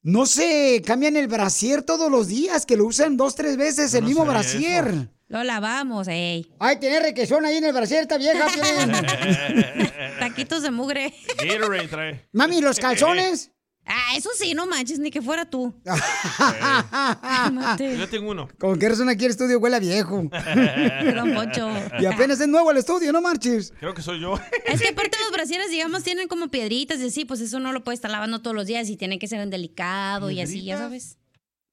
no 0.07 0.25
se 0.25 0.83
cambian 0.87 1.17
el 1.17 1.27
brasier 1.27 1.83
todos 1.83 2.09
los 2.09 2.29
días, 2.29 2.65
que 2.65 2.77
lo 2.77 2.87
usan 2.87 3.17
dos, 3.17 3.35
tres 3.35 3.57
veces 3.57 3.93
el 3.93 4.03
no 4.03 4.07
mismo 4.07 4.25
brasier. 4.25 4.87
eso. 4.87 5.09
Lo 5.27 5.43
lavamos, 5.43 6.07
ey. 6.07 6.49
Ay, 6.61 6.77
tiene 6.79 7.01
requesón 7.01 7.45
ahí 7.45 7.57
en 7.57 7.65
el 7.65 7.73
brasier 7.73 8.03
esta 8.03 8.17
vieja. 8.17 8.47
Taquitos 10.21 10.63
de 10.63 10.71
mugre. 10.71 11.13
Gatorade 11.45 11.89
trae. 11.89 12.29
Mami, 12.33 12.61
¿los 12.61 12.79
calzones? 12.79 13.51
Ah, 13.89 14.17
eso 14.17 14.31
sí, 14.37 14.53
no 14.53 14.67
manches, 14.67 14.99
ni 14.99 15.13
que 15.13 15.23
fuera 15.23 15.49
tú. 15.49 15.73
Yo 17.99 18.09
tengo 18.09 18.33
uno. 18.33 18.49
¿Con 18.59 18.79
qué 18.81 18.89
razón 18.89 19.09
aquí 19.09 19.25
el 19.25 19.31
estudio 19.31 19.61
huele 19.61 19.77
a 19.77 19.79
viejo? 19.79 20.29
Don 21.15 21.35
Poncho. 21.35 21.71
Y 22.01 22.07
apenas 22.07 22.41
es 22.41 22.49
nuevo 22.49 22.73
el 22.73 22.79
estudio, 22.79 23.13
no 23.13 23.21
marches. 23.21 23.73
Creo 23.79 23.95
que 23.95 24.03
soy 24.03 24.21
yo. 24.21 24.41
Es 24.65 24.81
que 24.83 24.89
aparte 24.89 25.17
los 25.23 25.31
brasieres, 25.31 25.71
digamos, 25.71 26.03
tienen 26.03 26.27
como 26.27 26.49
piedritas 26.49 26.99
y 26.99 27.07
así, 27.07 27.25
pues 27.25 27.41
eso 27.41 27.61
no 27.61 27.73
lo 27.73 27.85
puedes 27.85 27.99
estar 27.99 28.11
lavando 28.11 28.43
todos 28.43 28.57
los 28.57 28.67
días 28.67 28.89
y 28.89 28.97
tiene 28.97 29.21
que 29.21 29.29
ser 29.29 29.41
en 29.41 29.51
delicado 29.51 30.31
y 30.31 30.41
así, 30.41 30.65
ya 30.65 30.79
sabes. 30.79 31.19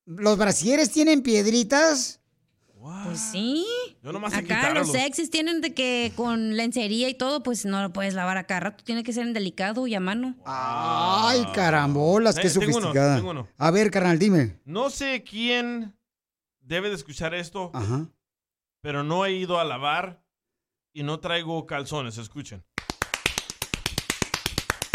¿Los 0.05 0.37
brasieres 0.37 0.91
tienen 0.91 1.23
piedritas? 1.23 2.19
Pues 2.83 3.19
sí. 3.31 3.65
Yo 4.03 4.11
nomás 4.11 4.33
Acá 4.33 4.73
los 4.73 4.91
sexys 4.91 5.29
tienen 5.29 5.61
de 5.61 5.73
que 5.73 6.11
con 6.17 6.57
lencería 6.57 7.07
y 7.07 7.13
todo, 7.13 7.41
pues 7.41 7.63
no 7.63 7.81
lo 7.81 7.93
puedes 7.93 8.13
lavar 8.13 8.37
acá 8.37 8.59
rato, 8.59 8.83
tiene 8.83 9.03
que 9.03 9.13
ser 9.13 9.25
en 9.25 9.31
delicado 9.33 9.87
y 9.87 9.95
a 9.95 10.01
mano. 10.01 10.35
Ay, 10.45 11.45
carambolas, 11.55 12.35
qué 12.37 12.47
Eh, 12.47 12.51
tengo 12.51 12.65
uno, 12.65 12.73
sofisticada. 12.73 13.15
tengo 13.15 13.29
uno. 13.31 13.47
A 13.57 13.71
ver, 13.71 13.89
carnal, 13.89 14.19
dime. 14.19 14.59
No 14.65 14.89
sé 14.89 15.23
quién 15.23 15.95
debe 16.59 16.89
de 16.89 16.95
escuchar 16.95 17.33
esto, 17.33 17.71
Ajá. 17.73 18.07
pero 18.81 19.01
no 19.03 19.25
he 19.25 19.31
ido 19.31 19.61
a 19.61 19.63
lavar 19.63 20.21
y 20.91 21.03
no 21.03 21.21
traigo 21.21 21.65
calzones. 21.65 22.17
Escuchen. 22.17 22.65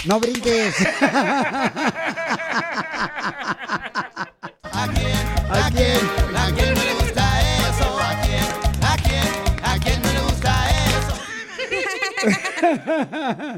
No 0.05 0.21
brinques. 0.21 0.75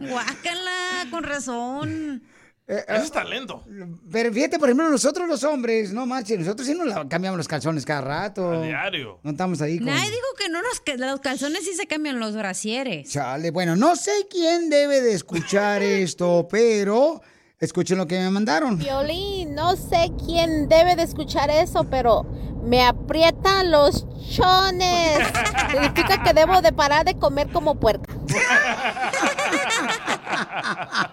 Guácala, 0.09 1.07
con 1.11 1.25
razón. 1.25 2.23
Eh, 2.67 2.85
Eso 2.87 3.03
es 3.05 3.11
talento. 3.13 3.65
Pero 4.13 4.33
fíjate, 4.33 4.59
por 4.59 4.69
ejemplo, 4.69 4.89
nosotros 4.89 5.27
los 5.29 5.43
hombres, 5.43 5.93
no 5.93 6.07
manches, 6.07 6.39
nosotros 6.39 6.67
sí 6.69 6.75
nos 6.75 6.87
la- 6.87 7.09
cambiamos 7.09 7.37
los 7.37 7.49
calzones 7.49 7.85
cada 7.85 8.01
rato. 8.01 8.49
A 8.53 8.63
diario. 8.63 9.19
No 9.25 9.33
estamos 9.33 9.61
ahí 9.61 9.79
con... 9.79 9.87
Nadie 9.87 10.09
dijo 10.11 10.27
que 10.39 10.49
no 10.49 10.63
nos, 10.63 10.81
que 10.81 10.97
los 10.97 11.21
calzones 11.21 11.65
sí 11.65 11.75
se 11.75 11.87
cambian 11.89 12.21
los 12.21 12.37
brasieres. 12.37 13.11
Chale, 13.11 13.51
bueno, 13.51 13.75
no 13.75 13.97
sé 13.97 14.13
quién 14.31 14.71
debe 14.71 15.01
de 15.01 15.15
escuchar 15.15 15.83
esto, 15.83 16.47
pero 16.49 17.21
escuchen 17.61 17.99
lo 17.99 18.07
que 18.07 18.19
me 18.19 18.31
mandaron. 18.31 18.79
Violín, 18.79 19.55
no 19.55 19.77
sé 19.77 20.11
quién 20.25 20.69
debe 20.69 20.97
de 20.97 21.03
escuchar 21.03 21.51
eso, 21.51 21.85
pero 21.85 22.25
me 22.63 22.83
aprietan 22.85 23.71
los 23.71 24.07
chones. 24.31 25.19
Significa 25.71 26.23
que 26.23 26.33
debo 26.33 26.63
de 26.63 26.73
parar 26.73 27.05
de 27.05 27.15
comer 27.17 27.51
como 27.53 27.75
puerca. 27.79 28.13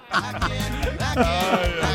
¿A 0.10 0.40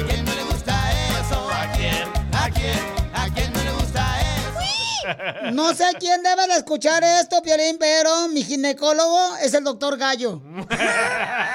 quién 0.07 0.25
no 0.25 0.35
le 0.35 0.45
gusta 0.45 0.75
eso? 1.19 1.49
¿A 1.51 1.73
quién? 1.73 2.09
¿A 2.33 2.51
quién? 2.51 2.79
¿A 3.15 3.29
quién 3.31 3.53
no 3.53 3.63
le 3.63 3.73
gusta 3.73 4.21
eso? 4.21 5.53
No 5.53 5.75
sé 5.75 5.85
quién 5.99 6.23
debe 6.23 6.47
de 6.49 6.57
escuchar 6.57 7.03
esto, 7.03 7.43
Piolín, 7.43 7.79
pero 7.79 8.29
mi 8.29 8.45
ginecólogo 8.45 9.37
es 9.43 9.55
el 9.55 9.65
doctor 9.65 9.97
Gallo. 9.97 10.43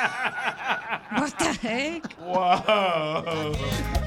What 1.28 1.40
the 1.40 1.68
heck? 1.68 2.18
Wow. 2.20 2.56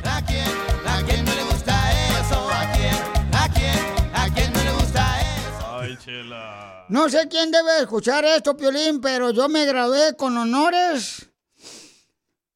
¿A 0.04 0.22
quién? 0.26 0.48
¿A 0.86 1.02
quién 1.04 1.22
no 1.22 1.34
le 1.34 1.44
gusta 1.44 1.74
eso? 2.18 2.50
¿A 2.50 2.72
quién? 2.72 2.96
¿A 3.34 3.48
quién? 3.52 3.78
¿A 4.14 4.34
quién 4.34 4.50
no 4.54 4.64
le 4.64 4.72
gusta 4.72 5.20
eso? 5.20 5.78
Ay, 5.80 5.98
chela. 6.02 6.86
No 6.88 7.10
sé 7.10 7.28
quién 7.28 7.50
debe 7.50 7.72
de 7.72 7.80
escuchar 7.82 8.24
esto, 8.24 8.56
Piolín, 8.56 9.02
pero 9.02 9.32
yo 9.32 9.50
me 9.50 9.66
gradué 9.66 10.16
con 10.16 10.38
honores. 10.38 11.28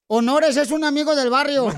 Honores 0.06 0.56
es 0.56 0.70
un 0.70 0.84
amigo 0.84 1.14
del 1.14 1.28
barrio. 1.28 1.66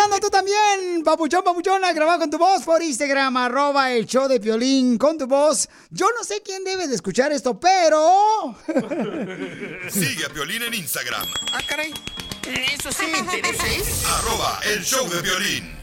mandando 0.00 0.26
tú 0.26 0.30
también, 0.30 1.02
papuchón, 1.04 1.44
papuchona, 1.44 1.92
grabado 1.92 2.20
con 2.20 2.30
tu 2.30 2.38
voz 2.38 2.62
por 2.62 2.82
Instagram, 2.82 3.36
arroba 3.36 3.92
el 3.92 4.06
show 4.06 4.28
de 4.28 4.40
Piolín 4.40 4.96
con 4.96 5.18
tu 5.18 5.26
voz. 5.26 5.68
Yo 5.90 6.06
no 6.16 6.24
sé 6.24 6.40
quién 6.42 6.64
debe 6.64 6.88
de 6.88 6.94
escuchar 6.94 7.32
esto, 7.32 7.60
pero... 7.60 8.56
Sigue 9.90 10.24
a 10.24 10.30
Piolín 10.30 10.62
en 10.62 10.72
Instagram, 10.74 11.26
Ah, 11.52 11.60
caray. 11.68 11.92
Eso 12.72 12.90
sí 12.90 13.04
me 13.12 13.18
interesa, 13.18 13.66
¿eh? 13.68 13.82
arroba 14.06 14.60
el 14.64 14.82
show 14.82 15.06
de 15.10 15.20
violín. 15.20 15.79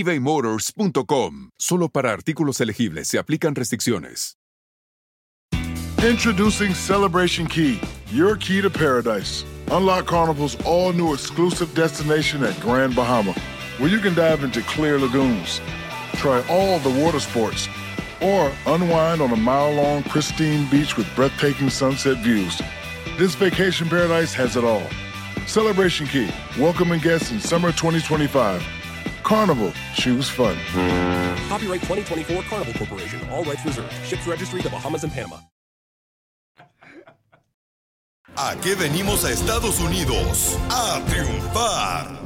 ebaymotors.com. 0.00 1.50
Solo 1.58 1.88
para 1.88 2.12
artículos 2.12 2.60
elegibles 2.60 3.08
se 3.08 3.18
aplican 3.18 3.54
restricciones. 3.54 4.38
Introducing 6.00 6.74
Celebration 6.74 7.48
Key, 7.48 7.80
your 8.12 8.36
key 8.36 8.62
to 8.62 8.70
paradise. 8.70 9.44
Unlock 9.72 10.06
Carnival's 10.06 10.56
all 10.64 10.92
new 10.92 11.12
exclusive 11.12 11.74
destination 11.74 12.44
at 12.44 12.58
Grand 12.60 12.94
Bahama, 12.94 13.34
where 13.78 13.90
you 13.90 13.98
can 13.98 14.14
dive 14.14 14.44
into 14.44 14.62
clear 14.62 14.96
lagoons, 15.00 15.60
try 16.14 16.40
all 16.48 16.78
the 16.78 17.02
water 17.02 17.18
sports, 17.18 17.68
or 18.22 18.52
unwind 18.66 19.20
on 19.20 19.32
a 19.32 19.36
mile 19.36 19.72
long, 19.72 20.04
pristine 20.04 20.70
beach 20.70 20.96
with 20.96 21.12
breathtaking 21.16 21.68
sunset 21.68 22.18
views. 22.18 22.62
This 23.18 23.34
vacation 23.34 23.88
paradise 23.88 24.32
has 24.34 24.56
it 24.56 24.62
all. 24.62 24.86
Celebration 25.48 26.06
Key, 26.06 26.30
welcoming 26.60 27.00
guests 27.00 27.32
in 27.32 27.40
summer 27.40 27.72
2025. 27.72 28.77
Carnival, 29.28 29.70
choose 29.94 30.30
fun. 30.30 30.56
Copyright 31.50 31.82
2024 31.82 32.42
Carnival 32.48 32.72
Corporation. 32.72 33.20
All 33.30 33.44
rights 33.44 33.62
reserved. 33.62 33.92
Ships 34.06 34.26
registry 34.26 34.62
the 34.62 34.70
Bahamas 34.70 35.04
and 35.04 35.12
Panama. 35.12 35.36
¿A 38.36 38.56
qué 38.62 38.74
venimos 38.74 39.26
a 39.26 39.30
Estados 39.30 39.80
Unidos? 39.80 40.56
A 40.70 41.02
triunfar. 41.06 42.18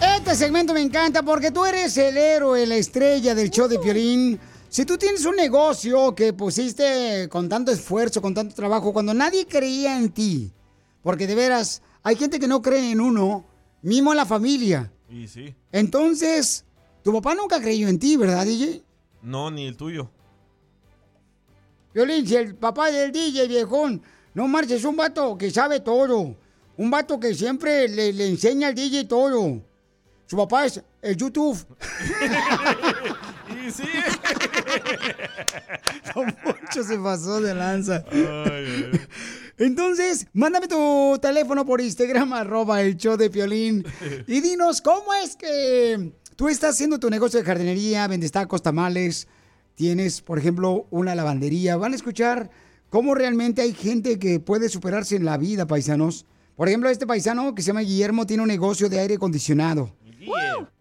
Este 0.00 0.34
segmento 0.34 0.72
me 0.72 0.80
encanta 0.80 1.22
porque 1.22 1.50
tú 1.50 1.66
eres 1.66 1.98
el 1.98 2.16
héroe, 2.16 2.66
la 2.66 2.76
estrella 2.76 3.34
del 3.34 3.50
show 3.50 3.68
de 3.68 3.78
Piolín. 3.78 4.40
Si 4.70 4.86
tú 4.86 4.96
tienes 4.96 5.26
un 5.26 5.36
negocio 5.36 6.14
que 6.14 6.32
pusiste 6.32 7.28
con 7.28 7.50
tanto 7.50 7.72
esfuerzo, 7.72 8.22
con 8.22 8.32
tanto 8.32 8.54
trabajo, 8.54 8.94
cuando 8.94 9.12
nadie 9.12 9.46
creía 9.46 9.98
en 9.98 10.08
ti, 10.08 10.50
porque 11.02 11.26
de 11.26 11.34
veras 11.34 11.82
hay 12.02 12.16
gente 12.16 12.40
que 12.40 12.48
no 12.48 12.62
cree 12.62 12.92
en 12.92 13.02
uno, 13.02 13.44
mismo 13.82 14.12
en 14.12 14.16
la 14.16 14.24
familia. 14.24 14.90
Y 15.08 15.26
sí. 15.26 15.54
Entonces, 15.72 16.64
tu 17.02 17.12
papá 17.12 17.34
nunca 17.34 17.60
creyó 17.60 17.88
en 17.88 17.98
ti, 17.98 18.16
¿verdad, 18.16 18.44
DJ? 18.44 18.82
No, 19.22 19.50
ni 19.50 19.66
el 19.66 19.76
tuyo. 19.76 20.10
Piolín, 21.92 22.26
si 22.26 22.36
el 22.36 22.54
papá 22.54 22.90
del 22.90 23.10
DJ, 23.10 23.48
viejón, 23.48 24.02
no 24.34 24.46
marches, 24.46 24.84
un 24.84 24.96
vato 24.96 25.36
que 25.38 25.50
sabe 25.50 25.80
todo. 25.80 26.36
Un 26.76 26.90
vato 26.90 27.18
que 27.18 27.34
siempre 27.34 27.88
le, 27.88 28.12
le 28.12 28.28
enseña 28.28 28.68
al 28.68 28.74
DJ 28.74 29.06
todo. 29.06 29.62
Su 30.26 30.36
papá 30.36 30.66
es 30.66 30.82
el 31.00 31.16
YouTube. 31.16 31.66
y 33.66 33.70
sí. 33.70 33.82
Poncho 36.14 36.84
se 36.84 36.98
pasó 36.98 37.40
de 37.40 37.54
lanza. 37.54 38.04
Entonces, 39.58 40.26
mándame 40.32 40.68
tu 40.68 41.18
teléfono 41.20 41.66
por 41.66 41.80
Instagram, 41.80 42.32
arroba 42.34 42.80
el 42.80 42.96
show 42.96 43.16
de 43.16 43.28
Piolín. 43.28 43.84
Y 44.26 44.40
dinos, 44.40 44.80
¿cómo 44.80 45.12
es 45.14 45.36
que 45.36 46.12
tú 46.36 46.48
estás 46.48 46.76
haciendo 46.76 46.98
tu 46.98 47.10
negocio 47.10 47.40
de 47.40 47.44
jardinería, 47.44 48.06
vendes 48.06 48.32
tacos, 48.32 48.62
tamales? 48.62 49.26
Tienes, 49.74 50.22
por 50.22 50.38
ejemplo, 50.38 50.86
una 50.90 51.14
lavandería. 51.14 51.76
Van 51.76 51.92
a 51.92 51.96
escuchar 51.96 52.50
cómo 52.88 53.14
realmente 53.14 53.62
hay 53.62 53.74
gente 53.74 54.18
que 54.18 54.40
puede 54.40 54.68
superarse 54.68 55.16
en 55.16 55.24
la 55.24 55.36
vida, 55.36 55.66
paisanos. 55.66 56.24
Por 56.56 56.68
ejemplo, 56.68 56.90
este 56.90 57.06
paisano 57.06 57.54
que 57.54 57.62
se 57.62 57.68
llama 57.68 57.80
Guillermo 57.80 58.26
tiene 58.26 58.42
un 58.42 58.48
negocio 58.48 58.88
de 58.88 58.98
aire 58.98 59.14
acondicionado. 59.14 59.94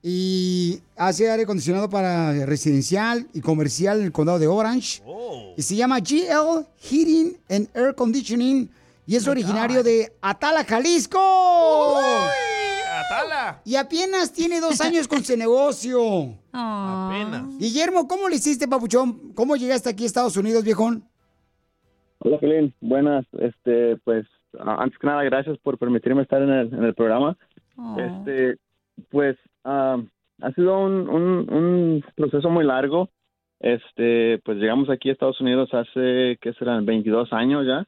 Y 0.02 0.80
hace 0.96 1.30
aire 1.30 1.44
acondicionado 1.44 1.90
para 1.90 2.46
residencial 2.46 3.28
y 3.34 3.42
comercial 3.42 4.00
en 4.00 4.06
el 4.06 4.12
condado 4.12 4.40
de 4.40 4.48
Orange. 4.48 5.02
Y 5.56 5.62
se 5.62 5.76
llama 5.76 6.00
GL 6.00 6.66
Heating 6.80 7.38
and 7.50 7.70
Air 7.74 7.96
Conditioning. 7.96 8.70
Y 9.06 9.16
es 9.16 9.28
originario 9.28 9.84
de 9.84 10.12
Atala, 10.22 10.64
Jalisco. 10.66 11.20
Atala. 13.06 13.62
Y 13.64 13.76
apenas 13.76 14.34
tiene 14.34 14.60
dos 14.60 14.82
años 14.82 15.08
con 15.08 15.24
su 15.24 15.38
negocio. 15.38 16.36
Apenas. 16.52 17.58
Guillermo, 17.58 18.08
¿cómo 18.08 18.28
le 18.28 18.36
hiciste, 18.36 18.68
papuchón? 18.68 19.34
¿Cómo 19.34 19.56
llegaste 19.56 19.90
aquí 19.90 20.04
a 20.04 20.08
Estados 20.08 20.36
Unidos, 20.36 20.64
viejón? 20.64 21.04
Hola, 22.20 22.40
Felín. 22.40 22.74
Buenas. 22.82 23.26
Este, 23.40 23.98
pues, 24.04 24.26
antes 24.60 24.98
que 25.00 25.08
nada, 25.08 25.24
gracias 25.24 25.58
por 25.60 25.78
permitirme 25.78 26.24
estar 26.24 26.42
en 26.42 26.50
el, 26.50 26.74
en 26.74 26.84
el 26.84 26.94
programa. 26.94 27.38
Este, 27.98 28.58
pues, 29.10 29.38
ha 29.64 30.52
sido 30.56 30.80
un, 30.80 31.10
un, 31.10 31.54
un 31.54 32.06
proceso 32.16 32.50
muy 32.50 32.66
largo. 32.66 33.10
Este, 33.60 34.40
pues 34.46 34.58
llegamos 34.58 34.90
aquí 34.90 35.10
a 35.10 35.14
Estados 35.14 35.42
Unidos 35.42 35.74
hace, 35.74 36.38
¿qué 36.42 36.54
serán? 36.54 36.86
22 36.86 37.34
años 37.34 37.66
ya. 37.66 37.86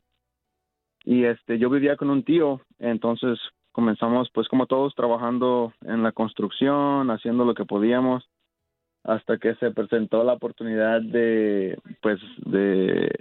Y 1.05 1.25
este, 1.25 1.59
yo 1.59 1.69
vivía 1.69 1.95
con 1.95 2.09
un 2.09 2.23
tío, 2.23 2.61
entonces 2.79 3.39
comenzamos, 3.71 4.29
pues, 4.33 4.47
como 4.47 4.65
todos, 4.65 4.93
trabajando 4.95 5.73
en 5.81 6.03
la 6.03 6.11
construcción, 6.11 7.09
haciendo 7.11 7.45
lo 7.45 7.53
que 7.53 7.65
podíamos, 7.65 8.27
hasta 9.03 9.37
que 9.37 9.55
se 9.55 9.71
presentó 9.71 10.23
la 10.23 10.33
oportunidad 10.33 11.01
de, 11.01 11.79
pues, 12.01 12.19
de 12.45 13.11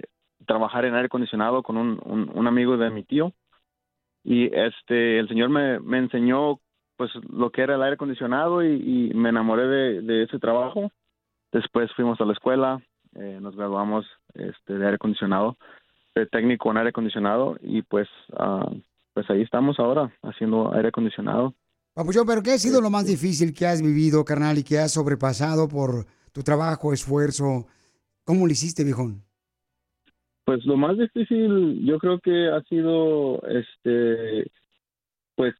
trabajar 0.45 0.85
en 0.85 0.95
aire 0.95 1.05
acondicionado 1.05 1.63
con 1.63 1.77
un, 1.77 1.99
un, 2.03 2.31
un 2.33 2.47
amigo 2.47 2.75
de 2.77 2.89
mi 2.89 3.03
tío 3.03 3.33
y 4.23 4.45
este 4.55 5.19
el 5.19 5.27
señor 5.27 5.49
me, 5.49 5.79
me 5.79 5.97
enseñó 5.97 6.59
pues 6.99 7.11
lo 7.31 7.49
que 7.49 7.61
era 7.61 7.75
el 7.75 7.81
aire 7.81 7.93
acondicionado 7.93 8.61
y, 8.61 8.75
y 8.75 9.13
me 9.15 9.29
enamoré 9.29 9.67
de, 9.67 10.01
de 10.01 10.23
ese 10.23 10.37
trabajo 10.37 10.91
después 11.49 11.89
fuimos 11.95 12.19
a 12.19 12.25
la 12.25 12.33
escuela 12.33 12.81
eh, 13.15 13.39
nos 13.41 13.55
graduamos 13.55 14.05
este 14.33 14.73
de 14.73 14.83
aire 14.83 14.95
acondicionado 14.95 15.57
de 16.13 16.25
técnico 16.25 16.69
en 16.69 16.77
aire 16.77 16.89
acondicionado 16.89 17.55
y 17.61 17.83
pues 17.83 18.09
ah, 18.37 18.69
pues 19.13 19.29
ahí 19.29 19.41
estamos 19.41 19.79
ahora 19.79 20.13
haciendo 20.23 20.73
aire 20.75 20.89
acondicionado 20.89 21.53
Papuchón, 21.93 22.27
¿pero 22.27 22.43
qué 22.43 22.51
ha 22.51 22.57
sido 22.57 22.81
lo 22.81 22.89
más 22.89 23.07
difícil 23.07 23.53
que 23.53 23.65
has 23.65 23.81
vivido, 23.81 24.23
carnal, 24.23 24.57
y 24.57 24.63
que 24.63 24.77
has 24.77 24.93
sobrepasado 24.93 25.67
por 25.67 26.05
tu 26.31 26.43
trabajo, 26.43 26.93
esfuerzo? 26.93 27.65
¿Cómo 28.23 28.45
lo 28.45 28.51
hiciste, 28.51 28.83
viejón? 28.85 29.23
Pues 30.45 30.63
lo 30.65 30.77
más 30.77 30.97
difícil 30.97 31.85
yo 31.85 31.97
creo 31.99 32.19
que 32.19 32.47
ha 32.47 32.61
sido 32.69 33.41
este 33.47 34.49
pues 35.35 35.55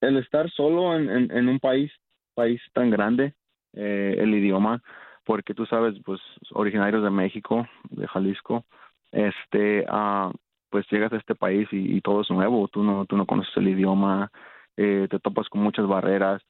el 0.00 0.16
estar 0.18 0.50
solo 0.50 0.96
en, 0.96 1.30
en, 1.30 1.48
un 1.48 1.58
país 1.58 1.90
país 2.34 2.60
tan 2.72 2.90
grande 2.90 3.34
eh, 3.74 4.16
el 4.18 4.34
idioma 4.34 4.82
porque 5.24 5.54
tú 5.54 5.66
sabes 5.66 5.94
pues 6.04 6.20
originarios 6.52 7.02
de 7.02 7.10
México 7.10 7.66
de 7.90 8.06
Jalisco 8.06 8.64
este 9.12 9.84
ah, 9.88 10.32
pues 10.70 10.86
llegas 10.90 11.12
a 11.12 11.16
este 11.16 11.34
país 11.34 11.68
y, 11.72 11.96
y 11.96 12.00
todo 12.00 12.22
es 12.22 12.30
nuevo 12.30 12.68
tú 12.68 12.82
no 12.82 13.06
tú 13.06 13.16
no 13.16 13.26
conoces 13.26 13.56
el 13.56 13.68
idioma 13.68 14.30
eh, 14.76 15.06
te 15.10 15.18
topas 15.18 15.48
con 15.48 15.62
muchas 15.62 15.86
barreras 15.86 16.42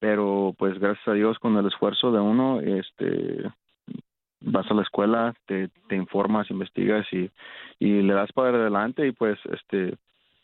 pero 0.00 0.54
pues 0.58 0.78
gracias 0.78 1.06
a 1.08 1.12
Dios 1.12 1.38
con 1.38 1.56
el 1.56 1.66
esfuerzo 1.66 2.10
de 2.10 2.20
uno 2.20 2.60
este 2.60 3.50
vas 4.40 4.70
a 4.70 4.74
la 4.74 4.82
escuela, 4.82 5.34
te, 5.46 5.68
te 5.88 5.96
informas, 5.96 6.50
investigas 6.50 7.06
y, 7.12 7.30
y 7.78 8.02
le 8.02 8.14
das 8.14 8.32
para 8.32 8.56
adelante 8.56 9.06
y 9.06 9.12
pues 9.12 9.38
este 9.52 9.96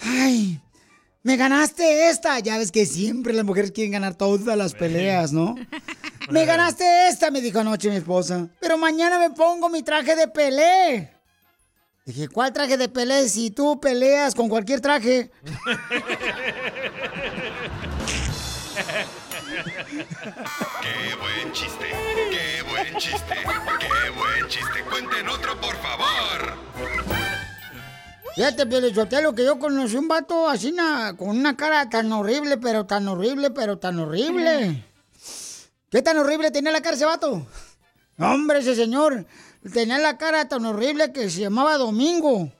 Ay, 0.00 0.60
me 1.22 1.36
ganaste 1.36 2.08
esta. 2.08 2.38
Ya 2.40 2.58
ves 2.58 2.72
que 2.72 2.86
siempre 2.86 3.32
las 3.32 3.44
mujeres 3.44 3.72
quieren 3.72 3.92
ganar 3.92 4.14
todas 4.14 4.56
las 4.56 4.74
peleas, 4.74 5.32
¿no? 5.32 5.54
Me 6.30 6.46
ganaste 6.46 7.08
esta, 7.08 7.32
me 7.32 7.40
dijo 7.40 7.58
anoche 7.58 7.90
mi 7.90 7.96
esposa. 7.96 8.48
Pero 8.60 8.78
mañana 8.78 9.18
me 9.18 9.30
pongo 9.30 9.68
mi 9.68 9.82
traje 9.82 10.14
de 10.14 10.28
pelé. 10.28 11.12
Dije, 12.06 12.28
¿cuál 12.28 12.52
traje 12.52 12.76
de 12.76 12.88
pelé? 12.88 13.28
Si 13.28 13.50
tú 13.50 13.80
peleas 13.80 14.32
con 14.34 14.48
cualquier 14.48 14.80
traje. 14.80 15.32
¡Qué 20.80 21.14
buen 21.20 21.52
chiste! 21.52 21.86
¡Qué 22.30 22.62
buen 22.70 22.96
chiste! 22.96 23.34
¡Qué 23.34 24.10
buen 24.10 24.48
chiste! 24.48 24.82
¡Cuenten 24.88 25.28
otro, 25.28 25.60
por 25.60 25.76
favor! 25.76 27.41
Fíjate, 28.34 28.66
Pielichotelo, 28.66 29.34
que 29.34 29.44
yo 29.44 29.58
conocí 29.58 29.96
un 29.96 30.08
vato 30.08 30.48
así 30.48 30.72
na- 30.72 31.14
con 31.16 31.28
una 31.30 31.56
cara 31.56 31.88
tan 31.90 32.10
horrible, 32.12 32.56
pero 32.56 32.86
tan 32.86 33.06
horrible, 33.08 33.50
pero 33.50 33.78
tan 33.78 33.98
horrible. 33.98 34.84
¿Qué 35.90 36.00
tan 36.00 36.16
horrible 36.18 36.50
tenía 36.50 36.72
la 36.72 36.80
cara 36.80 36.96
ese 36.96 37.04
vato? 37.04 37.46
Hombre, 38.18 38.60
ese 38.60 38.74
señor 38.74 39.26
tenía 39.72 39.98
la 39.98 40.16
cara 40.16 40.48
tan 40.48 40.64
horrible 40.64 41.12
que 41.12 41.28
se 41.28 41.40
llamaba 41.40 41.76
Domingo. 41.76 42.50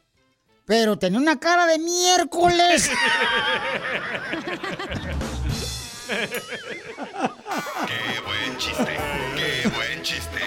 Pero 0.66 0.98
tenía 0.98 1.18
una 1.18 1.40
cara 1.40 1.66
de 1.66 1.78
miércoles. 1.78 2.90
¡Qué 7.86 8.20
buen 8.24 8.56
chiste! 8.58 8.98
¡Qué 9.36 9.68
buen 9.68 10.02
chiste! 10.02 10.38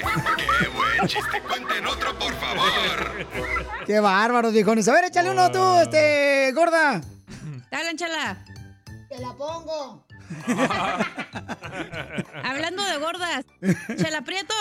¡Qué 0.59 0.64
chiste! 1.07 1.41
¡Cuenten 1.47 1.87
otro, 1.87 2.17
por 2.17 2.33
favor! 2.35 3.27
Qué 3.85 3.99
bárbaro, 3.99 4.51
viejones. 4.51 4.87
A 4.87 4.93
ver, 4.93 5.05
échale 5.05 5.31
uno 5.31 5.51
tú, 5.51 5.79
este, 5.79 6.51
gorda. 6.53 7.01
Dale, 7.71 7.95
chala. 7.95 8.37
Te 9.09 9.19
la 9.19 9.33
pongo. 9.33 10.05
Hablando 12.43 12.83
de 12.83 12.97
gordas. 12.97 13.45
Chela 13.97 14.23
Prieto. 14.23 14.53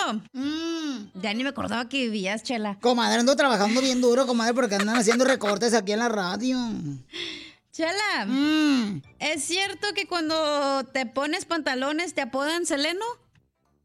Ya 1.15 1.33
ni 1.33 1.43
me 1.43 1.49
acordaba 1.49 1.89
que 1.89 2.03
vivías, 2.03 2.43
Chela. 2.43 2.77
Comadre, 2.81 3.19
ando 3.19 3.35
trabajando 3.35 3.81
bien 3.81 3.99
duro, 4.01 4.27
comadre, 4.27 4.53
porque 4.53 4.75
andan 4.75 4.97
haciendo 4.97 5.25
recortes 5.25 5.73
aquí 5.73 5.93
en 5.93 5.99
la 5.99 6.09
radio. 6.09 6.57
Chela, 7.71 8.27
¿es 9.19 9.43
cierto 9.43 9.87
que 9.93 10.07
cuando 10.07 10.83
te 10.85 11.05
pones 11.05 11.45
pantalones 11.45 12.13
te 12.13 12.21
apodan 12.21 12.65
Seleno? 12.65 13.05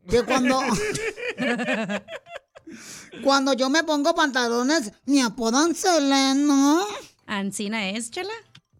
Que 0.08 0.22
cuando... 0.22 0.60
Cuando 3.22 3.52
yo 3.52 3.70
me 3.70 3.84
pongo 3.84 4.14
pantalones, 4.14 4.92
me 5.06 5.22
apodan 5.22 5.74
Seleno. 5.74 6.84
¿Ancina 7.26 7.90
es, 7.90 8.10
Chela? 8.10 8.32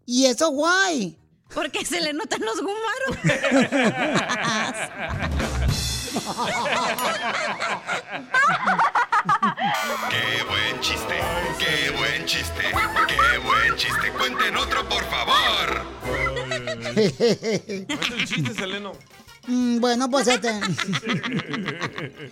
¿Y 0.07 0.27
eso 0.27 0.51
guay? 0.51 1.17
Porque 1.55 1.85
se 1.85 2.01
le 2.01 2.13
notan 2.13 2.41
los 2.43 2.61
gumaros. 2.61 3.17
¡Qué 10.11 10.43
buen 10.49 10.81
chiste! 10.81 11.21
¡Qué 11.59 11.91
buen 11.97 12.25
chiste! 12.25 12.63
¡Qué 13.09 13.39
buen 13.39 13.77
chiste! 13.77 14.13
¡Cuenten 14.17 14.57
otro, 14.57 14.89
por 14.89 15.05
favor! 15.11 15.85
Cuenta 16.95 18.15
el 18.15 18.27
chiste, 18.27 18.55
Seleno. 18.55 18.93
Mm, 19.47 19.81
bueno, 19.81 20.11
pues 20.11 20.29
este... 20.29 20.51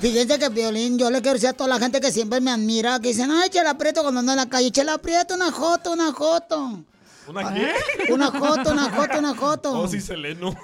Fíjense 0.00 0.38
que 0.38 0.48
Violín, 0.48 0.98
yo 0.98 1.10
le 1.10 1.20
quiero 1.20 1.34
decir 1.34 1.50
a 1.50 1.52
toda 1.52 1.68
la 1.68 1.78
gente 1.78 2.00
que 2.00 2.10
siempre 2.10 2.40
me 2.40 2.50
admira, 2.50 2.98
que 3.00 3.08
dicen, 3.08 3.30
ay, 3.30 3.50
Chela 3.50 3.76
Prieto 3.76 4.00
cuando 4.00 4.20
ando 4.20 4.32
en 4.32 4.38
la 4.38 4.48
calle, 4.48 4.70
Chela 4.70 4.96
Prieto, 4.96 5.34
una 5.34 5.52
joto, 5.52 5.92
una 5.92 6.10
joto. 6.10 6.82
¿Una 7.28 7.54
qué? 7.54 7.74
Una 8.12 8.30
joto, 8.30 8.72
una 8.72 8.90
joto, 8.90 9.18
una 9.18 9.34
joto. 9.36 9.72
Oh, 9.78 9.86
sí, 9.86 10.00
Seleno. 10.00 10.56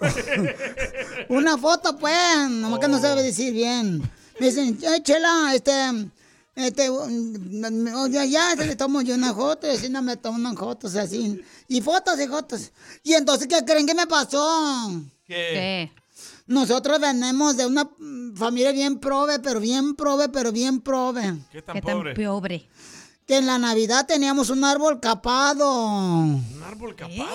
Una 1.28 1.58
foto, 1.58 1.96
pues, 1.98 2.48
nomás 2.48 2.80
que 2.80 2.88
no 2.88 2.98
se 2.98 3.08
debe 3.08 3.22
decir 3.22 3.52
bien. 3.52 4.00
Me 4.40 4.46
dicen, 4.46 4.78
ay, 4.88 5.02
Chela, 5.02 5.52
este, 5.54 5.72
este, 6.54 6.90
mm, 6.90 7.66
mm, 7.66 8.10
ya, 8.10 8.24
ya, 8.24 8.56
se 8.56 8.66
le 8.66 8.74
tomo 8.74 9.02
yo 9.02 9.14
una 9.14 9.34
foto, 9.34 9.66
y 9.66 9.70
así 9.70 9.90
no 9.90 10.02
me 10.02 10.16
tomo 10.16 10.38
unas 10.38 10.56
fotos, 10.56 10.96
así. 10.96 11.40
Y 11.68 11.82
fotos 11.82 12.18
y 12.18 12.26
fotos. 12.26 12.72
Y 13.02 13.12
entonces, 13.12 13.46
¿qué 13.46 13.64
creen 13.64 13.86
que 13.86 13.94
me 13.94 14.06
pasó? 14.06 14.90
¿Qué? 15.26 15.92
Nosotros 16.46 17.00
venimos 17.00 17.56
de 17.56 17.66
una 17.66 17.84
mm, 17.84 18.36
familia 18.36 18.70
bien 18.72 18.98
prove, 19.00 19.38
pero 19.40 19.58
bien 19.60 19.94
prove, 19.96 20.28
pero 20.28 20.52
bien 20.52 20.80
prove. 20.80 21.34
¿Qué 21.50 21.62
tan 21.62 21.80
pobre? 21.80 22.14
pobre? 22.14 22.68
Que 23.26 23.38
en 23.38 23.46
la 23.46 23.58
Navidad 23.58 24.06
teníamos 24.06 24.50
un 24.50 24.62
árbol 24.64 25.00
capado. 25.00 25.68
¿Un 25.68 26.62
árbol 26.64 26.94
capado? 26.94 27.26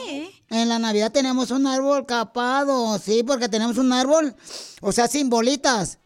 En 0.50 0.70
la 0.70 0.80
Navidad 0.80 1.12
tenemos 1.12 1.52
un 1.52 1.68
árbol 1.68 2.06
capado, 2.06 2.98
sí, 3.00 3.24
porque 3.24 3.50
tenemos 3.50 3.78
un 3.78 3.92
árbol, 3.92 4.34
o 4.80 4.94
sea, 4.94 5.10
sin 5.10 5.30
bolitas. 5.30 6.00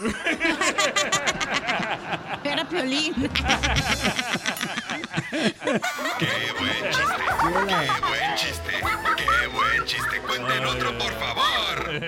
Era 2.44 2.68
Piolín. 2.68 3.14
¡Qué 5.32 5.38
buen 6.58 6.90
chiste! 6.90 7.22
¡Qué 7.40 8.00
buen 8.06 8.34
chiste! 8.36 8.72
¡Qué 9.16 9.46
buen 9.46 9.84
chiste! 9.86 10.20
¡Cuenten 10.20 10.66
otro, 10.66 10.98
por 10.98 11.12
favor! 11.14 12.02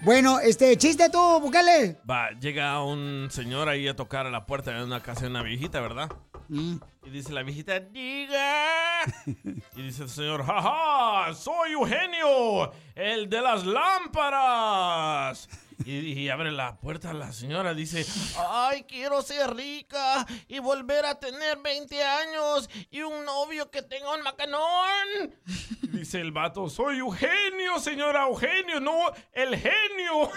Bueno, 0.00 0.40
este, 0.40 0.78
chiste 0.78 1.10
tú, 1.10 1.18
Bukele. 1.40 1.98
Va, 2.08 2.30
llega 2.30 2.82
un 2.82 3.28
señor 3.30 3.68
ahí 3.68 3.86
a 3.88 3.94
tocar 3.94 4.26
a 4.26 4.30
la 4.30 4.46
puerta 4.46 4.70
de 4.70 4.82
una 4.82 5.02
casa 5.02 5.22
de 5.22 5.26
una 5.26 5.42
viejita, 5.42 5.82
¿verdad? 5.82 6.08
Mm. 6.48 6.76
Y 7.04 7.10
dice 7.10 7.32
la 7.34 7.42
viejita, 7.42 7.78
diga. 7.78 9.02
Y 9.76 9.82
dice 9.82 10.04
el 10.04 10.08
señor, 10.08 10.46
jaja, 10.46 11.34
soy 11.34 11.72
Eugenio, 11.72 12.72
el 12.94 13.28
de 13.28 13.42
las 13.42 13.66
lámparas. 13.66 15.46
Y, 15.84 16.12
y 16.12 16.28
abre 16.28 16.50
la 16.50 16.76
puerta 16.76 17.12
la 17.12 17.32
señora, 17.32 17.72
dice, 17.72 18.04
ay, 18.48 18.82
quiero 18.84 19.22
ser 19.22 19.54
rica 19.54 20.26
y 20.48 20.58
volver 20.58 21.06
a 21.06 21.18
tener 21.20 21.58
20 21.58 22.02
años 22.02 22.68
y 22.90 23.02
un 23.02 23.24
novio 23.24 23.70
que 23.70 23.82
tenga 23.82 24.12
un 24.14 24.22
macanón. 24.22 25.34
Dice 25.82 26.20
el 26.20 26.32
vato, 26.32 26.68
soy 26.68 26.98
Eugenio, 26.98 27.78
señora 27.78 28.24
Eugenio, 28.24 28.80
no 28.80 28.98
el 29.32 29.56
genio. 29.56 30.30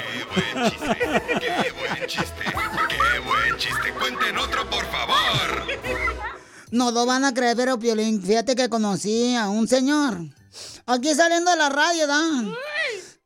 ¡Qué 0.00 1.72
buen 1.72 2.06
chiste! 2.06 2.44
¡Qué 2.88 3.18
buen 3.20 3.56
chiste! 3.58 3.92
¡Cuenten 3.92 4.38
otro, 4.38 4.68
por 4.68 4.84
favor! 4.86 6.39
No 6.70 6.90
lo 6.90 7.04
van 7.06 7.24
a 7.24 7.34
creer, 7.34 7.56
pero 7.56 7.78
Piolín, 7.78 8.22
fíjate 8.22 8.54
que 8.54 8.68
conocí 8.68 9.34
a 9.34 9.48
un 9.48 9.66
señor. 9.66 10.18
Aquí 10.86 11.14
saliendo 11.14 11.50
de 11.50 11.56
la 11.56 11.68
radio, 11.68 12.06
¿da? 12.06 12.20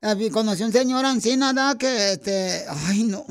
Eh, 0.03 0.31
Conocí 0.31 0.63
a 0.63 0.67
un 0.67 0.73
señor 0.73 1.05
ancina, 1.05 1.53
¿da? 1.53 1.77
Que, 1.77 2.13
este, 2.13 2.65
ay, 2.69 3.05
no. 3.05 3.25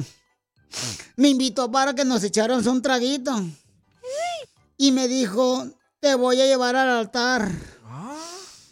Me 1.16 1.30
invitó 1.30 1.72
para 1.72 1.94
que 1.94 2.06
nos 2.06 2.24
echáramos 2.24 2.66
un 2.66 2.82
traguito. 2.82 3.32
Y 4.78 4.92
me 4.92 5.08
dijo, 5.08 5.68
te 6.00 6.16
voy 6.16 6.42
a 6.42 6.46
llevar 6.46 6.76
al 6.76 6.90
altar. 6.90 7.52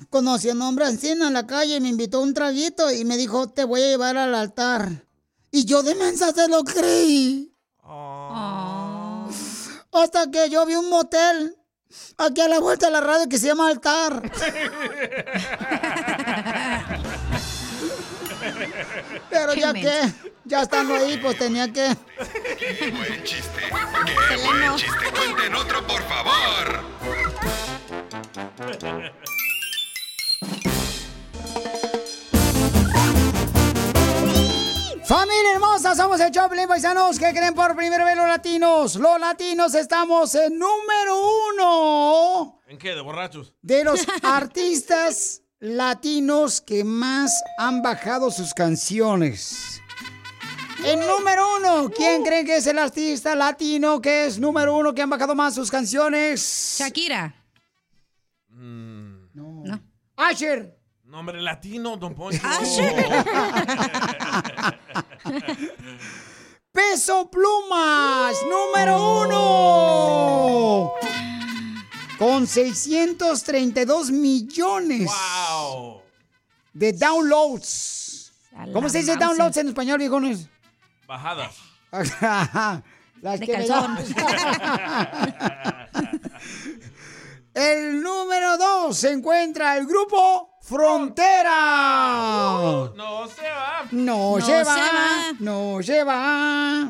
Conocí 0.10 0.50
a 0.50 0.54
un 0.54 0.62
hombre 0.64 0.86
ancina 0.86 1.28
en 1.28 1.34
la 1.34 1.48
calle 1.48 1.78
y 1.78 1.80
me 1.80 1.90
invitó 1.90 2.18
a 2.18 2.22
un 2.22 2.34
traguito 2.34 2.92
y 2.92 3.06
me 3.06 3.18
dijo, 3.18 3.50
te 3.50 3.64
voy 3.64 3.82
a 3.82 3.88
llevar 3.88 4.18
al 4.18 4.36
altar. 4.36 5.06
Y 5.52 5.66
yo 5.66 5.84
de 5.84 5.96
mensa 5.96 6.34
se 6.34 6.48
lo 6.48 6.64
creí. 6.64 7.51
Hasta 9.92 10.32
que 10.32 10.50
yo 10.50 10.66
vi 10.66 10.76
un 10.76 10.90
motel 10.90 11.58
aquí 12.18 12.42
a 12.42 12.48
la 12.48 12.60
vuelta 12.60 12.86
de 12.88 12.94
la 12.94 13.02
radio 13.02 13.28
que 13.28 13.38
se 13.38 13.48
llama 13.48 13.68
Altar. 13.68 14.22
Pero 19.30 19.54
ya 19.54 19.74
que, 19.74 20.12
ya 20.46 20.62
estando 20.62 20.96
ahí, 20.96 21.18
pues 21.18 21.38
tenía 21.38 21.72
que. 21.72 21.96
¡Qué 22.58 22.92
buen 22.92 23.24
chiste! 23.24 23.62
¡Qué 24.30 24.36
buen 24.38 24.76
chiste! 24.76 25.12
¡Cuenten 25.14 25.56
otro, 25.56 25.86
por 25.86 26.02
favor! 26.04 26.82
Familia 35.12 35.56
hermosa, 35.56 35.94
somos 35.94 36.22
el 36.22 36.32
Choplin 36.32 36.70
Paisanos. 36.70 37.20
¿Qué 37.20 37.32
creen 37.32 37.54
por 37.54 37.76
primera 37.76 38.06
vez 38.06 38.16
los 38.16 38.26
latinos? 38.26 38.96
Los 38.96 39.20
latinos 39.20 39.76
estamos 39.76 40.34
en 40.36 40.58
número 40.58 41.20
uno 41.50 42.62
¿En 42.66 42.78
qué? 42.78 42.96
¿De 42.96 43.02
borrachos? 43.02 43.54
de 43.62 43.84
los 43.84 44.08
artistas 44.24 45.42
latinos 45.60 46.62
que 46.62 46.86
más 46.86 47.44
han 47.58 47.82
bajado 47.82 48.32
sus 48.32 48.54
canciones. 48.54 49.82
El 50.86 51.02
número 51.02 51.58
uno, 51.58 51.90
¿quién 51.90 52.24
creen 52.24 52.46
que 52.46 52.56
es 52.56 52.68
el 52.68 52.80
artista 52.80 53.36
latino 53.36 54.00
que 54.00 54.28
es 54.28 54.40
número 54.40 54.78
uno 54.78 54.94
que 54.94 55.02
han 55.02 55.10
bajado 55.10 55.36
más 55.36 55.54
sus 55.54 55.70
canciones? 55.70 56.78
Shakira. 56.80 57.36
No. 58.48 59.84
Asher. 60.16 60.81
Nombre 61.12 61.42
latino, 61.42 61.98
don 61.98 62.16
Poncho. 62.16 62.40
Peso 66.72 67.30
Plumas, 67.30 68.38
número 68.50 69.24
uno. 69.26 70.94
Con 72.18 72.48
632 72.48 74.10
millones 74.10 75.12
de 76.72 76.94
downloads. 76.94 78.32
¿Cómo 78.72 78.88
se 78.88 79.00
dice 79.00 79.18
downloads 79.18 79.58
en 79.58 79.68
español, 79.68 79.98
viejones? 79.98 80.48
Bajadas. 81.06 81.54
Las 81.92 83.38
De 83.42 83.46
que 83.46 83.58
me 83.58 83.68
calzón. 83.68 83.98
El 87.54 88.02
número 88.02 88.58
dos 88.58 88.98
se 88.98 89.12
encuentra 89.12 89.76
el 89.76 89.86
grupo 89.86 90.51
Frontera. 90.62 91.52
No 92.96 93.28
se 93.28 93.42
va. 93.42 93.88
No, 93.92 94.38
No 94.38 94.46
se, 94.46 94.46
se 94.46 94.64
va, 94.64 94.76
va. 94.76 95.32
no 95.40 95.80
se 95.84 96.04
va. 96.04 96.90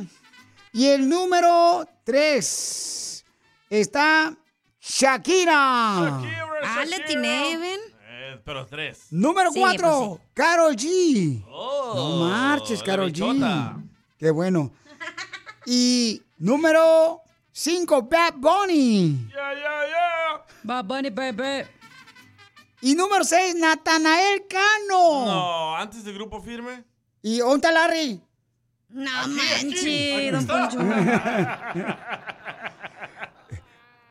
Y 0.73 0.87
el 0.87 1.07
número 1.09 1.85
3 2.03 3.25
está 3.69 4.33
Shakira. 4.79 6.19
Ah, 6.63 6.85
le 6.87 6.95
atiné, 6.95 7.57
ven. 7.57 7.79
Eh, 8.07 8.41
pero 8.45 8.65
tres. 8.65 9.07
Número 9.11 9.51
Sí, 9.51 9.59
4, 9.59 10.07
pues 10.09 10.21
Carol 10.33 10.75
G. 10.75 11.43
Oh, 11.49 11.93
no 11.95 12.29
marches, 12.29 12.81
Carol. 12.83 13.11
G. 13.11 13.83
Qué 14.17 14.31
bueno. 14.31 14.71
Y 15.65 16.21
número 16.37 17.21
5, 17.51 18.03
Bad 18.03 18.33
Bunny. 18.37 19.27
Ya, 19.29 19.53
ya, 19.53 19.87
ya. 19.87 20.45
Bad 20.63 20.85
Bunny, 20.85 21.09
baby. 21.09 21.67
Y 22.81 22.95
número 22.95 23.23
6, 23.23 23.55
Natanael 23.55 24.43
Cano. 24.47 25.25
No, 25.25 25.75
antes 25.77 26.03
de 26.03 26.13
Grupo 26.13 26.41
Firme. 26.41 26.83
¿Y 27.21 27.37
dónde 27.39 27.55
está 27.67 27.71
Larry? 27.71 28.21
No 28.89 29.09
Aquí 29.21 29.29
manches, 29.63 30.31
don. 30.31 30.47
Poncho. 30.47 30.79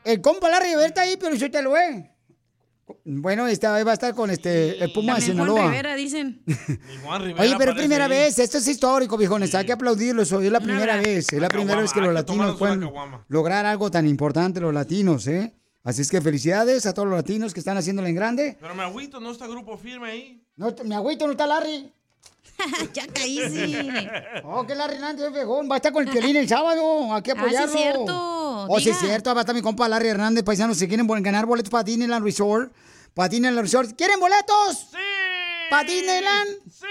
El 0.05 0.21
compa 0.23 0.49
Larry 0.49 0.73
está 0.85 1.03
ahí, 1.03 1.17
pero 1.21 1.35
yo 1.35 1.51
te 1.51 1.61
lo 1.63 1.73
ve. 1.73 2.11
Bueno, 3.05 3.47
esta 3.47 3.73
vez 3.73 3.87
va 3.87 3.91
a 3.91 3.95
estar 3.95 4.15
con 4.15 4.31
este 4.31 4.83
el 4.83 4.93
Puma 4.93 5.15
de 5.15 5.21
También 5.21 5.37
Juan 5.37 5.49
Sinaloa. 5.49 5.71
Rivera, 5.71 5.95
dicen. 5.95 6.43
Juan 7.05 7.23
Rivera 7.23 7.43
Oye, 7.43 7.55
pero 7.59 7.75
primera 7.75 8.05
ahí. 8.05 8.11
vez, 8.11 8.39
esto 8.39 8.59
es 8.59 8.67
histórico, 8.67 9.17
viejones, 9.17 9.55
hay 9.55 9.65
que 9.67 9.73
aplaudirlo, 9.73 10.23
eso 10.23 10.41
es 10.41 10.51
la 10.51 10.61
primera 10.61 10.97
vez, 10.97 11.33
es 11.33 11.41
la 11.41 11.49
primera 11.49 11.81
vez 11.81 11.93
que 11.93 12.01
los 12.01 12.13
latinos 12.13 12.57
pueden 12.57 12.91
lograr 13.29 13.67
algo 13.67 13.91
tan 13.91 14.09
importante, 14.09 14.61
los 14.61 14.75
latinos, 14.75 15.27
¿eh? 15.29 15.55
Así 15.83 16.03
es 16.03 16.11
que 16.11 16.21
felicidades 16.21 16.85
a 16.87 16.93
todos 16.93 17.09
los 17.09 17.17
latinos 17.17 17.55
que 17.55 17.61
están 17.61 17.77
haciéndolo 17.77 18.07
en 18.09 18.15
grande. 18.15 18.57
Pero 18.61 18.75
me 18.75 18.83
agüito, 18.83 19.19
no 19.19 19.31
está 19.31 19.47
Grupo 19.47 19.79
Firme 19.79 20.11
ahí. 20.11 20.45
No, 20.57 20.75
mi 20.85 20.95
agüito 20.95 21.25
no 21.27 21.33
está 21.33 21.47
Larry. 21.47 21.91
ya 22.93 23.07
caí, 23.07 23.39
sí. 23.51 23.79
Oh, 24.45 24.67
que 24.67 24.75
Larry 24.75 24.97
Hernández, 24.97 25.33
viejón, 25.33 25.71
va 25.71 25.75
a 25.75 25.79
estar 25.79 25.93
con 25.93 26.07
el 26.07 26.13
Piolín 26.13 26.37
el 26.37 26.47
sábado, 26.49 27.15
hay 27.15 27.23
que 27.23 27.31
Ah, 27.31 27.35
sí, 27.35 27.41
apoyarlo. 27.41 27.73
cierto, 27.79 28.67
Oh, 28.69 28.79
sí, 28.81 28.91
es 28.91 28.99
cierto, 28.99 29.35
va 29.35 29.41
a 29.41 29.43
estar 29.43 29.55
mi 29.55 29.63
compa 29.63 29.89
Larry 29.89 30.09
Hernández, 30.09 30.45
paisanos, 30.45 30.77
si 30.77 30.87
quieren 30.87 31.07
ganar 31.23 31.47
boletos 31.47 31.71
para 31.71 31.83
Disneyland 31.85 32.23
Resort, 32.25 32.71
para 33.15 33.31
Disneyland 33.31 33.63
Resort, 33.63 33.97
¿quieren 33.97 34.21
boletos? 34.21 34.89
¡Sí! 34.91 34.97
¿Para 35.71 35.89
Disneyland? 35.89 36.51
¡Sí! 36.71 36.87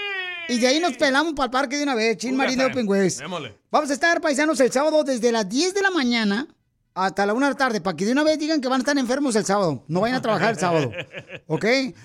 Y 0.54 0.58
de 0.58 0.66
ahí 0.66 0.80
nos 0.80 0.96
pelamos 0.96 1.34
para 1.34 1.44
el 1.44 1.50
parque 1.52 1.76
de 1.76 1.84
una 1.84 1.94
vez, 1.94 2.16
Chin 2.16 2.36
time. 2.36 2.64
Open 2.64 2.88
West. 2.88 3.20
Vamos 3.70 3.90
a 3.90 3.92
estar, 3.92 4.20
paisanos, 4.20 4.58
el 4.58 4.72
sábado 4.72 5.04
desde 5.04 5.30
las 5.30 5.48
10 5.48 5.74
de 5.74 5.82
la 5.82 5.90
mañana 5.90 6.48
hasta 6.94 7.24
la 7.24 7.34
1 7.34 7.46
de 7.46 7.52
la 7.52 7.56
tarde, 7.56 7.80
para 7.80 7.96
que 7.96 8.04
de 8.04 8.12
una 8.12 8.24
vez 8.24 8.38
digan 8.38 8.60
que 8.60 8.68
van 8.68 8.80
a 8.80 8.82
estar 8.82 8.98
enfermos 8.98 9.34
el 9.36 9.44
sábado. 9.44 9.84
No 9.88 10.00
vayan 10.00 10.16
a 10.18 10.22
trabajar 10.22 10.50
el 10.50 10.58
sábado. 10.58 10.90
¿Ok? 11.46 11.64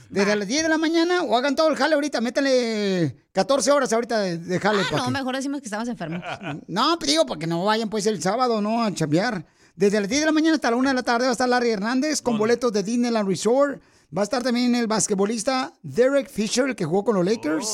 Desde 0.10 0.36
las 0.36 0.48
10 0.48 0.64
de 0.64 0.70
la 0.70 0.78
mañana 0.78 1.24
o 1.24 1.36
hagan 1.36 1.56
todo 1.56 1.70
el 1.70 1.76
jale 1.76 1.96
ahorita. 1.96 2.22
Métanle 2.22 3.16
14 3.32 3.72
horas 3.72 3.92
ahorita 3.94 4.20
de, 4.20 4.38
de 4.38 4.60
jale. 4.60 4.82
Ah, 4.92 4.98
no, 4.98 5.06
que- 5.06 5.12
mejor 5.12 5.36
decimos 5.36 5.60
que 5.62 5.66
estamos 5.66 5.88
enfermos. 5.88 6.22
No, 6.68 6.98
pero 7.00 7.12
digo, 7.12 7.26
para 7.26 7.40
que 7.40 7.48
no 7.48 7.66
vayan 7.66 7.90
pues 7.90 8.06
el 8.06 8.22
sábado, 8.22 8.62
¿no? 8.62 8.84
A 8.84 8.94
chambear. 8.94 9.46
Desde 9.76 10.00
las 10.00 10.08
10 10.08 10.22
de 10.22 10.26
la 10.28 10.32
mañana 10.32 10.56
hasta 10.56 10.72
la 10.72 10.78
1 10.78 10.90
de 10.90 10.96
la 10.96 11.04
tarde 11.04 11.26
va 11.26 11.30
a 11.30 11.34
estar 11.34 11.50
Larry 11.50 11.72
Hernández 11.72 12.22
con 12.22 12.38
boletos 12.38 12.72
de 12.72 12.82
Disneyland 12.84 13.28
Resort. 13.28 13.82
Va 14.16 14.22
a 14.22 14.24
estar 14.24 14.42
también 14.44 14.74
el 14.76 14.88
basquetbolista 14.88 15.74
Derek 15.84 16.30
Fisher, 16.30 16.66
el 16.70 16.76
que 16.76 16.86
jugó 16.86 17.04
con 17.04 17.16
los 17.16 17.26
Lakers. 17.26 17.68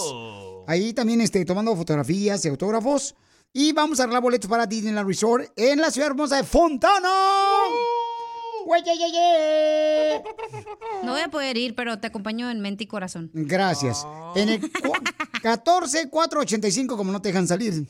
Ahí 0.67 0.93
también 0.93 1.21
este, 1.21 1.43
tomando 1.45 1.75
fotografías 1.75 2.43
y 2.45 2.47
autógrafos. 2.47 3.15
Y 3.53 3.73
vamos 3.73 3.99
a 3.99 4.03
arreglar 4.03 4.21
boletos 4.21 4.49
para 4.49 4.65
Disneyland 4.65 5.07
Resort 5.07 5.51
en 5.57 5.81
la 5.81 5.91
ciudad 5.91 6.09
hermosa 6.11 6.37
de 6.37 6.43
Fontana. 6.43 7.09
Güey, 8.65 8.81
ye, 8.83 8.97
ye, 8.97 9.11
ye. 9.11 10.21
No 11.03 11.11
voy 11.13 11.21
a 11.21 11.27
poder 11.29 11.57
ir, 11.57 11.75
pero 11.75 11.99
te 11.99 12.07
acompaño 12.07 12.49
en 12.49 12.61
mente 12.61 12.83
y 12.85 12.87
corazón. 12.87 13.29
Gracias. 13.33 14.05
En 14.35 14.49
el 14.49 14.61
cu- 14.61 14.93
14485, 15.41 16.95
como 16.95 17.11
no 17.11 17.21
te 17.21 17.29
dejan 17.29 17.47
salir. 17.47 17.85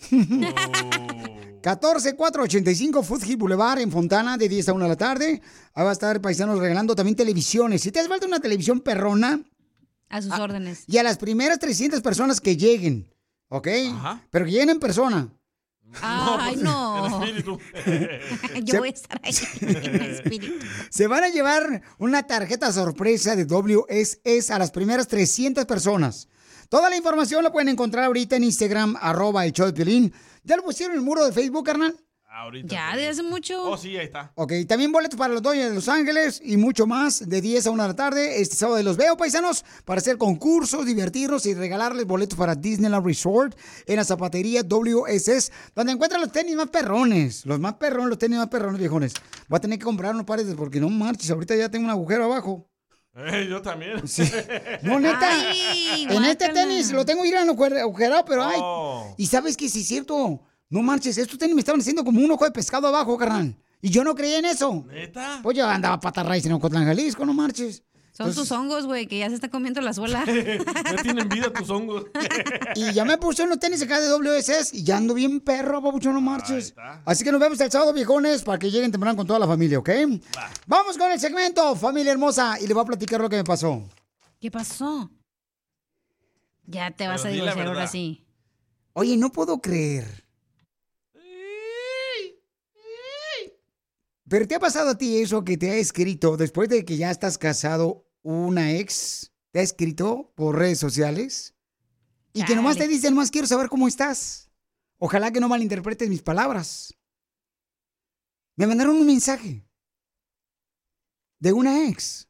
14485 1.62 3.04
Foothill 3.04 3.38
Boulevard 3.38 3.80
en 3.80 3.92
Fontana 3.92 4.38
de 4.38 4.50
10 4.50 4.70
a 4.70 4.74
1 4.74 4.86
de 4.86 4.90
la 4.90 4.96
tarde. 4.98 5.42
Ahí 5.76 5.84
va 5.84 5.90
a 5.92 5.94
estar 5.94 6.20
paisanos 6.22 6.58
regalando 6.58 6.96
también 6.96 7.16
televisiones. 7.16 7.82
Si 7.84 7.92
te 7.92 8.00
hace 8.00 8.10
falta 8.10 8.26
una 8.26 8.40
televisión 8.40 8.80
perrona 8.80 9.42
A 10.10 10.22
sus 10.24 10.32
órdenes. 10.32 10.86
y 10.88 10.98
a 10.98 11.04
las 11.04 11.18
primeras 11.20 11.60
300 11.60 12.02
personas 12.02 12.42
que 12.42 12.58
lleguen, 12.58 13.14
¿ok? 13.50 13.68
Pero 14.32 14.46
que 14.46 14.52
lleguen 14.52 14.70
en 14.72 14.80
persona. 14.80 15.28
Ay, 16.02 16.56
no. 16.58 17.22
El 17.22 17.38
espíritu. 17.38 17.60
Yo 18.64 18.80
voy 18.80 18.90
a 18.90 18.92
estar 18.92 19.20
ahí 19.24 19.34
en 19.62 20.02
espíritu. 20.02 20.54
Se 20.90 21.08
van 21.08 21.24
a 21.24 21.30
llevar 21.30 21.82
una 21.98 22.24
tarjeta 22.24 22.72
sorpresa 22.72 23.36
de 23.36 23.46
WSS 23.46 24.52
a 24.52 24.60
las 24.60 24.72
primeras 24.72 25.08
300 25.08 25.66
personas. 25.66 26.28
Toda 26.70 26.90
la 26.90 26.96
información 26.96 27.44
la 27.44 27.52
pueden 27.52 27.70
encontrar 27.70 28.06
ahorita 28.06 28.38
en 28.38 28.46
Instagram, 28.46 28.96
arroba 29.02 29.46
el 29.46 29.52
show 29.52 29.66
de 29.66 29.74
Piolín. 29.74 30.14
¿Ya 30.44 30.56
lo 30.56 30.64
pusieron 30.64 30.94
en 30.94 31.00
el 31.00 31.06
muro 31.06 31.26
de 31.26 31.34
Facebook, 31.34 31.66
carnal? 31.66 31.96
Ahorita. 32.42 32.74
Ya, 32.74 32.98
de 32.98 33.08
hace 33.08 33.22
mucho. 33.22 33.64
Oh, 33.64 33.78
sí, 33.78 33.96
ahí 33.98 34.06
está. 34.06 34.32
Ok, 34.34 34.54
también 34.68 34.92
boletos 34.92 35.18
para 35.18 35.32
los 35.32 35.44
Dodgers 35.44 35.70
de 35.70 35.76
Los 35.76 35.88
Ángeles 35.88 36.42
y 36.44 36.58
mucho 36.58 36.88
más 36.88 37.30
de 37.30 37.40
10 37.40 37.68
a 37.68 37.72
1 37.72 37.84
de 37.84 37.90
la 37.90 37.96
tarde. 37.96 38.42
Este 38.42 38.56
sábado 38.56 38.82
los 38.82 38.98
veo, 38.98 39.16
paisanos, 39.16 39.64
para 39.86 40.00
hacer 40.00 40.18
concursos, 40.18 40.84
divertirnos 40.84 41.46
y 41.46 41.54
regalarles 41.54 42.08
boletos 42.08 42.36
para 42.38 42.56
Disneyland 42.56 43.06
Resort 43.06 43.56
en 43.86 43.98
la 43.98 44.04
zapatería 44.04 44.64
WSS, 44.64 45.52
donde 45.76 45.94
encuentran 45.94 46.20
los 46.20 46.32
tenis 46.32 46.56
más 46.56 46.70
perrones. 46.70 47.46
Los 47.46 47.60
más 47.60 47.76
perrones, 47.76 48.10
los 48.10 48.18
tenis 48.18 48.40
más 48.40 48.48
perrones, 48.48 48.80
viejones. 48.80 49.14
Voy 49.48 49.58
a 49.58 49.62
tener 49.62 49.78
que 49.78 49.86
comprar 49.86 50.16
unos 50.16 50.26
pares 50.26 50.48
porque 50.58 50.80
no 50.80 50.90
marches, 50.90 51.30
ahorita 51.30 51.56
ya 51.56 51.70
tengo 51.70 51.86
un 51.86 51.92
agujero 51.92 52.26
abajo. 52.26 52.68
Eh, 53.14 53.48
yo 53.50 53.62
también. 53.62 54.02
No, 54.82 55.00
neta. 55.00 55.50
Ay, 55.52 56.08
en 56.10 56.24
este 56.24 56.50
tenis 56.50 56.92
lo 56.92 57.06
tengo 57.06 57.24
ir 57.26 57.36
agujerado, 57.36 58.26
pero 58.26 58.44
ay. 58.44 58.58
Oh. 58.60 59.14
Y 59.18 59.28
sabes 59.28 59.58
que 59.58 59.70
sí 59.70 59.82
es 59.82 59.88
cierto. 59.88 60.42
No 60.72 60.82
marches, 60.82 61.18
estos 61.18 61.38
tenis 61.38 61.54
me 61.54 61.60
estaban 61.62 61.82
haciendo 61.82 62.04
como 62.04 62.20
un 62.24 62.32
ojo 62.32 62.46
de 62.46 62.52
pescado 62.52 62.88
abajo, 62.88 63.18
carnal. 63.18 63.56
Y 63.82 63.90
yo 63.90 64.04
no 64.04 64.16
creía 64.16 64.40
en 64.40 64.46
eso. 64.46 64.86
¿Neta? 64.88 65.42
Pues 65.44 65.58
yo 65.58 65.68
andaba 65.68 66.00
pata 66.00 66.24
raíz 66.24 66.46
en 66.46 66.54
Ocotlán, 66.54 66.86
Jalisco, 66.86 67.26
no 67.26 67.34
marches. 67.34 67.84
Son 68.14 68.28
Entonces- 68.28 68.50
tus 68.50 68.52
hongos, 68.58 68.86
güey, 68.86 69.06
que 69.08 69.20
ya 69.20 69.28
se 69.30 69.36
está 69.36 69.50
comiendo 69.50 69.82
la 69.82 69.94
suela. 69.94 70.24
Ya 70.26 71.02
tienen 71.04 71.28
vida 71.28 71.52
tus 71.52 71.70
hongos. 71.70 72.06
Y 72.76 72.94
ya 72.94 73.04
me 73.04 73.18
puse 73.18 73.44
unos 73.44 73.60
tenis 73.60 73.82
acá 73.82 74.00
de 74.00 74.08
WSS 74.10 74.74
y 74.74 74.84
ya 74.84 74.96
ando 74.98 75.14
bien 75.14 75.42
perro, 75.42 75.82
papucho, 75.82 76.14
no 76.14 76.22
marches. 76.22 76.74
Así 77.06 77.24
que 77.26 77.32
nos 77.34 77.42
vemos 77.42 77.60
el 77.60 77.70
sábado, 77.70 77.92
viejones, 77.92 78.44
para 78.44 78.58
que 78.58 78.72
lleguen 78.72 78.92
temprano 78.92 79.18
con 79.18 79.28
toda 79.28 79.40
la 79.40 79.48
familia, 79.48 79.78
¿ok? 79.80 79.90
Vamos 80.68 80.98
con 80.98 81.12
el 81.12 81.20
segmento, 81.20 81.76
familia 81.76 82.14
hermosa, 82.14 82.58
y 82.62 82.68
le 82.68 82.74
voy 82.74 82.84
a 82.84 82.86
platicar 82.86 83.20
lo 83.20 83.30
que 83.30 83.36
me 83.36 83.44
pasó. 83.44 83.84
¿Qué 84.40 84.50
pasó? 84.50 85.10
Ya 86.66 86.92
te 86.92 87.08
vas 87.08 87.22
Pero 87.24 87.34
a 87.34 87.36
divorciar 87.36 87.68
ahora 87.68 87.88
sí. 87.88 88.24
Oye, 88.94 89.18
no 89.18 89.32
puedo 89.32 89.60
creer. 89.62 90.21
Pero 94.32 94.48
te 94.48 94.56
ha 94.56 94.60
pasado 94.62 94.92
a 94.92 94.98
ti 94.98 95.18
eso 95.18 95.44
que 95.44 95.58
te 95.58 95.72
ha 95.72 95.76
escrito 95.76 96.38
después 96.38 96.70
de 96.70 96.86
que 96.86 96.96
ya 96.96 97.12
estás 97.12 97.38
casado 97.38 98.08
una 98.22 98.72
ex, 98.72 99.34
te 99.52 99.60
ha 99.60 99.62
escrito 99.62 100.32
por 100.38 100.58
redes 100.58 100.80
sociales 100.80 101.54
y 102.32 102.46
que 102.46 102.56
nomás 102.56 102.78
te 102.78 102.88
dice, 102.88 103.10
nomás 103.10 103.30
quiero 103.30 103.46
saber 103.46 103.68
cómo 103.68 103.90
estás. 103.90 104.50
Ojalá 105.00 105.34
que 105.34 105.42
no 105.42 105.50
malinterpretes 105.50 106.08
mis 106.08 106.22
palabras. 106.22 106.98
Me 108.56 108.68
mandaron 108.68 108.96
un 108.96 109.06
mensaje 109.06 109.68
de 111.40 111.52
una 111.52 111.90
ex. 111.90 112.30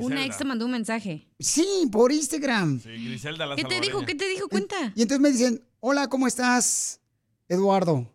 Una 0.00 0.26
ex 0.26 0.36
te 0.36 0.44
mandó 0.44 0.66
un 0.66 0.72
mensaje. 0.72 1.30
Sí, 1.40 1.88
por 1.90 2.12
Instagram. 2.12 2.78
Sí, 2.78 2.90
Griselda 2.90 3.46
la 3.46 3.56
¿Qué 3.56 3.64
te 3.64 3.80
dijo? 3.80 4.04
¿Qué 4.04 4.14
te 4.14 4.28
dijo? 4.28 4.48
Cuenta. 4.50 4.92
Y 4.94 5.00
entonces 5.00 5.20
me 5.22 5.30
dicen, 5.30 5.66
hola, 5.80 6.08
¿cómo 6.08 6.26
estás, 6.26 7.00
Eduardo? 7.48 8.14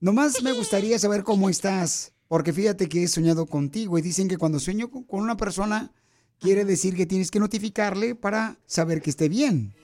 Nomás 0.00 0.44
me 0.44 0.52
gustaría 0.52 0.96
saber 0.96 1.24
cómo 1.24 1.50
estás, 1.50 2.12
porque 2.28 2.52
fíjate 2.52 2.88
que 2.88 3.02
he 3.02 3.08
soñado 3.08 3.46
contigo 3.46 3.98
y 3.98 4.02
dicen 4.02 4.28
que 4.28 4.38
cuando 4.38 4.60
sueño 4.60 4.90
con 4.90 5.20
una 5.20 5.36
persona 5.36 5.90
quiere 6.38 6.64
decir 6.64 6.94
que 6.94 7.04
tienes 7.04 7.32
que 7.32 7.40
notificarle 7.40 8.14
para 8.14 8.60
saber 8.64 9.02
que 9.02 9.10
esté 9.10 9.28
bien. 9.28 9.74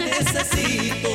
necesito. 0.00 1.08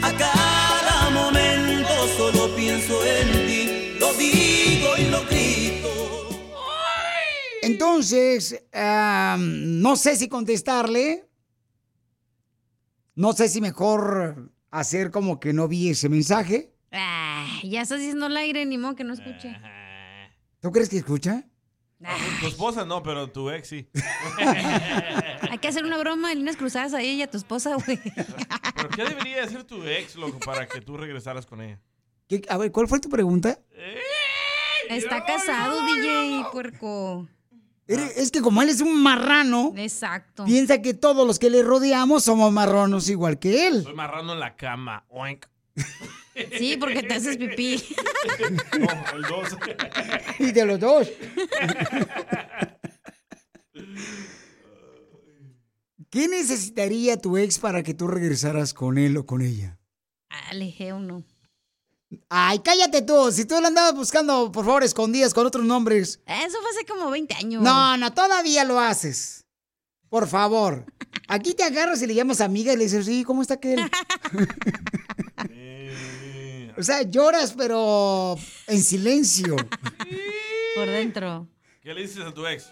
A 0.00 0.16
cada 0.16 1.10
momento 1.10 1.90
solo 2.16 2.56
pienso 2.56 2.98
en 3.04 3.46
ti. 3.46 3.98
Lo 4.00 4.14
digo 4.14 4.96
y 4.96 5.10
lo 5.10 5.26
grito. 5.26 5.90
Entonces, 7.60 8.62
no 8.72 9.94
sé 9.96 10.16
si 10.16 10.26
contestarle. 10.28 11.28
No 13.14 13.34
sé 13.34 13.48
si 13.48 13.60
mejor 13.60 14.52
hacer 14.70 15.10
como 15.10 15.40
que 15.40 15.52
no 15.52 15.68
vi 15.68 15.90
ese 15.90 16.08
mensaje. 16.08 16.72
Ah, 16.92 17.46
ya 17.64 17.82
estás 17.82 17.98
diciendo 17.98 18.26
al 18.26 18.36
aire, 18.36 18.64
ni 18.66 18.78
modo 18.78 18.94
que 18.94 19.04
no 19.04 19.14
escuche. 19.14 19.56
¿Tú 20.60 20.72
crees 20.72 20.88
que 20.88 20.98
escucha? 20.98 21.44
Tu 22.40 22.46
esposa 22.46 22.84
no, 22.84 23.02
pero 23.02 23.28
tu 23.30 23.50
ex 23.50 23.68
sí. 23.68 23.88
Hay 25.50 25.58
que 25.58 25.68
hacer 25.68 25.84
una 25.84 25.98
broma 25.98 26.28
de 26.28 26.36
líneas 26.36 26.56
cruzadas 26.56 26.94
a 26.94 27.00
ella 27.00 27.12
y 27.12 27.22
a 27.22 27.30
tu 27.30 27.36
esposa, 27.38 27.74
güey. 27.74 27.98
¿Pero 28.76 28.88
qué 28.90 29.04
debería 29.04 29.42
hacer 29.44 29.64
tu 29.64 29.82
ex, 29.84 30.14
loco, 30.16 30.38
para 30.38 30.66
que 30.68 30.80
tú 30.80 30.96
regresaras 30.96 31.44
con 31.46 31.60
ella? 31.60 31.80
¿Qué- 32.28 32.42
A 32.48 32.56
ver, 32.56 32.70
¿cuál 32.70 32.86
fue 32.88 33.00
tu 33.00 33.08
pregunta? 33.08 33.58
Está 34.88 35.24
casado, 35.24 35.84
DJ, 35.86 36.44
puerco. 36.52 37.28
Eres- 37.88 38.16
Es 38.18 38.30
que 38.30 38.40
como 38.42 38.60
él 38.62 38.68
es 38.68 38.80
un 38.82 39.02
marrano, 39.02 39.72
Exacto. 39.76 40.44
piensa 40.44 40.80
que 40.82 40.92
todos 40.94 41.26
los 41.26 41.38
que 41.38 41.48
le 41.50 41.62
rodeamos 41.62 42.22
somos 42.24 42.52
marranos 42.52 43.08
igual 43.08 43.38
que 43.38 43.66
él. 43.66 43.82
Soy 43.82 43.94
marrano 43.94 44.34
en 44.34 44.40
la 44.40 44.54
cama. 44.56 45.04
Oink. 45.08 45.46
Sí, 46.58 46.76
porque 46.78 47.02
te 47.02 47.14
haces 47.14 47.36
pipí. 47.36 47.82
No, 48.78 49.16
el 49.16 49.22
dos. 49.22 49.56
Y 50.38 50.52
de 50.52 50.64
los 50.66 50.78
dos. 50.78 51.08
¿Qué 56.10 56.28
necesitaría 56.28 57.16
tu 57.18 57.36
ex 57.36 57.58
para 57.58 57.82
que 57.82 57.94
tú 57.94 58.06
regresaras 58.06 58.72
con 58.72 58.98
él 58.98 59.16
o 59.16 59.26
con 59.26 59.42
ella? 59.42 59.78
Alejé 60.50 60.92
uno. 60.92 61.22
Ay, 62.28 62.60
cállate 62.60 63.02
tú. 63.02 63.30
Si 63.32 63.44
tú 63.44 63.60
lo 63.60 63.66
andabas 63.66 63.94
buscando, 63.94 64.50
por 64.50 64.64
favor, 64.64 64.82
escondidas 64.82 65.34
con 65.34 65.46
otros 65.46 65.64
nombres. 65.64 66.20
Eso 66.26 66.58
fue 66.60 66.70
hace 66.70 66.86
como 66.86 67.10
20 67.10 67.34
años. 67.34 67.62
No, 67.62 67.96
no, 67.96 68.12
todavía 68.12 68.64
lo 68.64 68.80
haces. 68.80 69.44
Por 70.08 70.26
favor. 70.26 70.86
Aquí 71.28 71.52
te 71.52 71.64
agarras 71.64 72.00
y 72.00 72.06
le 72.06 72.14
llamas 72.14 72.40
amiga 72.40 72.72
y 72.72 72.76
le 72.76 72.84
dices, 72.84 73.04
sí, 73.04 73.24
¿cómo 73.24 73.42
está 73.42 73.54
aquel? 73.54 73.80
o 76.78 76.82
sea, 76.82 77.02
lloras, 77.02 77.52
pero 77.56 78.36
en 78.66 78.82
silencio. 78.82 79.56
Por 80.74 80.86
dentro. 80.86 81.46
¿Qué 81.82 81.92
le 81.92 82.02
dices 82.02 82.24
a 82.24 82.32
tu 82.32 82.46
ex? 82.46 82.70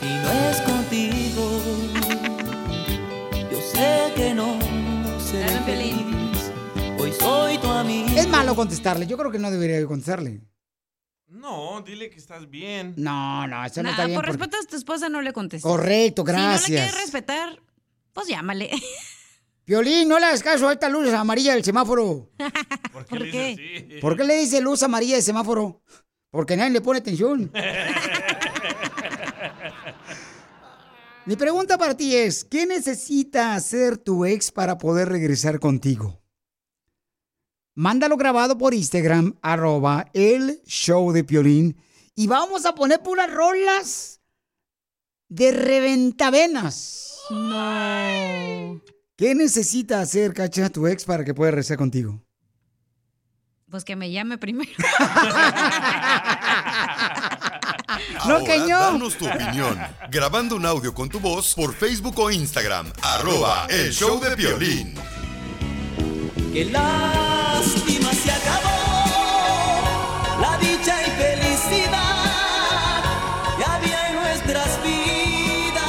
Si 0.00 0.06
no 0.06 0.32
es 0.50 0.60
contigo, 0.62 1.60
yo 3.50 3.60
sé 3.60 4.12
que 4.16 4.34
no 4.34 4.58
seré 5.20 5.60
feliz. 5.60 6.09
Hoy 7.10 7.16
soy 7.18 7.58
tu 7.58 7.66
amigo. 7.68 8.08
Es 8.16 8.28
malo 8.28 8.54
contestarle. 8.54 9.04
Yo 9.06 9.18
creo 9.18 9.32
que 9.32 9.38
no 9.40 9.50
debería 9.50 9.84
contestarle. 9.84 10.42
No, 11.26 11.80
dile 11.82 12.08
que 12.08 12.18
estás 12.18 12.48
bien. 12.48 12.94
No, 12.96 13.46
no, 13.48 13.64
eso 13.64 13.82
no 13.82 13.88
Nah, 13.88 13.90
está 13.94 14.04
bien. 14.06 14.16
por 14.16 14.26
porque- 14.26 14.38
respeto 14.38 14.56
a 14.62 14.66
tu 14.70 14.76
esposa 14.76 15.08
no 15.08 15.20
le 15.20 15.32
contestes. 15.32 15.68
Correcto, 15.68 16.22
Si 16.22 16.26
no 16.26 16.32
gracias. 16.38 16.68
le 16.70 16.76
quieres 16.76 16.94
respetar, 17.00 17.60
pues 18.12 18.28
llámale. 18.28 18.70
Violín, 19.66 20.08
no 20.08 20.20
le 20.20 20.26
hagas 20.26 20.42
caso 20.44 20.68
a 20.68 20.72
esta 20.72 20.88
luz 20.88 21.12
amarilla 21.12 21.54
del 21.54 21.64
semáforo. 21.64 22.30
¿Por 22.92 23.04
qué, 23.06 23.18
le 23.18 23.24
dices 23.24 23.84
así? 23.88 24.00
¿Por 24.00 24.16
qué 24.16 24.22
le 24.24 24.36
dice 24.36 24.60
luz 24.60 24.82
amarilla 24.84 25.14
del 25.16 25.24
semáforo? 25.24 25.82
Porque 26.30 26.56
nadie 26.56 26.70
le 26.70 26.80
pone 26.80 27.00
atención. 27.00 27.50
Mi 31.26 31.34
pregunta 31.36 31.76
para 31.76 31.96
ti 31.96 32.14
es, 32.14 32.44
¿qué 32.44 32.66
necesita 32.66 33.54
hacer 33.54 33.98
tu 33.98 34.24
ex 34.24 34.50
para 34.52 34.78
poder 34.78 35.08
regresar 35.08 35.58
contigo? 35.60 36.19
Mándalo 37.80 38.18
grabado 38.18 38.58
por 38.58 38.74
Instagram, 38.74 39.36
arroba 39.40 40.10
el 40.12 40.60
show 40.66 41.12
de 41.12 41.24
Piolín. 41.24 41.78
Y 42.14 42.26
vamos 42.26 42.66
a 42.66 42.74
poner 42.74 43.00
puras 43.02 43.32
rolas 43.32 44.20
de 45.30 45.50
reventavenas. 45.50 47.16
No. 47.30 48.82
¿Qué 49.16 49.34
necesita 49.34 50.02
hacer, 50.02 50.34
cacha, 50.34 50.68
tu 50.68 50.86
ex 50.88 51.06
para 51.06 51.24
que 51.24 51.32
pueda 51.32 51.52
regresar 51.52 51.78
contigo? 51.78 52.22
Pues 53.70 53.82
que 53.82 53.96
me 53.96 54.10
llame 54.10 54.36
primero. 54.36 54.70
No, 58.26 58.34
Ahora, 58.36 58.44
que 58.44 58.58
no. 58.58 58.78
danos 58.78 59.16
tu 59.16 59.26
opinión. 59.26 59.78
Grabando 60.10 60.56
un 60.56 60.64
audio 60.64 60.94
con 60.94 61.08
tu 61.08 61.18
voz 61.18 61.54
por 61.54 61.74
Facebook 61.74 62.18
o 62.18 62.30
Instagram. 62.30 62.92
Arroba 63.02 63.66
el 63.68 63.90
show 63.92 64.20
de 64.20 64.36
violín. 64.36 64.94
Qué 66.52 66.64
lástima 67.60 68.12
se 68.12 68.30
acabó 68.30 68.70
la 70.40 70.58
dicha 70.58 70.94
y 71.06 71.10
felicidad 71.10 73.02
que 73.58 73.64
había 73.64 74.08
en 74.08 74.14
nuestras 74.16 74.82
vidas. 74.82 75.84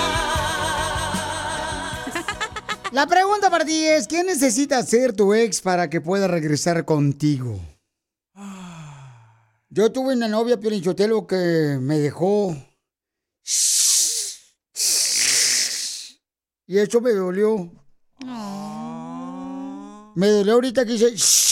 La 2.92 3.08
pregunta 3.08 3.50
para 3.50 3.64
ti 3.64 3.86
es, 3.86 4.06
¿qué 4.08 4.24
necesita 4.24 4.78
hacer 4.80 5.14
tu 5.14 5.34
ex 5.34 5.62
para 5.62 5.90
que 5.90 6.02
pueda 6.02 6.28
regresar 6.28 6.84
contigo? 6.84 7.60
Yo 9.70 9.90
tuve 9.94 10.14
una 10.16 10.28
novia, 10.28 10.60
Piolinchotelo, 10.60 11.26
que 11.26 11.78
me 11.80 11.98
dejó. 12.00 12.54
Y 16.68 16.78
eso 16.78 17.00
me 17.00 17.12
dolió. 17.12 17.72
Me 20.16 20.28
dolió 20.28 20.54
ahorita 20.56 20.86
que 20.86 20.94
hice. 20.96 21.51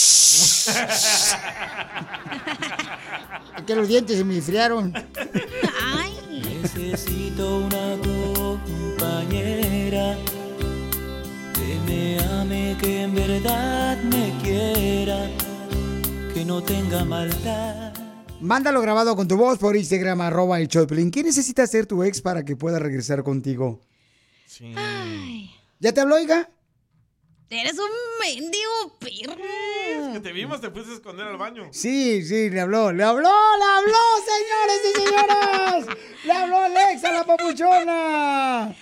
Que 3.66 3.74
los 3.74 3.88
dientes 3.88 4.18
se 4.18 4.24
me 4.24 4.36
enfriaron. 4.36 4.92
Necesito 6.62 7.58
una 7.58 7.96
compañera 8.02 10.16
que 11.54 11.78
me 11.86 12.18
ame, 12.40 12.76
que 12.80 13.02
en 13.02 13.14
verdad 13.14 13.98
me 14.04 14.32
quiera, 14.42 15.28
que 16.34 16.44
no 16.44 16.62
tenga 16.62 17.04
maldad. 17.04 17.92
Mándalo 18.40 18.80
grabado 18.80 19.14
con 19.16 19.28
tu 19.28 19.36
voz 19.36 19.58
por 19.58 19.76
Instagram, 19.76 20.22
arroba 20.22 20.58
el 20.60 20.68
Choplin. 20.68 21.10
¿Qué 21.10 21.22
necesita 21.22 21.62
hacer 21.62 21.84
tu 21.86 22.02
ex 22.02 22.22
para 22.22 22.44
que 22.44 22.56
pueda 22.56 22.78
regresar 22.78 23.22
contigo? 23.22 23.80
Sí. 24.46 24.74
¿Ya 25.78 25.92
te 25.92 26.00
habló, 26.00 26.18
hija? 26.18 26.48
Eres 27.52 27.76
un 27.80 27.90
mendigo 28.20 28.98
perro. 29.00 29.42
Es 29.42 30.12
que 30.14 30.20
te 30.20 30.32
vimos, 30.32 30.60
te 30.60 30.70
fuiste 30.70 30.92
a 30.92 30.94
esconder 30.94 31.26
al 31.26 31.36
baño. 31.36 31.68
Sí, 31.72 32.22
sí, 32.24 32.48
le 32.48 32.60
habló, 32.60 32.92
le 32.92 33.02
habló, 33.02 33.28
le 33.28 33.64
habló, 33.64 33.98
señores 34.24 34.80
y 34.84 35.00
señoras. 35.00 35.86
Le 36.24 36.32
habló 36.32 36.58
Alexa, 36.60 37.10
la 37.12 37.24
papuchona. 37.24 38.74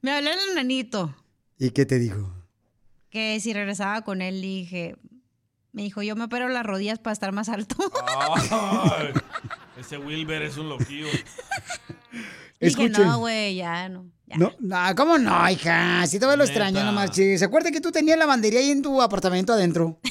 Me 0.00 0.10
habló 0.10 0.30
el 0.30 0.38
enanito. 0.52 1.14
¿Y 1.58 1.70
qué 1.72 1.84
te 1.84 1.98
dijo? 1.98 2.32
Que 3.10 3.38
si 3.40 3.52
regresaba 3.52 4.02
con 4.02 4.22
él, 4.22 4.40
dije. 4.40 4.96
Me 5.72 5.82
dijo, 5.82 6.00
yo 6.02 6.16
me 6.16 6.24
opero 6.24 6.48
las 6.48 6.64
rodillas 6.64 7.00
para 7.00 7.12
estar 7.12 7.32
más 7.32 7.50
alto. 7.50 7.76
Ay, 8.50 9.12
ese 9.76 9.98
Wilber 9.98 10.40
es 10.42 10.56
un 10.56 10.70
loquillo. 10.70 11.08
Dije, 11.08 11.24
Escuchen. 12.60 12.92
no, 12.92 13.18
güey, 13.18 13.56
ya 13.56 13.88
no. 13.90 14.10
No, 14.36 14.52
no, 14.58 14.76
¿cómo 14.96 15.18
no, 15.18 15.48
hija? 15.50 16.06
Si 16.06 16.18
todavía 16.18 16.38
lo 16.38 16.44
extraño, 16.44 16.82
no 16.82 16.92
marches. 16.92 17.38
¿Se 17.38 17.44
acuerda 17.44 17.70
que 17.70 17.80
tú 17.80 17.92
tenías 17.92 18.18
la 18.18 18.26
bandería 18.26 18.60
ahí 18.60 18.70
en 18.70 18.82
tu 18.82 19.00
apartamento 19.00 19.52
adentro? 19.52 19.98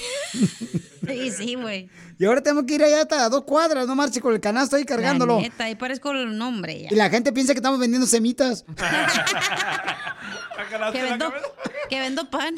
Sí, 1.06 1.32
sí, 1.32 1.56
güey. 1.56 1.90
Y 2.18 2.24
ahora 2.26 2.42
tenemos 2.42 2.64
que 2.64 2.76
ir 2.76 2.84
allá 2.84 3.02
hasta 3.02 3.28
dos 3.28 3.44
cuadras, 3.44 3.86
no 3.86 3.94
marches 3.94 4.22
con 4.22 4.34
el 4.34 4.40
canasto 4.40 4.78
ahí 4.78 4.86
cargándolo. 4.86 5.36
La 5.36 5.42
neta, 5.42 5.66
ahí 5.66 5.76
parezco 5.76 6.12
el 6.12 6.38
nombre 6.38 6.80
ya. 6.82 6.88
Y 6.92 6.96
la 6.96 7.10
gente 7.10 7.34
piensa 7.34 7.54
que 7.54 7.60
estamos 7.60 7.78
vendiendo 7.78 8.08
semitas. 8.08 8.64
Que 10.92 11.04
vendo, 11.04 11.34
que 11.90 12.00
vendo 12.00 12.30
pan. 12.30 12.56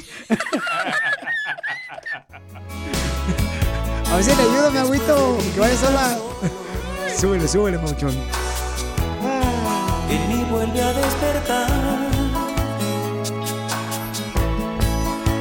A 4.10 4.16
ver 4.16 4.24
si 4.24 4.36
le 4.36 4.42
ayudo, 4.42 4.72
mi 4.72 4.78
agüito. 4.78 5.38
Que 5.54 5.60
vaya 5.60 5.78
sola. 5.78 6.18
súbele, 7.20 7.48
súbele, 7.48 7.80
Pauchón. 7.80 8.16
En 10.16 10.30
mí 10.30 10.46
vuelve 10.50 10.82
a 10.82 10.94
despertar 10.94 11.68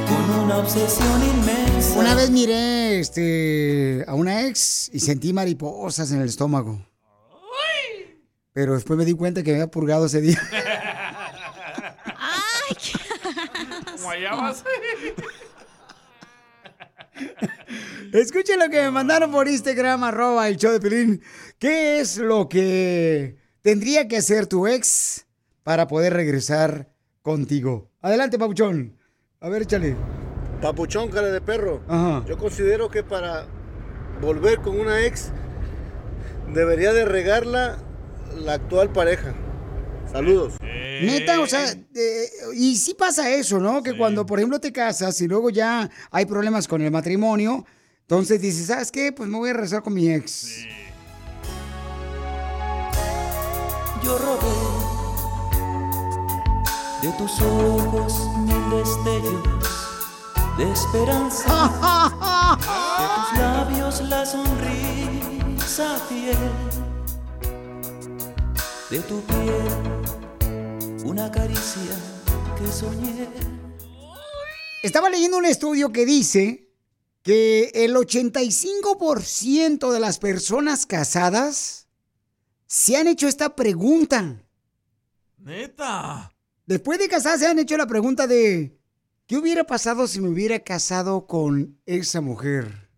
con 0.05 0.29
una 0.43 0.57
obsesión 0.57 1.23
inmensa. 1.23 1.97
Una 1.97 2.13
vez 2.13 2.29
miré 2.29 2.99
este, 2.99 4.03
a 4.05 4.15
una 4.15 4.47
ex 4.47 4.89
y 4.91 4.99
sentí 4.99 5.31
mariposas 5.31 6.11
en 6.11 6.19
el 6.19 6.27
estómago. 6.27 6.85
Pero 8.51 8.73
después 8.73 8.99
me 8.99 9.05
di 9.05 9.13
cuenta 9.13 9.43
que 9.43 9.51
me 9.51 9.61
había 9.61 9.71
purgado 9.71 10.07
ese 10.07 10.19
día. 10.19 10.41
Guayabas. 14.03 14.61
Escuchen 18.11 18.59
lo 18.59 18.69
que 18.69 18.81
me 18.81 18.91
mandaron 18.91 19.31
por 19.31 19.47
Instagram, 19.47 20.03
arroba 20.03 20.49
el 20.49 20.57
show 20.57 20.73
de 20.73 20.81
Pelín. 20.81 21.21
¿Qué 21.59 22.01
es 22.01 22.17
lo 22.17 22.49
que 22.49 23.44
tendría 23.65 24.07
que 24.07 24.17
hacer 24.17 24.45
tu 24.45 24.67
ex 24.67 25.25
para 25.63 25.87
poder 25.87 26.13
regresar 26.13 26.93
contigo? 27.23 27.89
Adelante, 27.99 28.37
Papuchón. 28.37 28.95
A 29.41 29.49
ver, 29.49 29.63
échale. 29.63 29.95
Papuchón, 30.61 31.09
cara 31.09 31.31
de 31.31 31.41
perro. 31.41 31.81
Ajá. 31.87 32.23
Yo 32.27 32.37
considero 32.37 32.91
que 32.91 33.01
para 33.01 33.47
volver 34.21 34.61
con 34.61 34.79
una 34.79 35.03
ex 35.03 35.31
debería 36.53 36.93
de 36.93 37.05
regarla 37.05 37.79
la 38.37 38.53
actual 38.53 38.93
pareja. 38.93 39.33
Saludos. 40.11 40.53
Neta, 40.61 41.39
o 41.41 41.47
sea, 41.47 41.65
eh, 41.71 42.29
y 42.53 42.75
sí 42.75 42.93
pasa 42.93 43.31
eso, 43.31 43.59
¿no? 43.59 43.81
Que 43.81 43.97
cuando, 43.97 44.27
por 44.27 44.37
ejemplo, 44.37 44.59
te 44.59 44.71
casas 44.71 45.19
y 45.21 45.27
luego 45.27 45.49
ya 45.49 45.89
hay 46.11 46.27
problemas 46.27 46.67
con 46.67 46.83
el 46.83 46.91
matrimonio, 46.91 47.65
entonces 48.01 48.39
dices, 48.39 48.67
¿sabes 48.67 48.91
qué? 48.91 49.11
Pues 49.11 49.27
me 49.27 49.39
voy 49.39 49.49
a 49.49 49.53
regresar 49.53 49.81
con 49.81 49.95
mi 49.95 50.13
ex. 50.13 50.67
Yo 54.05 54.17
robé. 54.19 54.55
De 57.01 57.11
tus 57.17 57.41
ojos 57.41 58.13
mil 58.37 58.69
destellos 58.69 59.65
de 60.57 60.71
esperanza, 60.71 61.49
de 62.99 63.05
tus 63.15 63.39
labios 63.39 64.01
la 64.01 64.25
sonrisa 64.25 65.97
fiel, 66.07 66.37
de 68.89 68.99
tu 68.99 69.21
piel 69.21 70.05
una 71.03 71.29
caricia 71.29 71.97
que 72.57 72.71
soñé. 72.71 73.27
Estaba 74.83 75.09
leyendo 75.09 75.37
un 75.37 75.45
estudio 75.45 75.91
que 75.91 76.05
dice 76.05 76.69
que 77.23 77.71
el 77.73 77.95
85% 77.95 79.91
de 79.91 79.99
las 79.99 80.19
personas 80.19 80.85
casadas 80.85 81.84
se 82.77 82.97
han 82.97 83.07
hecho 83.07 83.29
esta 83.29 83.55
pregunta. 83.55 84.43
Neta. 85.37 86.29
Después 86.65 86.99
de 86.99 87.07
casarse 87.07 87.45
se 87.45 87.47
han 87.47 87.57
hecho 87.57 87.77
la 87.77 87.87
pregunta 87.87 88.27
de, 88.27 88.77
¿qué 89.27 89.37
hubiera 89.37 89.63
pasado 89.63 90.07
si 90.07 90.19
me 90.19 90.27
hubiera 90.27 90.59
casado 90.59 91.25
con 91.25 91.79
esa 91.85 92.19
mujer? 92.19 92.89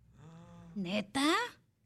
¿Neta? 0.74 1.22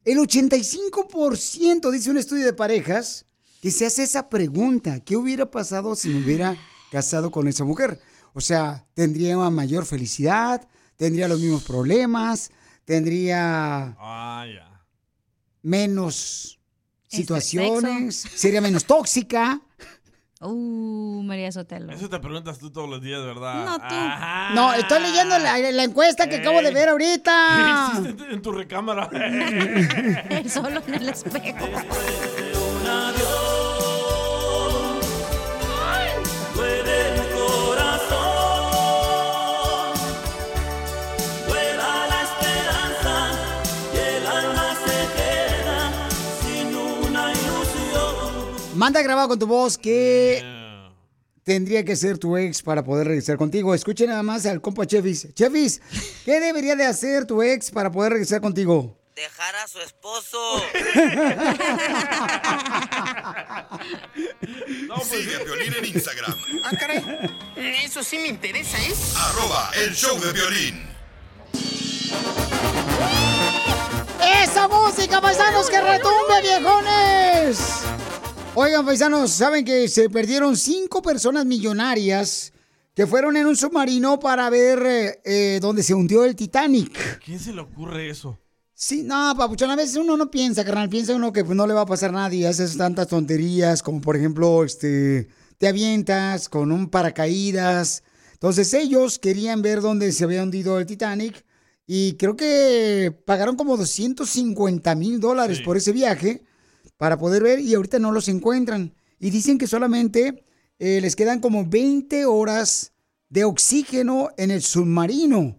El 0.05 0.17
85% 0.17 1.91
dice 1.91 2.09
un 2.09 2.17
estudio 2.17 2.45
de 2.47 2.53
parejas 2.53 3.27
que 3.61 3.69
se 3.69 3.85
hace 3.85 4.01
esa 4.01 4.27
pregunta, 4.27 4.99
¿qué 5.01 5.15
hubiera 5.15 5.51
pasado 5.51 5.95
si 5.95 6.09
me 6.09 6.23
hubiera 6.25 6.57
casado 6.91 7.29
con 7.29 7.47
esa 7.47 7.63
mujer? 7.63 7.99
O 8.33 8.41
sea, 8.41 8.87
tendría 8.95 9.37
una 9.37 9.51
mayor 9.51 9.85
felicidad, 9.85 10.67
tendría 10.95 11.27
los 11.27 11.39
mismos 11.39 11.63
problemas, 11.63 12.49
tendría 12.85 13.95
Ah, 13.99 14.47
ya. 14.51 14.83
menos 15.61 16.59
situaciones, 17.13 18.15
sería 18.15 18.61
menos 18.61 18.85
tóxica. 18.85 19.61
Uh, 20.41 21.23
María 21.23 21.51
Sotelo. 21.53 21.93
Eso 21.93 22.09
te 22.09 22.19
preguntas 22.19 22.59
tú 22.59 22.69
todos 22.69 22.89
los 22.89 23.01
días, 23.01 23.23
¿verdad? 23.23 23.65
No, 23.65 23.77
tú. 23.77 23.95
Ajá. 23.95 24.53
No, 24.53 24.73
estoy 24.73 25.01
leyendo 25.01 25.39
la, 25.39 25.57
la 25.57 25.83
encuesta 25.83 26.27
que 26.27 26.37
acabo 26.37 26.61
de 26.61 26.71
ver 26.71 26.89
ahorita. 26.89 27.93
¿Qué 27.95 28.01
hiciste 28.01 28.33
en 28.33 28.41
tu 28.41 28.51
recámara? 28.51 29.09
Solo 30.49 30.81
en 30.85 30.93
el 30.95 31.09
espejo. 31.09 31.65
Manda 48.83 49.01
grabado 49.01 49.29
con 49.29 49.39
tu 49.39 49.47
voz 49.47 49.77
que 49.77 50.43
tendría 51.45 51.85
que 51.85 51.95
ser 51.95 52.17
tu 52.17 52.35
ex 52.35 52.61
para 52.61 52.83
poder 52.83 53.07
regresar 53.07 53.37
contigo. 53.37 53.73
Escuche 53.73 54.05
nada 54.05 54.23
más 54.23 54.45
al 54.45 54.59
compa 54.59 54.85
Chevis. 54.85 55.33
Chevis, 55.33 55.79
¿qué 56.25 56.41
debería 56.41 56.75
de 56.75 56.83
hacer 56.83 57.25
tu 57.25 57.41
ex 57.41 57.71
para 57.71 57.89
poder 57.89 58.11
regresar 58.11 58.41
contigo? 58.41 58.99
Dejar 59.15 59.55
a 59.55 59.69
su 59.69 59.79
esposo. 59.79 60.37
Sigue 65.09 65.37
a 65.37 65.39
Piolín 65.45 65.73
en 65.75 65.85
Instagram. 65.85 66.35
Ah, 66.65 66.71
caray. 66.77 67.01
Eso 67.85 68.03
sí 68.03 68.17
me 68.17 68.27
interesa, 68.27 68.77
¿eh? 68.79 68.93
Arroba 69.15 69.71
el 69.81 69.95
show 69.95 70.19
de 70.19 70.33
violín. 70.33 70.85
¡Esa 74.43 74.67
música, 74.67 75.21
paisanos, 75.21 75.69
que 75.69 75.79
retumbe, 75.79 76.41
viejones! 76.41 77.85
Oigan, 78.55 78.85
paisanos, 78.85 79.31
¿saben 79.31 79.65
que 79.65 79.87
se 79.87 80.11
perdieron 80.11 80.55
cinco 80.55 81.01
personas 81.01 81.43
millonarias 81.43 82.53
que 82.93 83.07
fueron 83.07 83.35
en 83.35 83.47
un 83.47 83.55
submarino 83.55 84.19
para 84.19 84.47
ver 84.51 84.79
eh, 84.85 85.21
eh, 85.25 85.59
dónde 85.59 85.81
se 85.81 85.95
hundió 85.95 86.23
el 86.23 86.35
Titanic? 86.35 87.19
¿Quién 87.25 87.39
se 87.39 87.51
le 87.51 87.61
ocurre 87.61 88.11
eso? 88.11 88.37
Sí, 88.75 89.01
no, 89.01 89.33
papuchón, 89.35 89.71
a 89.71 89.75
veces 89.75 89.95
uno 89.95 90.15
no 90.17 90.29
piensa, 90.29 90.63
carnal, 90.63 90.87
piensa 90.87 91.15
uno 91.15 91.33
que 91.33 91.43
pues, 91.43 91.57
no 91.57 91.65
le 91.65 91.73
va 91.73 91.81
a 91.81 91.85
pasar 91.87 92.11
a 92.11 92.13
nadie, 92.13 92.45
haces 92.45 92.77
tantas 92.77 93.07
tonterías 93.07 93.81
como 93.81 94.01
por 94.01 94.15
ejemplo, 94.15 94.63
este, 94.63 95.29
te 95.57 95.67
avientas 95.67 96.47
con 96.47 96.71
un 96.71 96.91
paracaídas. 96.91 98.03
Entonces 98.33 98.71
ellos 98.75 99.17
querían 99.17 99.63
ver 99.63 99.81
dónde 99.81 100.11
se 100.11 100.25
había 100.25 100.43
hundido 100.43 100.77
el 100.77 100.85
Titanic 100.85 101.43
y 101.87 102.17
creo 102.17 102.35
que 102.35 103.17
pagaron 103.25 103.55
como 103.55 103.77
250 103.77 104.93
mil 104.93 105.19
dólares 105.19 105.59
por 105.61 105.75
ese 105.75 105.91
viaje 105.91 106.43
para 107.03 107.17
poder 107.17 107.43
ver 107.43 107.59
y 107.59 107.73
ahorita 107.73 107.99
no 107.99 108.13
los 108.13 108.29
encuentran. 108.29 108.93
Y 109.19 109.29
dicen 109.29 109.57
que 109.57 109.67
solamente 109.67 110.45
eh, 110.79 111.01
les 111.01 111.17
quedan 111.17 111.41
como 111.41 111.65
20 111.65 112.25
horas 112.25 112.93
de 113.27 113.43
oxígeno 113.43 114.29
en 114.37 114.51
el 114.51 114.61
submarino. 114.61 115.57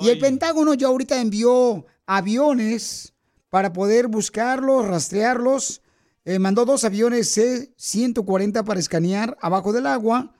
Y 0.00 0.08
el 0.08 0.18
Pentágono 0.18 0.72
ya 0.72 0.86
ahorita 0.86 1.20
envió 1.20 1.84
aviones 2.06 3.12
para 3.50 3.74
poder 3.74 4.08
buscarlos, 4.08 4.88
rastrearlos. 4.88 5.82
Eh, 6.24 6.38
mandó 6.38 6.64
dos 6.64 6.84
aviones 6.84 7.28
C-140 7.34 8.64
para 8.64 8.80
escanear 8.80 9.36
abajo 9.42 9.74
del 9.74 9.86
agua. 9.86 10.32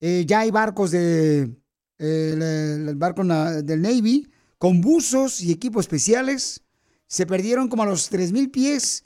Eh, 0.00 0.22
ya 0.28 0.40
hay 0.40 0.52
barcos 0.52 0.92
de, 0.92 1.56
el, 1.98 2.42
el 2.42 2.94
barco 2.94 3.24
na- 3.24 3.62
del 3.62 3.82
Navy 3.82 4.30
con 4.58 4.80
buzos 4.80 5.40
y 5.40 5.50
equipos 5.50 5.86
especiales. 5.86 6.60
Se 7.08 7.26
perdieron 7.26 7.66
como 7.68 7.82
a 7.82 7.86
los 7.86 8.12
3.000 8.12 8.52
pies 8.52 9.04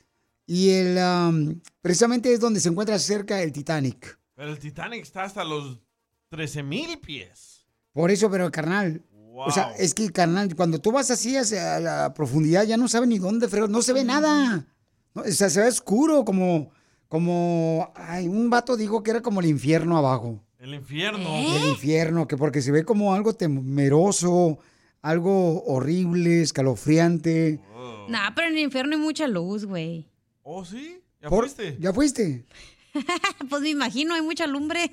y 0.54 0.68
el, 0.68 0.98
am, 0.98 1.62
precisamente 1.80 2.30
es 2.30 2.38
donde 2.38 2.60
se 2.60 2.68
encuentra 2.68 2.98
cerca 2.98 3.40
el 3.40 3.52
Titanic. 3.52 4.18
Pero 4.34 4.50
el 4.50 4.58
Titanic 4.58 5.00
está 5.00 5.24
hasta 5.24 5.44
los 5.44 5.80
13 6.28 6.62
mil 6.62 6.98
pies. 6.98 7.64
Por 7.94 8.10
eso, 8.10 8.30
pero 8.30 8.52
carnal, 8.52 9.02
O 9.34 9.50
sea, 9.50 9.72
es 9.78 9.94
que, 9.94 10.12
carnal, 10.12 10.54
cuando 10.54 10.78
tú 10.78 10.92
vas 10.92 11.10
así 11.10 11.38
hacia 11.38 11.80
la 11.80 12.12
profundidad, 12.12 12.64
ya 12.64 12.76
no 12.76 12.86
sabes 12.86 13.08
ni 13.08 13.18
dónde, 13.18 13.48
pero 13.48 13.66
no 13.66 13.80
se 13.80 13.94
ve 13.94 14.04
nada. 14.04 14.66
No, 15.14 15.22
o 15.22 15.30
sea, 15.30 15.48
se 15.48 15.58
ve 15.58 15.68
oscuro, 15.68 16.22
como, 16.26 16.70
como, 17.08 17.90
ay, 17.94 18.28
un 18.28 18.50
vato 18.50 18.76
dijo 18.76 19.02
que 19.02 19.12
era 19.12 19.22
como 19.22 19.40
el 19.40 19.46
infierno 19.46 19.96
abajo. 19.96 20.44
El 20.58 20.74
infierno. 20.74 21.34
El 21.34 21.70
infierno, 21.70 22.28
que 22.28 22.36
porque 22.36 22.60
se 22.60 22.72
ve 22.72 22.84
como 22.84 23.14
algo 23.14 23.32
temeroso, 23.32 24.58
algo 25.00 25.64
horrible, 25.64 26.42
escalofriante. 26.42 27.58
Nah, 28.10 28.34
pero 28.34 28.48
en 28.48 28.58
el 28.58 28.64
infierno 28.64 28.96
hay 28.96 29.00
mucha 29.00 29.26
luz, 29.26 29.64
güey. 29.64 30.11
¿Oh, 30.42 30.64
sí? 30.64 31.00
¿Ya 31.20 31.28
Por- 31.28 31.44
fuiste? 31.44 31.76
¿Ya 31.78 31.92
fuiste? 31.92 32.44
pues 33.48 33.62
me 33.62 33.70
imagino, 33.70 34.14
hay 34.14 34.22
mucha 34.22 34.46
lumbre. 34.46 34.90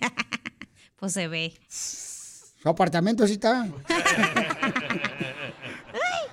pues 0.99 1.13
se 1.13 1.27
ve. 1.27 1.53
Su 1.67 2.67
apartamento 2.69 3.25
sí 3.25 3.33
está. 3.33 3.67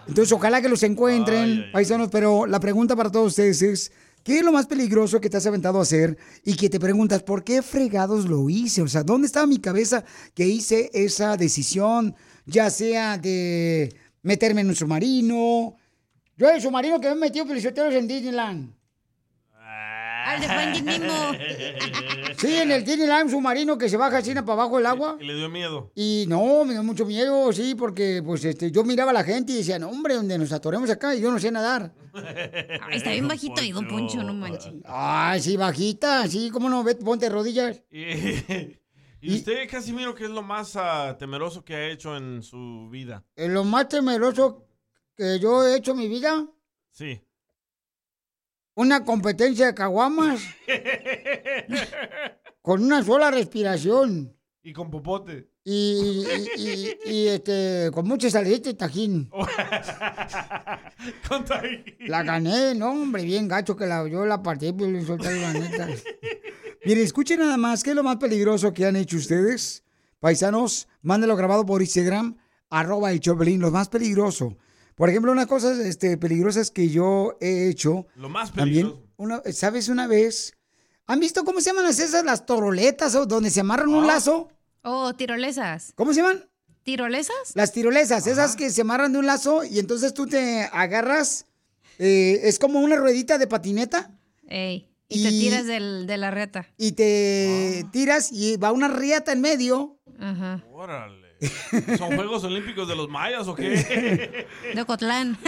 Entonces, 0.08 0.32
ojalá 0.32 0.60
que 0.62 0.68
los 0.68 0.82
encuentren, 0.82 1.70
paisanos. 1.72 2.08
Pero 2.10 2.46
la 2.46 2.60
pregunta 2.60 2.94
para 2.94 3.10
todos 3.10 3.28
ustedes 3.28 3.62
es: 3.62 3.92
¿qué 4.22 4.38
es 4.38 4.44
lo 4.44 4.52
más 4.52 4.66
peligroso 4.66 5.20
que 5.20 5.30
te 5.30 5.36
has 5.36 5.46
aventado 5.46 5.78
a 5.78 5.82
hacer? 5.82 6.16
Y 6.44 6.56
que 6.56 6.68
te 6.68 6.78
preguntas, 6.78 7.22
¿por 7.22 7.42
qué 7.44 7.62
fregados 7.62 8.26
lo 8.26 8.48
hice? 8.50 8.82
O 8.82 8.88
sea, 8.88 9.02
¿dónde 9.02 9.26
estaba 9.26 9.46
mi 9.46 9.58
cabeza 9.58 10.04
que 10.34 10.46
hice 10.46 10.90
esa 10.92 11.36
decisión? 11.36 12.14
Ya 12.44 12.70
sea 12.70 13.18
de 13.18 13.94
meterme 14.22 14.60
en 14.60 14.68
un 14.68 14.74
submarino. 14.76 15.76
Yo 16.36 16.50
el 16.50 16.60
submarino 16.60 17.00
que 17.00 17.08
me 17.08 17.14
he 17.14 17.18
metido 17.18 17.46
pelizoteros 17.46 17.94
en 17.94 18.06
Disneyland. 18.06 18.75
Al 20.26 20.40
de 20.40 20.48
Finding 20.48 20.84
Nemo. 20.84 21.32
Sí, 22.36 22.54
en 22.54 22.70
el 22.70 22.84
Disneyland, 22.84 23.26
un 23.26 23.30
submarino 23.30 23.78
que 23.78 23.88
se 23.88 23.96
baja 23.96 24.18
así 24.18 24.34
para 24.34 24.52
abajo 24.52 24.76
del 24.76 24.86
agua. 24.86 25.16
Y 25.20 25.24
le 25.24 25.34
dio 25.34 25.48
miedo. 25.48 25.90
Y 25.94 26.24
no, 26.28 26.64
me 26.64 26.72
dio 26.72 26.82
mucho 26.82 27.06
miedo, 27.06 27.50
sí, 27.52 27.74
porque 27.74 28.22
pues 28.22 28.44
este, 28.44 28.70
yo 28.70 28.84
miraba 28.84 29.12
a 29.12 29.14
la 29.14 29.24
gente 29.24 29.52
y 29.52 29.56
decía, 29.58 29.78
no, 29.78 29.88
hombre, 29.88 30.14
donde 30.14 30.36
nos 30.36 30.52
atoremos 30.52 30.90
acá, 30.90 31.14
y 31.14 31.20
yo 31.20 31.30
no 31.30 31.38
sé 31.38 31.50
nadar. 31.50 31.94
Ay, 32.12 32.96
está 32.98 33.12
bien 33.12 33.28
bajito 33.28 33.60
ahí, 33.60 33.70
don 33.70 33.86
Poncho, 33.88 34.22
no 34.22 34.34
manches. 34.34 34.74
Ay, 34.84 35.40
sí, 35.40 35.56
bajita, 35.56 36.26
sí, 36.28 36.50
¿cómo 36.50 36.68
no? 36.68 36.82
Vete, 36.82 37.04
ponte 37.04 37.28
rodillas. 37.28 37.80
¿Y, 37.90 39.34
usted, 39.34 39.68
Casimiro, 39.70 40.14
qué 40.14 40.24
es 40.24 40.30
lo 40.30 40.42
más 40.42 40.76
ah, 40.76 41.16
temeroso 41.18 41.64
que 41.64 41.74
ha 41.74 41.88
hecho 41.88 42.16
en 42.16 42.42
su 42.42 42.88
vida? 42.90 43.24
Eh, 43.34 43.48
Lo 43.48 43.64
más 43.64 43.88
temeroso 43.88 44.66
que 45.16 45.38
yo 45.40 45.66
he 45.66 45.76
hecho 45.76 45.92
en 45.92 45.98
mi 45.98 46.08
vida, 46.08 46.46
Sí. 46.90 47.20
Una 48.76 49.04
competencia 49.04 49.66
de 49.66 49.74
caguamas 49.74 50.40
con 52.62 52.84
una 52.84 53.02
sola 53.02 53.30
respiración. 53.32 54.32
Y 54.62 54.72
con 54.72 54.90
popote. 54.90 55.48
Y, 55.64 56.24
y- 56.56 56.60
y- 56.60 57.10
y, 57.12 57.26
este, 57.28 57.90
con 57.92 58.06
mucha 58.06 58.30
salsita 58.30 58.70
y 58.70 58.74
tajín. 58.74 59.28
Con 61.28 61.44
tajín. 61.44 61.84
La 62.06 62.22
gané, 62.22 62.74
no, 62.74 62.90
hombre, 62.90 63.22
bien 63.24 63.48
gacho 63.48 63.76
que 63.76 63.86
la, 63.86 64.06
yo 64.08 64.24
la 64.26 64.42
partí, 64.42 64.72
pero 64.72 64.90
le 64.90 65.02
solté 65.04 65.40
la 65.40 65.52
neta. 65.52 65.88
Mire, 66.84 67.02
escuchen 67.02 67.40
nada 67.40 67.56
más, 67.56 67.82
¿qué 67.82 67.90
es 67.90 67.96
lo 67.96 68.02
más 68.04 68.16
peligroso 68.16 68.72
que 68.72 68.86
han 68.86 68.96
hecho 68.96 69.16
ustedes? 69.16 69.84
Paisanos, 70.20 70.88
mándelo 71.02 71.36
grabado 71.36 71.64
por 71.66 71.80
Instagram, 71.82 72.36
arroba 72.70 73.10
el 73.12 73.20
Choplin, 73.20 73.60
lo 73.60 73.70
más 73.70 73.88
peligroso. 73.88 74.56
Por 74.96 75.10
ejemplo, 75.10 75.30
una 75.30 75.46
cosa 75.46 75.72
este, 75.86 76.16
peligrosas 76.16 76.70
que 76.70 76.88
yo 76.88 77.36
he 77.40 77.68
hecho. 77.68 78.06
Lo 78.16 78.28
más 78.28 78.52
También, 78.52 78.86
peligroso. 78.86 79.12
una, 79.18 79.42
¿sabes? 79.52 79.88
Una 79.88 80.06
vez, 80.06 80.56
¿han 81.06 81.20
visto 81.20 81.44
cómo 81.44 81.60
se 81.60 81.70
llaman 81.70 81.84
las 81.84 81.98
esas, 82.00 82.24
las 82.24 82.46
toroletas, 82.46 83.14
o 83.14 83.26
donde 83.26 83.50
se 83.50 83.60
amarran 83.60 83.90
un 83.90 84.06
lazo? 84.06 84.48
Oh, 84.82 85.14
tirolesas. 85.14 85.92
¿Cómo 85.96 86.14
se 86.14 86.22
llaman? 86.22 86.48
¿Tirolesas? 86.82 87.52
Las 87.54 87.72
tirolesas, 87.72 88.26
esas 88.26 88.56
que 88.56 88.70
se 88.70 88.80
amarran 88.80 89.12
de 89.12 89.18
un 89.18 89.26
lazo 89.26 89.64
y 89.64 89.80
entonces 89.80 90.14
tú 90.14 90.26
te 90.26 90.62
agarras, 90.72 91.44
eh, 91.98 92.40
es 92.44 92.58
como 92.58 92.80
una 92.80 92.96
ruedita 92.96 93.36
de 93.38 93.46
patineta. 93.46 94.10
Ey. 94.48 94.88
Y, 95.08 95.22
te 95.22 95.30
tiras 95.30 95.66
del, 95.66 96.06
de 96.06 96.16
la 96.16 96.30
reta. 96.32 96.66
y 96.76 96.92
te 96.92 97.86
tiras 97.92 98.32
y 98.32 98.56
va 98.56 98.72
una 98.72 98.88
riata 98.88 99.32
en 99.32 99.40
medio. 99.40 99.98
Ajá. 100.18 100.64
Órale. 100.72 101.25
¿Son 101.98 102.14
Juegos 102.16 102.44
Olímpicos 102.44 102.88
de 102.88 102.96
los 102.96 103.08
mayas 103.08 103.46
o 103.48 103.54
qué? 103.54 104.46
De 104.74 104.80
Ocotlán. 104.80 105.38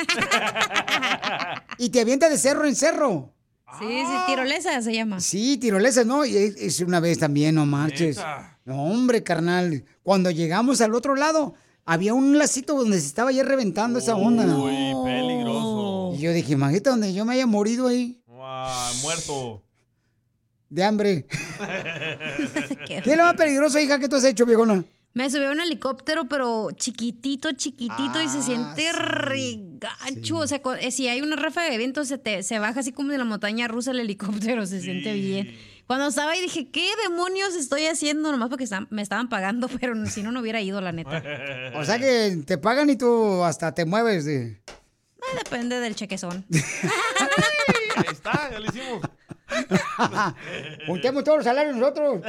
Y 1.80 1.90
te 1.90 2.00
avienta 2.00 2.28
de 2.28 2.36
cerro 2.38 2.64
en 2.66 2.74
cerro. 2.74 3.32
Sí, 3.78 3.86
sí, 3.86 4.14
tirolesa 4.26 4.82
se 4.82 4.92
llama. 4.92 5.20
Sí, 5.20 5.58
tirolesas, 5.58 6.06
¿no? 6.06 6.24
Y 6.24 6.36
es, 6.36 6.80
una 6.80 6.98
vez 6.98 7.18
también, 7.18 7.54
no 7.54 7.66
marches. 7.66 8.18
No, 8.64 8.82
hombre, 8.84 9.22
carnal. 9.22 9.84
Cuando 10.02 10.30
llegamos 10.32 10.80
al 10.80 10.94
otro 10.94 11.14
lado, 11.14 11.54
había 11.84 12.14
un 12.14 12.36
lacito 12.36 12.74
donde 12.76 12.98
se 13.00 13.06
estaba 13.06 13.30
ya 13.30 13.44
reventando 13.44 14.00
esa 14.00 14.16
onda. 14.16 14.44
Uy, 14.44 14.92
peligroso. 15.04 16.14
Y 16.16 16.18
yo 16.22 16.32
dije, 16.32 16.54
imagínate 16.54 16.90
donde 16.90 17.14
yo 17.14 17.24
me 17.24 17.34
haya 17.34 17.46
morido 17.46 17.86
ahí 17.86 18.20
Guau, 18.26 18.94
muerto. 19.02 19.62
de 20.68 20.82
hambre. 20.84 21.26
¿Qué 22.86 23.02
es 23.04 23.16
lo 23.16 23.22
más 23.24 23.34
peligroso, 23.34 23.78
hija, 23.78 24.00
que 24.00 24.08
tú 24.08 24.16
has 24.16 24.24
hecho, 24.24 24.44
viejona? 24.46 24.82
Me 25.14 25.28
subí 25.30 25.44
a 25.44 25.50
un 25.50 25.60
helicóptero, 25.60 26.28
pero 26.28 26.70
chiquitito, 26.72 27.52
chiquitito, 27.52 28.18
Ah, 28.18 28.24
y 28.24 28.28
se 28.28 28.42
siente 28.42 28.92
regacho. 28.92 30.36
O 30.36 30.46
sea, 30.46 30.60
eh, 30.80 30.90
si 30.90 31.08
hay 31.08 31.22
una 31.22 31.34
ráfaga 31.34 31.70
de 31.70 31.78
viento, 31.78 32.04
se, 32.04 32.18
te, 32.18 32.42
se 32.42 32.58
baja 32.58 32.80
así 32.80 32.92
como 32.92 33.10
de 33.10 33.18
la 33.18 33.24
montaña 33.24 33.66
rusa 33.68 33.90
el 33.90 34.00
helicóptero, 34.00 34.64
se 34.66 34.80
siente 34.80 35.12
bien. 35.14 35.56
Cuando 35.86 36.06
estaba 36.08 36.32
ahí 36.32 36.42
dije, 36.42 36.70
¿qué 36.70 36.86
demonios 37.08 37.56
estoy 37.56 37.86
haciendo? 37.86 38.30
Nomás 38.30 38.50
porque 38.50 38.66
me 38.90 39.00
estaban 39.02 39.28
pagando, 39.30 39.68
pero 39.80 39.94
si 40.06 40.22
no, 40.22 40.30
no 40.30 40.40
hubiera 40.40 40.60
ido, 40.60 40.80
la 40.80 40.92
neta. 40.92 41.22
O 41.74 41.84
sea 41.84 41.98
que 41.98 42.42
te 42.46 42.58
pagan 42.58 42.90
y 42.90 42.96
tú 42.96 43.42
hasta 43.42 43.74
te 43.74 43.86
mueves. 43.86 44.26
Eh, 44.26 44.60
depende 45.42 45.80
del 45.80 45.94
chequezón. 45.94 46.44
Ahí 47.96 48.04
está, 48.12 48.50
ya 48.52 48.60
lo 48.60 48.66
hicimos. 48.66 49.00
Juntemos 50.86 51.24
todos 51.24 51.38
los 51.38 51.44
salarios 51.44 51.76
nosotros. 51.76 52.20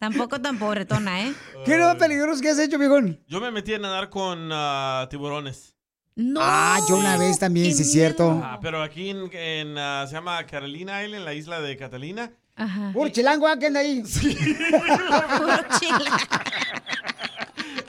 Tampoco 0.00 0.40
tan 0.40 0.58
pobretona, 0.58 1.26
¿eh? 1.26 1.34
¿Qué 1.66 1.76
más 1.76 1.96
peligroso 1.96 2.40
que 2.40 2.48
has 2.48 2.58
hecho, 2.58 2.78
viejón? 2.78 3.22
Yo 3.28 3.38
me 3.38 3.50
metí 3.50 3.74
a 3.74 3.78
nadar 3.78 4.08
con 4.08 4.48
ah, 4.50 5.06
tiburones. 5.10 5.76
No. 6.16 6.40
Ah, 6.42 6.78
yo 6.88 6.96
una 6.96 7.18
vez 7.18 7.38
también, 7.38 7.74
sí 7.74 7.82
es 7.82 7.92
cierto. 7.92 8.40
Ah, 8.42 8.58
pero 8.62 8.82
aquí 8.82 9.10
en, 9.10 9.30
en, 9.34 9.76
ah, 9.76 10.06
se 10.08 10.14
llama 10.14 10.44
Carolina 10.46 11.04
Island, 11.04 11.22
la 11.26 11.34
isla 11.34 11.60
de 11.60 11.76
Catalina. 11.76 12.32
Ajá. 12.56 12.92
Puro 12.94 13.10
chilango. 13.10 13.46
¿qué 13.58 13.66
anda 13.66 13.80
ahí? 13.80 14.02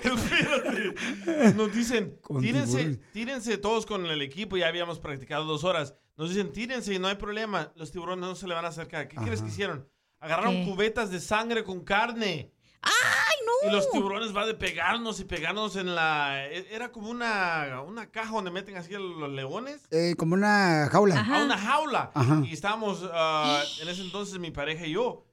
Espérate. 0.03 1.53
Nos 1.55 1.74
dicen, 1.74 2.20
tírense, 2.41 2.97
tírense 3.14 3.57
todos 3.57 3.86
con 3.86 4.05
el 4.05 4.22
equipo, 4.22 4.57
ya 4.57 4.68
habíamos 4.68 4.99
practicado 4.99 5.45
dos 5.45 5.64
horas. 5.64 5.95
Nos 6.18 6.28
dicen, 6.30 6.51
tírense 6.51 6.93
y 6.93 6.99
no 6.99 7.07
hay 7.07 7.16
problema, 7.16 7.72
los 7.76 7.89
tiburones 7.89 8.28
no 8.28 8.36
se 8.36 8.49
le 8.49 8.53
van 8.53 8.66
a 8.66 8.68
acercar. 8.68 9.07
¿Qué 9.07 9.16
crees 9.16 9.41
que 9.41 9.47
hicieron? 9.47 9.88
Agarraron 10.22 10.53
¿Qué? 10.63 10.65
cubetas 10.72 11.09
de 11.11 11.19
sangre 11.19 11.63
con 11.65 11.82
carne. 11.84 12.51
¡Ay, 12.84 13.36
no! 13.45 13.69
Y 13.69 13.72
los 13.74 13.89
tiburones 13.91 14.32
van 14.34 14.47
de 14.47 14.53
pegarnos 14.55 15.19
y 15.19 15.26
pegarnos 15.26 15.76
en 15.76 15.93
la... 15.93 16.45
e- 16.47 16.67
Era 16.74 16.91
como 16.91 17.09
una, 17.09 17.82
una 17.86 18.09
caja 18.09 18.32
donde 18.32 18.49
meten 18.51 18.76
así 18.78 18.93
a 18.95 18.99
los 18.99 19.30
leones. 19.32 19.82
Eh, 19.91 20.15
como 20.17 20.34
una 20.36 20.88
jaula. 20.91 21.19
A 21.22 21.43
una 21.43 21.57
jaula. 21.57 22.11
Ajá. 22.13 22.41
Y 22.45 22.53
estábamos, 22.53 23.03
ah, 23.13 23.61
en 23.82 23.89
ese 23.89 24.01
entonces, 24.01 24.39
mi 24.39 24.51
pareja 24.51 24.86
y 24.88 24.91
yo. 24.93 25.26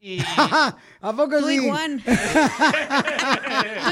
Y... 0.00 0.20
¿A 0.36 0.76
poco 1.16 1.38
Tú 1.38 1.48
sí? 1.48 1.54
y 1.56 1.68
Juan. 1.68 2.02
Tú 2.04 2.12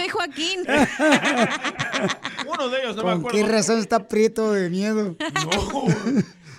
y 0.04 0.08
Joaquín. 0.08 0.60
Uno 2.46 2.68
de 2.68 2.80
ellos, 2.82 2.96
no 2.96 3.02
me 3.02 3.10
¿Con 3.10 3.18
acuerdo. 3.20 3.38
qué 3.38 3.44
razón 3.44 3.78
está 3.78 4.06
prieto 4.08 4.52
de 4.52 4.68
miedo? 4.70 5.16
No. 5.18 5.84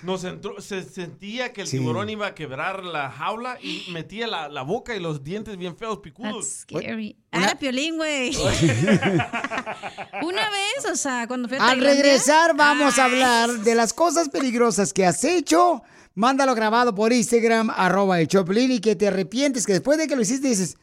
Nos 0.06 0.22
entró, 0.24 0.60
se 0.60 0.84
sentía 0.84 1.52
que 1.52 1.62
el 1.62 1.66
Sí. 1.66 1.78
tiburón 1.78 2.08
iba 2.08 2.28
a 2.28 2.34
quebrar 2.34 2.84
la 2.84 3.10
jaula 3.10 3.58
y 3.60 3.84
metía 3.90 4.26
la, 4.28 4.48
la 4.48 4.62
boca 4.62 4.94
y 4.94 5.00
los 5.00 5.24
dientes 5.24 5.56
bien 5.56 5.76
feos, 5.76 5.98
picudos. 5.98 6.60
Scary. 6.60 7.16
Ah, 7.32 7.42
era 7.42 7.58
piolín, 7.58 7.96
güey. 7.96 8.30
Una 10.22 10.50
vez, 10.50 10.90
o 10.90 10.96
sea, 10.96 11.26
cuando 11.26 11.48
fui 11.48 11.58
a 11.58 11.68
Al 11.70 11.80
regresar 11.80 12.56
vamos 12.56 12.98
a 12.98 13.04
hablar 13.04 13.50
de 13.50 13.74
las 13.74 13.92
cosas 13.92 14.28
peligrosas 14.28 14.92
que 14.92 15.04
has 15.04 15.22
hecho. 15.24 15.82
Mándalo 16.14 16.54
grabado 16.54 16.94
por 16.94 17.12
Instagram, 17.12 17.70
arroba 17.76 18.20
el 18.20 18.28
Choplin, 18.28 18.70
y 18.72 18.78
que 18.80 18.96
te 18.96 19.08
arrepientes, 19.08 19.66
que 19.66 19.72
después 19.74 19.98
de 19.98 20.08
que 20.08 20.16
lo 20.16 20.22
hiciste 20.22 20.48
dices, 20.48 20.76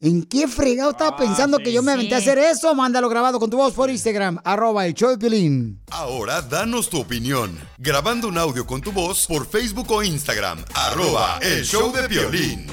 ¿en 0.00 0.24
qué 0.24 0.48
fregado 0.48 0.92
estaba 0.92 1.16
pensando 1.16 1.58
que 1.58 1.72
yo 1.72 1.82
me 1.82 1.92
aventé 1.92 2.14
a 2.14 2.18
hacer 2.18 2.38
eso? 2.38 2.74
Mándalo 2.74 3.08
grabado 3.08 3.38
con 3.38 3.50
tu 3.50 3.58
voz 3.58 3.74
por 3.74 3.90
Instagram, 3.90 4.40
arroba 4.44 4.86
el 4.86 4.94
Choplin. 4.94 5.80
Ahora 5.90 6.42
danos 6.42 6.88
tu 6.88 7.00
opinión. 7.00 7.58
Grabando 7.78 8.28
un 8.28 8.38
audio 8.38 8.66
con 8.66 8.80
tu 8.80 8.92
voz 8.92 9.26
por 9.26 9.46
Facebook 9.46 9.90
o 9.90 10.02
Instagram. 10.02 10.64
Arroba 10.74 11.38
el 11.42 11.64
show 11.64 11.92
de 11.92 12.08
violín. 12.08 12.66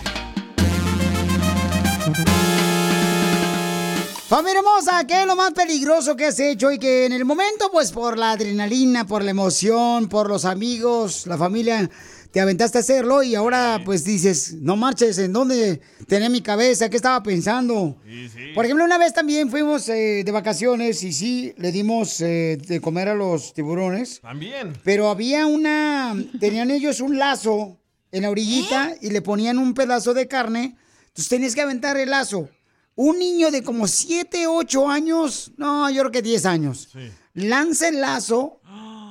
Familia 4.30 4.59
hermosa, 4.59 5.07
¿qué 5.07 5.21
es 5.21 5.28
lo 5.28 5.38
más 5.38 5.53
peligroso 5.53 6.17
que 6.17 6.25
has 6.25 6.39
hecho? 6.39 6.69
Y 6.69 6.80
que 6.80 7.05
en 7.05 7.13
el 7.13 7.23
momento, 7.23 7.69
pues 7.71 7.93
por 7.93 8.17
la 8.17 8.32
adrenalina, 8.32 9.07
por 9.07 9.23
la 9.23 9.32
emoción, 9.32 10.09
por 10.09 10.28
los 10.28 10.43
amigos, 10.43 11.25
la 11.28 11.38
familia, 11.38 11.89
te 12.32 12.39
aventaste 12.41 12.78
a 12.78 12.82
hacerlo 12.82 13.23
y 13.23 13.36
ahora 13.36 13.82
pues 13.86 14.03
dices, 14.03 14.55
no 14.59 14.75
marches, 14.75 15.17
¿en 15.17 15.34
dónde 15.34 15.82
tenía 16.07 16.30
mi 16.30 16.41
cabeza? 16.41 16.89
¿Qué 16.89 16.97
estaba 16.97 17.21
pensando? 17.23 17.97
Por 18.53 18.65
ejemplo, 18.65 18.86
una 18.86 18.97
vez 18.97 19.13
también 19.13 19.49
fuimos 19.49 19.88
eh, 19.89 20.23
de 20.25 20.32
vacaciones 20.32 21.03
y 21.03 21.13
sí, 21.13 21.53
le 21.57 21.71
dimos 21.71 22.21
eh, 22.21 22.57
de 22.57 22.82
comer 22.82 23.09
a 23.09 23.15
los 23.15 23.53
tiburones. 23.53 24.21
También. 24.21 24.73
Pero 24.84 25.09
había 25.09 25.45
una, 25.45 26.15
tenían 26.39 26.71
ellos 26.71 26.99
un 26.99 27.17
lazo 27.17 27.80
en 28.11 28.23
la 28.23 28.30
orillita 28.30 28.95
y 29.01 29.09
le 29.09 29.21
ponían 29.21 29.57
un 29.57 29.73
pedazo 29.73 30.13
de 30.13 30.28
carne. 30.28 30.75
Entonces 31.07 31.30
tenías 31.30 31.55
que 31.55 31.61
aventar 31.61 31.97
el 31.97 32.09
lazo. 32.09 32.49
Un 32.95 33.19
niño 33.19 33.51
de 33.51 33.63
como 33.63 33.88
7, 33.88 34.47
8 34.47 34.89
años, 34.89 35.51
no, 35.57 35.89
yo 35.89 36.01
creo 36.01 36.11
que 36.11 36.21
10 36.23 36.45
años, 36.47 36.89
lanza 37.36 37.89
el 37.89 38.01
lazo, 38.01 38.59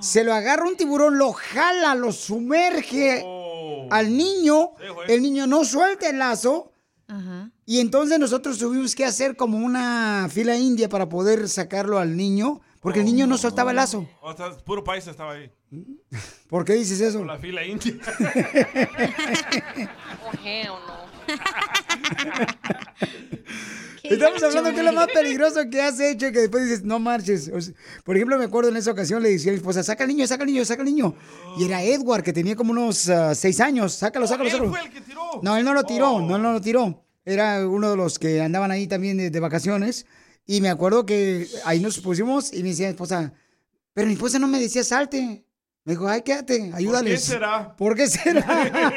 se 0.01 0.25
lo 0.25 0.35
agarra 0.35 0.69
un 0.69 0.77
tiburón, 0.77 1.19
lo 1.19 1.33
jala, 1.33 1.95
lo 1.95 2.13
sumerge 2.13 3.25
al 3.91 4.17
niño, 4.17 4.73
el 5.09 5.23
niño 5.23 5.47
no 5.47 5.65
suelta 5.65 6.09
el 6.09 6.19
lazo. 6.19 6.73
Y 7.65 7.81
entonces 7.81 8.19
nosotros 8.19 8.59
tuvimos 8.59 8.95
que 8.95 9.05
hacer 9.05 9.37
como 9.37 9.59
una 9.59 10.29
fila 10.31 10.57
india 10.57 10.89
para 10.89 11.09
poder 11.09 11.49
sacarlo 11.49 11.99
al 11.99 12.17
niño, 12.17 12.61
porque 12.81 13.01
el 13.01 13.07
niño 13.07 13.27
no 13.27 13.39
soltaba 13.39 13.71
el 13.71 13.77
lazo. 13.77 14.09
O 14.23 14.37
sea, 14.37 14.51
puro 14.59 14.85
país 14.85 15.07
estaba 15.07 15.33
ahí. 15.33 15.51
¿Por 16.49 16.65
qué 16.65 16.75
dices 16.75 17.01
eso? 17.01 17.19
Por 17.19 17.27
la 17.27 17.39
fila 17.39 17.65
india. 17.65 17.95
Estamos 24.11 24.43
hablando 24.43 24.71
que 24.73 24.79
es 24.79 24.85
lo 24.85 24.93
más 24.93 25.09
peligroso 25.09 25.61
que 25.71 25.81
has 25.81 25.99
hecho 26.01 26.29
y 26.29 26.33
que 26.33 26.41
después 26.41 26.65
dices, 26.65 26.85
no 26.85 26.99
marches. 26.99 27.51
O 27.53 27.61
sea, 27.61 27.75
por 28.05 28.17
ejemplo, 28.17 28.39
me 28.39 28.45
acuerdo 28.45 28.71
en 28.71 28.77
esa 28.77 28.91
ocasión 28.91 29.23
le 29.23 29.31
decía 29.31 29.51
a 29.51 29.55
mi 29.55 29.59
esposa, 29.59 29.83
saca 29.83 30.05
al 30.05 30.09
niño, 30.09 30.27
saca 30.27 30.43
al 30.45 30.49
niño, 30.49 30.65
saca 30.65 30.83
al 30.83 30.87
niño. 30.87 31.15
Y 31.59 31.65
era 31.65 31.83
Edward, 31.83 32.23
que 32.23 32.33
tenía 32.33 32.57
como 32.57 32.73
unos 32.73 33.09
ah, 33.09 33.35
seis 33.35 33.61
años. 33.61 33.93
Sácalo, 33.93 34.27
sácalo, 34.27 34.45
él 34.49 34.53
sácalo. 34.53 34.71
fue 34.71 34.81
el 34.81 34.91
que 34.91 35.01
tiró. 35.01 35.41
No, 35.43 35.57
él 35.57 35.65
no 35.65 35.75
lo 35.75 35.85
tiró, 35.85 36.21
no, 36.21 36.39
no 36.39 36.53
lo 36.53 36.61
tiró. 36.61 37.05
Era 37.25 37.67
uno 37.67 37.91
de 37.91 37.97
los 37.97 38.19
que 38.19 38.41
andaban 38.41 38.71
ahí 38.71 38.87
también 38.87 39.17
de, 39.17 39.31
de 39.31 39.41
vacaciones. 39.41 40.07
Y 40.47 40.61
me 40.61 40.69
acuerdo 40.69 41.05
que 41.05 41.49
ahí 41.65 41.81
nos 41.81 41.99
pusimos 41.99 42.53
y 42.53 42.63
me 42.63 42.71
decía 42.71 42.87
mi 42.87 42.91
esposa, 42.91 43.33
pero 43.93 44.07
mi 44.07 44.13
esposa 44.13 44.39
no 44.39 44.47
me 44.47 44.61
decía 44.61 44.85
salte. 44.85 45.45
Me 45.85 45.93
dijo, 45.93 46.09
ay, 46.09 46.23
quédate, 46.23 46.73
ayúdales. 46.75 47.23
será? 47.23 47.77
¿Por 47.77 47.95
qué 47.97 48.09
será? 48.09 48.45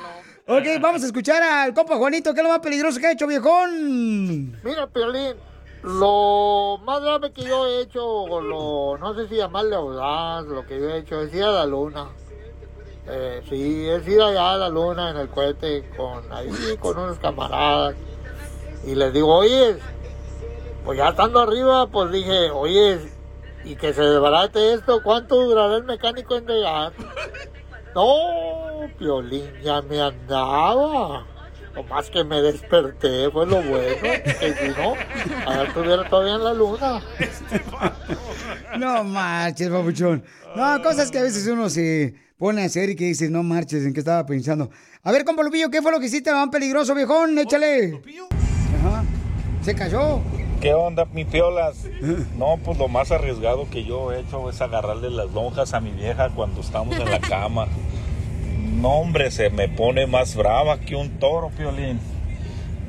ok, 0.50 0.80
vamos 0.80 1.02
a 1.02 1.06
escuchar 1.06 1.42
al 1.42 1.72
compa 1.74 1.96
Juanito, 1.96 2.34
que 2.34 2.40
es 2.40 2.44
lo 2.44 2.50
más 2.50 2.58
peligroso 2.58 2.98
que 2.98 3.06
ha 3.06 3.12
hecho, 3.12 3.26
viejón. 3.26 4.60
Mira, 4.64 4.86
Piolín, 4.88 5.34
lo 5.82 6.78
más 6.84 7.00
grave 7.00 7.32
que 7.32 7.42
yo 7.42 7.66
he 7.66 7.82
hecho, 7.82 8.04
o 8.04 8.40
lo, 8.40 8.98
no 8.98 9.14
sé 9.14 9.28
si 9.28 9.36
llamarle 9.36 9.76
audaz, 9.76 10.44
lo 10.46 10.66
que 10.66 10.78
yo 10.80 10.90
he 10.90 10.98
hecho 10.98 11.20
es 11.20 11.32
ir 11.34 11.44
a 11.44 11.52
la 11.52 11.66
luna. 11.66 12.08
Eh, 13.08 13.42
sí, 13.48 13.88
es 13.88 14.06
ir 14.06 14.20
allá 14.20 14.52
a 14.52 14.56
la 14.56 14.68
luna 14.68 15.10
en 15.10 15.16
el 15.16 15.28
cohete 15.28 15.88
con 15.96 16.30
ahí 16.32 16.50
con 16.80 16.98
unos 16.98 17.18
camaradas. 17.18 17.94
Y 18.84 18.94
les 18.94 19.12
digo, 19.12 19.34
oye, 19.34 19.76
pues 20.84 20.98
ya 20.98 21.10
estando 21.10 21.40
arriba, 21.40 21.86
pues 21.86 22.10
dije, 22.10 22.50
oye, 22.50 23.00
y 23.64 23.76
que 23.76 23.92
se 23.92 24.02
desbarate 24.02 24.74
esto, 24.74 25.00
¿cuánto 25.02 25.36
durará 25.36 25.76
el 25.76 25.84
mecánico 25.84 26.36
en 26.36 26.46
llegar? 26.46 26.92
No, 27.94 28.88
Piolín, 28.98 29.50
ya 29.62 29.82
me 29.82 30.00
andaba. 30.00 31.26
Nomás 31.74 32.10
que 32.10 32.24
me 32.24 32.42
desperté, 32.42 33.30
fue 33.30 33.46
lo 33.46 33.62
bueno. 33.62 34.02
Que 34.02 34.54
si 34.60 34.68
no, 34.80 34.94
allá 35.46 35.64
estuviera 35.64 36.08
todavía 36.08 36.34
en 36.34 36.44
la 36.44 36.54
luna. 36.54 37.00
No 38.78 39.04
marches, 39.04 39.68
papuchón. 39.68 40.24
No, 40.56 40.82
cosas 40.82 41.10
que 41.10 41.18
a 41.18 41.22
veces 41.22 41.46
uno 41.46 41.68
se 41.70 42.14
pone 42.38 42.62
a 42.62 42.66
hacer 42.66 42.90
y 42.90 42.96
que 42.96 43.04
dice, 43.04 43.30
no 43.30 43.42
marches, 43.42 43.84
¿en 43.84 43.92
qué 43.92 44.00
estaba 44.00 44.26
pensando? 44.26 44.70
A 45.02 45.12
ver, 45.12 45.24
compa 45.24 45.42
Lupillo, 45.42 45.70
¿qué 45.70 45.80
fue 45.80 45.92
lo 45.92 46.00
que 46.00 46.06
hiciste 46.06 46.30
tan 46.30 46.50
peligroso, 46.50 46.94
viejón? 46.94 47.38
Échale. 47.38 48.00
Ajá. 48.80 49.04
Se 49.62 49.74
cayó. 49.74 50.20
¿Qué 50.60 50.74
onda, 50.74 51.06
mi 51.06 51.24
piolas? 51.24 51.86
No, 52.36 52.58
pues 52.62 52.76
lo 52.76 52.88
más 52.88 53.10
arriesgado 53.10 53.68
que 53.70 53.84
yo 53.84 54.12
he 54.12 54.20
hecho 54.20 54.50
es 54.50 54.60
agarrarle 54.60 55.08
las 55.10 55.30
lonjas 55.30 55.72
a 55.72 55.80
mi 55.80 55.90
vieja 55.90 56.28
cuando 56.28 56.60
estamos 56.60 56.98
en 56.98 57.10
la 57.10 57.18
cama. 57.20 57.66
No, 58.74 58.90
hombre, 59.00 59.30
se 59.30 59.48
me 59.48 59.68
pone 59.68 60.06
más 60.06 60.36
brava 60.36 60.78
que 60.78 60.96
un 60.96 61.18
toro, 61.18 61.50
piolín. 61.50 61.98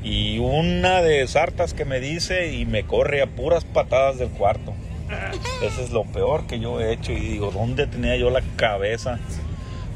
Y 0.04 0.38
una 0.38 1.00
de 1.00 1.26
sartas 1.26 1.72
que 1.72 1.84
me 1.86 2.00
dice 2.00 2.52
y 2.52 2.66
me 2.66 2.84
corre 2.84 3.22
a 3.22 3.26
puras 3.26 3.64
patadas 3.64 4.18
del 4.18 4.28
cuarto. 4.28 4.74
Eso 5.62 5.82
es 5.82 5.90
lo 5.90 6.04
peor 6.04 6.46
que 6.46 6.60
yo 6.60 6.80
he 6.80 6.92
hecho. 6.92 7.12
Y 7.12 7.20
digo, 7.20 7.50
¿dónde 7.52 7.86
tenía 7.86 8.16
yo 8.16 8.28
la 8.30 8.42
cabeza? 8.56 9.18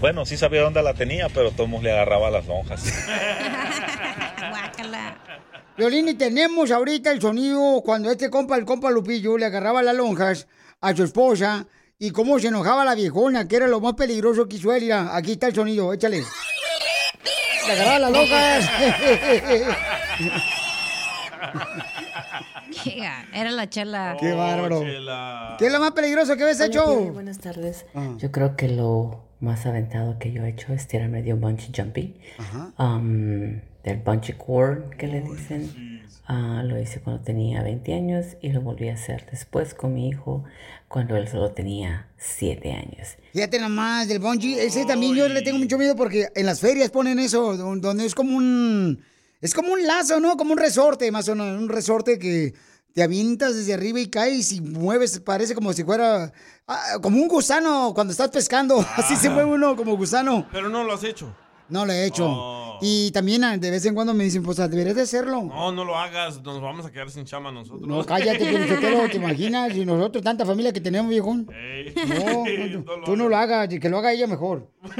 Bueno, 0.00 0.24
sí 0.26 0.36
sabía 0.36 0.62
dónde 0.62 0.82
la 0.82 0.94
tenía, 0.94 1.28
pero 1.28 1.50
todos 1.50 1.82
le 1.82 1.90
agarraba 1.90 2.30
las 2.30 2.46
lonjas. 2.46 2.84
Violín, 5.76 6.08
y 6.08 6.14
tenemos 6.14 6.70
ahorita 6.70 7.12
el 7.12 7.20
sonido 7.20 7.82
cuando 7.84 8.10
este 8.10 8.30
compa, 8.30 8.56
el 8.56 8.64
compa 8.64 8.90
Lupillo, 8.90 9.36
le 9.36 9.44
agarraba 9.44 9.82
las 9.82 9.94
lonjas 9.94 10.46
a 10.80 10.96
su 10.96 11.04
esposa 11.04 11.66
y 11.98 12.10
cómo 12.12 12.38
se 12.38 12.48
enojaba 12.48 12.84
la 12.84 12.94
viejona, 12.94 13.46
que 13.46 13.56
era 13.56 13.66
lo 13.66 13.80
más 13.80 13.92
peligroso 13.94 14.48
que 14.48 14.56
hizo 14.56 14.72
él. 14.72 14.84
Mira, 14.84 15.14
aquí 15.14 15.32
está 15.32 15.48
el 15.48 15.54
sonido, 15.54 15.92
échale. 15.92 16.22
Le 17.66 17.72
agarraba 17.72 17.98
las 17.98 18.12
lonjas. 18.12 18.70
Era 23.32 23.50
la 23.50 23.68
chela. 23.68 24.16
Qué 24.18 24.32
bárbaro. 24.32 24.80
¿Qué 25.58 25.66
es 25.66 25.72
lo 25.72 25.80
más 25.80 25.92
peligroso 25.92 26.36
que 26.36 26.42
habías 26.42 26.60
Hola, 26.60 26.66
hecho? 26.66 27.12
Buenas 27.12 27.38
tardes. 27.38 27.84
Yo 28.18 28.30
creo 28.32 28.56
que 28.56 28.68
lo 28.68 29.24
más 29.40 29.66
aventado 29.66 30.18
que 30.18 30.32
yo 30.32 30.44
he 30.44 30.50
hecho 30.50 30.72
es 30.72 30.86
tirarme 30.88 31.22
de 31.22 31.34
un 31.34 31.40
bungee 31.40 31.70
jumping. 31.74 32.14
Um, 32.78 33.60
del 33.86 33.98
bungee 34.02 34.36
cord 34.36 34.90
que 34.98 35.06
le 35.06 35.22
dicen. 35.22 36.02
Ah, 36.28 36.62
lo 36.64 36.76
hice 36.80 37.00
cuando 37.00 37.22
tenía 37.22 37.62
20 37.62 37.94
años 37.94 38.26
y 38.42 38.50
lo 38.50 38.60
volví 38.60 38.88
a 38.88 38.94
hacer 38.94 39.26
después 39.30 39.74
con 39.74 39.94
mi 39.94 40.08
hijo 40.08 40.42
cuando 40.88 41.14
él 41.16 41.28
solo 41.28 41.52
tenía 41.52 42.08
7 42.18 42.72
años. 42.72 43.10
Fíjate 43.32 43.60
nomás, 43.60 44.08
del 44.08 44.18
bungee, 44.18 44.60
ese 44.66 44.84
también 44.86 45.14
yo 45.14 45.28
le 45.28 45.42
tengo 45.42 45.58
mucho 45.58 45.78
miedo 45.78 45.94
porque 45.94 46.26
en 46.34 46.46
las 46.46 46.58
ferias 46.60 46.90
ponen 46.90 47.20
eso, 47.20 47.56
don- 47.56 47.80
donde 47.80 48.04
es 48.04 48.14
como 48.14 48.36
un... 48.36 49.02
Es 49.40 49.54
como 49.54 49.72
un 49.72 49.86
lazo, 49.86 50.18
¿no? 50.18 50.36
Como 50.36 50.50
un 50.52 50.58
resorte, 50.58 51.12
más 51.12 51.28
o 51.28 51.36
menos, 51.36 51.60
un 51.60 51.68
resorte 51.68 52.18
que 52.18 52.54
te 52.92 53.02
avientas 53.04 53.54
desde 53.54 53.74
arriba 53.74 54.00
y 54.00 54.08
caes 54.08 54.50
y 54.50 54.60
mueves, 54.60 55.20
parece 55.20 55.54
como 55.54 55.72
si 55.74 55.84
fuera... 55.84 56.32
ah, 56.66 56.98
como 57.02 57.18
un 57.22 57.28
gusano 57.28 57.92
cuando 57.94 58.10
estás 58.10 58.30
pescando, 58.30 58.84
así 58.96 59.14
se 59.14 59.30
mueve 59.30 59.50
uno 59.52 59.76
como 59.76 59.96
gusano. 59.96 60.48
Pero 60.50 60.70
no 60.70 60.82
lo 60.82 60.94
has 60.94 61.04
hecho. 61.04 61.32
No 61.68 61.84
lo 61.84 61.92
he 61.92 62.06
hecho. 62.06 62.78
Y 62.80 63.10
también 63.12 63.42
ah, 63.44 63.56
de 63.56 63.70
vez 63.70 63.86
en 63.86 63.94
cuando 63.94 64.12
me 64.12 64.24
dicen, 64.24 64.42
pues 64.42 64.58
deberías 64.58 64.96
de 64.96 65.02
hacerlo. 65.02 65.42
No, 65.42 65.72
no 65.72 65.84
lo 65.84 65.96
hagas. 65.96 66.42
Nos 66.42 66.60
vamos 66.60 66.84
a 66.84 66.92
quedar 66.92 67.10
sin 67.10 67.24
chama 67.24 67.50
nosotros. 67.50 67.88
No, 67.88 68.04
cállate, 68.04 68.44
Piolichotelo, 68.44 69.08
¿te 69.08 69.16
imaginas? 69.16 69.74
Y 69.74 69.86
nosotros, 69.86 70.22
tanta 70.22 70.44
familia 70.44 70.72
que 70.72 70.80
tenemos, 70.80 71.08
viejón. 71.08 71.48
Ey. 71.52 71.94
No, 72.06 72.44
no, 72.84 72.96
no, 72.98 73.04
tú 73.04 73.16
no 73.16 73.28
lo 73.28 73.36
hagas, 73.36 73.72
y 73.72 73.80
que 73.80 73.88
lo 73.88 73.98
haga 73.98 74.12
ella 74.12 74.26
mejor. 74.26 74.68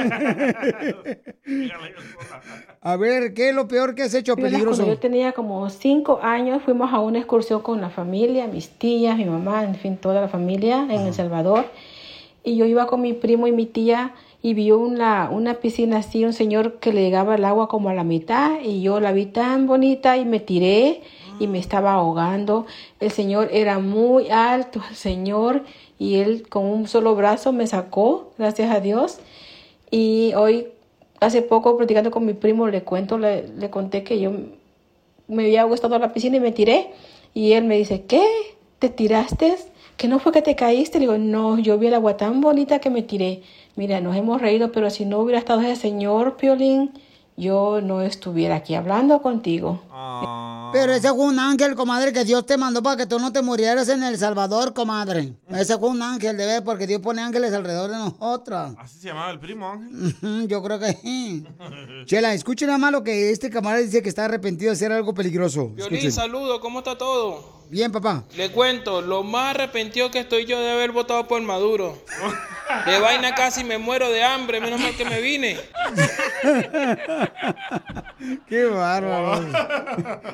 A 2.81 2.97
ver, 2.97 3.35
¿qué 3.35 3.51
es 3.51 3.55
lo 3.55 3.69
peor 3.69 3.95
que 3.95 4.03
has 4.05 4.15
hecho 4.15 4.37
peligroso? 4.37 4.83
Cuando 4.83 4.95
yo 4.95 5.01
tenía 5.01 5.33
como 5.33 5.69
5 5.69 6.21
años, 6.23 6.63
fuimos 6.65 6.93
a 6.93 7.01
una 7.01 7.19
excursión 7.19 7.61
con 7.61 7.81
la 7.81 7.91
familia, 7.91 8.47
mis 8.47 8.71
tías, 8.71 9.17
mi 9.17 9.25
mamá, 9.25 9.65
en 9.65 9.75
fin, 9.75 9.97
toda 9.97 10.21
la 10.21 10.29
familia 10.29 10.87
en 10.91 11.01
El 11.07 11.13
Salvador. 11.13 11.67
Y 12.43 12.57
yo 12.57 12.65
iba 12.65 12.87
con 12.87 13.01
mi 13.01 13.13
primo 13.13 13.49
y 13.49 13.53
mi 13.53 13.67
tía 13.67 14.15
y 14.43 14.55
vi 14.55 14.71
una, 14.71 15.31
una 15.31 15.55
piscina 15.55 15.99
así, 15.99 16.25
un 16.25 16.33
señor 16.33 16.79
que 16.79 16.93
le 16.93 17.03
llegaba 17.03 17.35
el 17.35 17.45
agua 17.45 17.69
como 17.69 17.89
a 17.89 17.95
la 17.95 18.05
mitad 18.05 18.61
y 18.63 18.83
yo 18.83 19.01
la 19.01 19.13
vi 19.13 19.27
tan 19.27 19.67
bonita 19.67 20.17
y 20.17 20.25
me 20.25 20.41
tiré 20.41 21.03
y 21.39 21.47
me 21.47 21.59
estaba 21.59 21.95
ahogando. 21.95 22.67
El 23.01 23.11
señor 23.11 23.49
era 23.53 23.79
muy 23.79 24.31
alto, 24.31 24.81
el 24.89 24.97
señor, 24.97 25.65
y 25.99 26.17
él 26.17 26.49
con 26.49 26.65
un 26.67 26.89
solo 26.89 27.15
brazo 27.15 27.53
me 27.53 27.67
sacó, 27.67 28.33
gracias 28.39 28.71
a 28.75 28.81
Dios. 28.81 29.19
Y 29.91 30.33
hoy, 30.35 30.69
hace 31.21 31.43
poco, 31.43 31.77
platicando 31.77 32.11
con 32.11 32.25
mi 32.25 32.35
primo, 32.35 32.69
le 32.69 32.83
cuento, 32.83 33.19
le, 33.19 33.49
le 33.49 33.71
conté 33.71 34.03
que 34.03 34.21
yo 34.21 34.33
me 35.29 35.45
había 35.45 35.65
gustado 35.65 35.99
la 35.99 36.13
piscina 36.13 36.37
y 36.37 36.41
me 36.41 36.53
tiré. 36.53 36.91
Y 37.35 37.53
él 37.53 37.65
me 37.65 37.77
dice, 37.77 38.05
¿qué? 38.07 38.25
¿Te 38.79 38.89
tiraste? 38.89 39.57
¿Que 39.97 40.09
no 40.09 40.19
fue 40.19 40.33
que 40.33 40.43
te 40.43 40.57
caíste? 40.57 40.99
Le 40.99 41.07
digo, 41.07 41.19
no, 41.19 41.59
yo 41.59 41.79
vi 41.79 41.87
el 41.89 41.95
agua 41.95 42.17
tan 42.17 42.41
bonita 42.41 42.79
que 42.79 42.91
me 42.91 43.03
tiré. 43.03 43.43
Mira, 43.77 44.01
nos 44.01 44.17
hemos 44.17 44.41
reído, 44.41 44.73
pero 44.73 44.89
si 44.89 45.05
no 45.05 45.19
hubiera 45.19 45.39
estado 45.39 45.61
ese 45.61 45.77
señor 45.77 46.39
Piolín, 46.39 46.93
yo 47.37 47.83
no 47.83 48.01
estuviera 48.01 48.57
aquí 48.57 48.75
hablando 48.75 49.21
contigo. 49.21 49.83
Pero 50.73 50.93
ese 50.93 51.11
fue 51.11 51.27
un 51.27 51.39
ángel, 51.39 51.75
comadre, 51.75 52.11
que 52.11 52.25
Dios 52.25 52.47
te 52.47 52.57
mandó 52.57 52.83
para 52.83 52.97
que 52.97 53.07
tú 53.07 53.19
no 53.19 53.33
te 53.33 53.43
murieras 53.43 53.91
en 53.91 54.03
El 54.03 54.17
Salvador, 54.17 54.73
comadre. 54.73 55.35
Ese 55.51 55.79
fue 55.79 55.91
un 55.91 56.01
ángel, 56.01 56.39
de 56.39 56.47
ver, 56.47 56.65
porque 56.65 56.87
Dios 56.87 57.03
pone 57.03 57.21
ángeles 57.21 57.53
alrededor 57.53 57.91
de 57.91 57.99
nosotros. 57.99 58.75
Así 58.79 58.99
se 58.99 59.09
llamaba 59.09 59.31
el 59.31 59.39
primo 59.39 59.69
Ángel. 59.69 60.49
Yo 60.49 60.63
creo 60.63 60.79
que 60.79 60.95
sí. 60.95 61.45
Chela, 62.07 62.33
escuchen 62.33 62.69
nada 62.69 62.79
más 62.79 62.93
lo 62.93 63.05
que 63.05 63.31
este 63.31 63.51
camarada 63.51 63.83
dice 63.83 64.03
que 64.03 64.09
está 64.09 64.25
arrepentido 64.25 64.71
de 64.71 64.77
hacer 64.77 64.91
algo 64.91 65.13
peligroso. 65.13 65.69
Violín, 65.69 66.11
saludo, 66.11 66.61
¿cómo 66.61 66.79
está 66.79 66.97
todo? 66.97 67.57
Bien, 67.69 67.93
papá. 67.93 68.25
Le 68.37 68.51
cuento, 68.51 69.03
lo 69.03 69.23
más 69.23 69.55
arrepentido 69.55 70.11
que 70.11 70.21
estoy 70.21 70.47
yo 70.47 70.59
de 70.59 70.71
haber 70.71 70.93
votado 70.93 71.29
por 71.29 71.43
Maduro. 71.43 71.99
De 72.87 72.99
vaina 73.01 73.35
casi 73.35 73.65
me 73.65 73.77
muero 73.79 74.11
de 74.11 74.23
hambre, 74.25 74.61
menos 74.61 74.81
mal 74.81 74.95
que 74.97 75.05
me 75.05 75.21
vine. 75.21 75.57
Qué 78.49 78.65
bárbaro. 78.67 79.47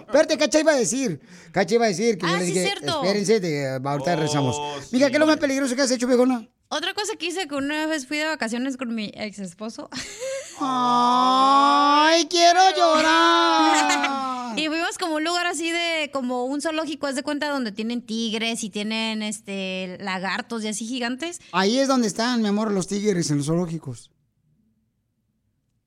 Espérate, 0.06 0.38
Cacha 0.38 0.60
iba 0.60 0.72
a 0.72 0.76
decir. 0.76 1.20
Cacha 1.52 1.74
iba 1.74 1.84
a 1.86 1.88
decir 1.88 2.16
que 2.18 2.26
yo 2.26 2.32
Ah, 2.34 2.38
le 2.38 2.46
sí, 2.46 2.52
cierto. 2.52 3.02
espérense, 3.02 3.40
de, 3.40 3.80
ahorita 3.84 4.16
rezamos. 4.16 4.56
Oh, 4.58 4.76
Mira, 4.92 5.08
¿qué 5.08 5.14
es 5.14 5.20
lo 5.20 5.26
más 5.26 5.36
peligroso 5.38 5.74
que 5.76 5.82
has 5.82 5.90
hecho, 5.90 6.06
viejona? 6.06 6.46
Otra 6.74 6.94
cosa 6.94 7.16
que 7.16 7.26
hice 7.26 7.46
que 7.46 7.54
una 7.54 7.84
vez 7.86 8.06
fui 8.06 8.16
de 8.16 8.24
vacaciones 8.24 8.78
con 8.78 8.94
mi 8.94 9.12
ex 9.14 9.40
esposo. 9.40 9.90
¡Ay, 10.58 12.26
quiero 12.30 12.60
llorar! 12.74 14.58
y 14.58 14.68
fuimos 14.68 14.96
como 14.96 15.16
un 15.16 15.24
lugar 15.24 15.46
así 15.46 15.70
de, 15.70 16.08
como 16.14 16.46
un 16.46 16.62
zoológico, 16.62 17.06
haz 17.06 17.14
de 17.14 17.22
cuenta, 17.22 17.50
donde 17.50 17.72
tienen 17.72 18.00
tigres 18.00 18.64
y 18.64 18.70
tienen 18.70 19.22
este 19.22 19.98
lagartos 20.00 20.64
y 20.64 20.68
así 20.68 20.86
gigantes. 20.86 21.40
Ahí 21.52 21.78
es 21.78 21.88
donde 21.88 22.06
están, 22.08 22.40
mi 22.40 22.48
amor, 22.48 22.70
los 22.70 22.86
tigres 22.86 23.30
en 23.30 23.36
los 23.36 23.48
zoológicos. 23.48 24.10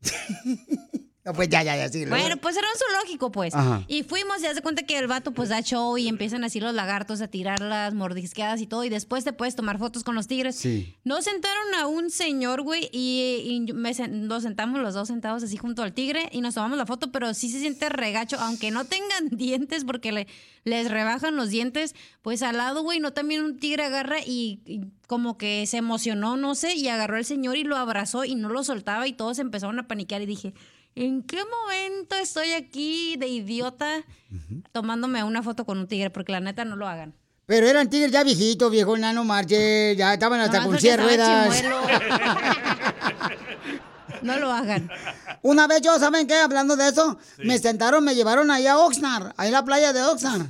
No, 1.25 1.33
pues 1.33 1.49
ya, 1.49 1.63
ya, 1.63 1.75
ya, 1.75 1.89
sí. 1.89 2.05
Bueno, 2.05 2.37
pues 2.37 2.55
era 2.55 2.67
un 2.71 2.77
zoológico, 2.77 3.31
pues. 3.31 3.55
Ajá. 3.55 3.83
Y 3.87 4.03
fuimos 4.03 4.43
y 4.43 4.45
haz 4.45 4.53
de 4.55 4.61
cuenta 4.61 4.83
que 4.83 4.95
el 4.99 5.07
vato 5.07 5.31
pues 5.31 5.49
da 5.49 5.59
show 5.63 5.97
y 5.97 6.07
empiezan 6.07 6.43
así 6.43 6.59
los 6.59 6.75
lagartos 6.75 7.19
a 7.21 7.27
tirar 7.27 7.61
las 7.61 7.95
mordisqueadas 7.95 8.61
y 8.61 8.67
todo. 8.67 8.83
Y 8.83 8.89
después 8.89 9.23
te 9.23 9.33
puedes 9.33 9.55
tomar 9.55 9.79
fotos 9.79 10.03
con 10.03 10.13
los 10.13 10.27
tigres. 10.27 10.55
Sí. 10.55 10.95
Nos 11.03 11.25
sentaron 11.25 11.73
a 11.79 11.87
un 11.87 12.11
señor, 12.11 12.61
güey, 12.61 12.89
y, 12.91 13.63
y 13.67 13.73
me 13.73 13.89
sen- 13.95 14.11
nos 14.27 14.43
sentamos 14.43 14.79
los 14.81 14.93
dos 14.93 15.07
sentados 15.07 15.41
así 15.41 15.57
junto 15.57 15.81
al 15.81 15.93
tigre 15.93 16.29
y 16.31 16.41
nos 16.41 16.53
tomamos 16.53 16.77
la 16.77 16.85
foto, 16.85 17.11
pero 17.11 17.33
sí 17.33 17.49
se 17.49 17.59
siente 17.59 17.89
regacho, 17.89 18.37
aunque 18.39 18.69
no 18.69 18.85
tengan 18.85 19.29
dientes 19.31 19.83
porque 19.83 20.11
le, 20.11 20.27
les 20.63 20.91
rebajan 20.91 21.35
los 21.35 21.49
dientes, 21.49 21.95
pues 22.21 22.43
al 22.43 22.57
lado, 22.57 22.83
güey, 22.83 22.99
no 22.99 23.13
también 23.13 23.43
un 23.43 23.57
tigre 23.57 23.83
agarra 23.83 24.19
y, 24.19 24.59
y 24.67 24.81
como 25.07 25.39
que 25.39 25.65
se 25.65 25.77
emocionó, 25.77 26.37
no 26.37 26.53
sé, 26.53 26.75
y 26.75 26.87
agarró 26.87 27.17
al 27.17 27.25
señor 27.25 27.57
y 27.57 27.63
lo 27.63 27.77
abrazó 27.77 28.25
y 28.25 28.35
no 28.35 28.49
lo 28.49 28.63
soltaba 28.63 29.07
y 29.07 29.13
todos 29.13 29.39
empezaron 29.39 29.79
a 29.79 29.87
paniquear 29.87 30.21
y 30.21 30.27
dije, 30.27 30.53
¿en 30.95 31.23
qué 31.23 31.43
momento 31.45 32.15
estoy 32.15 32.53
aquí 32.53 33.17
de 33.17 33.27
idiota 33.27 34.03
tomándome 34.71 35.23
una 35.23 35.43
foto 35.43 35.65
con 35.65 35.77
un 35.77 35.87
tigre? 35.87 36.09
Porque 36.09 36.31
la 36.31 36.39
neta 36.39 36.65
no 36.65 36.75
lo 36.75 36.87
hagan. 36.87 37.13
Pero 37.45 37.67
eran 37.67 37.89
tigres 37.89 38.11
ya 38.11 38.23
viejitos, 38.23 38.71
viejo 38.71 38.95
enano 38.95 39.23
marche, 39.23 39.95
ya 39.95 40.13
estaban 40.13 40.39
hasta 40.39 40.63
con 40.63 40.79
silla 40.79 40.97
ruedas. 40.97 41.63
No 44.21 44.39
lo 44.39 44.51
hagan. 44.51 44.89
Una 45.43 45.67
vez 45.67 45.81
yo, 45.81 45.99
¿saben 45.99 46.25
qué? 46.25 46.35
Hablando 46.35 46.75
de 46.75 46.87
eso, 46.87 47.19
me 47.37 47.59
sentaron, 47.59 48.03
me 48.03 48.15
llevaron 48.15 48.49
ahí 48.49 48.65
a 48.65 48.79
Oxnard, 48.79 49.33
ahí 49.37 49.47
en 49.47 49.53
la 49.53 49.63
playa 49.63 49.93
de 49.93 50.01
Oxnard, 50.01 50.47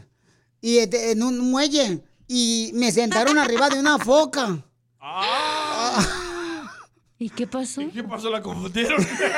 y 0.61 0.77
este, 0.77 1.11
en 1.11 1.21
un 1.21 1.39
muelle, 1.51 2.01
y 2.27 2.71
me 2.73 2.91
sentaron 2.93 3.37
arriba 3.37 3.69
de 3.69 3.79
una 3.79 3.97
foca. 3.99 4.63
¿Y 7.17 7.29
qué 7.29 7.47
pasó? 7.47 7.81
¿Qué 7.93 8.03
pasó? 8.03 8.29
¿La 8.29 8.41
confundieron? 8.41 9.01
¿Quién 9.05 9.31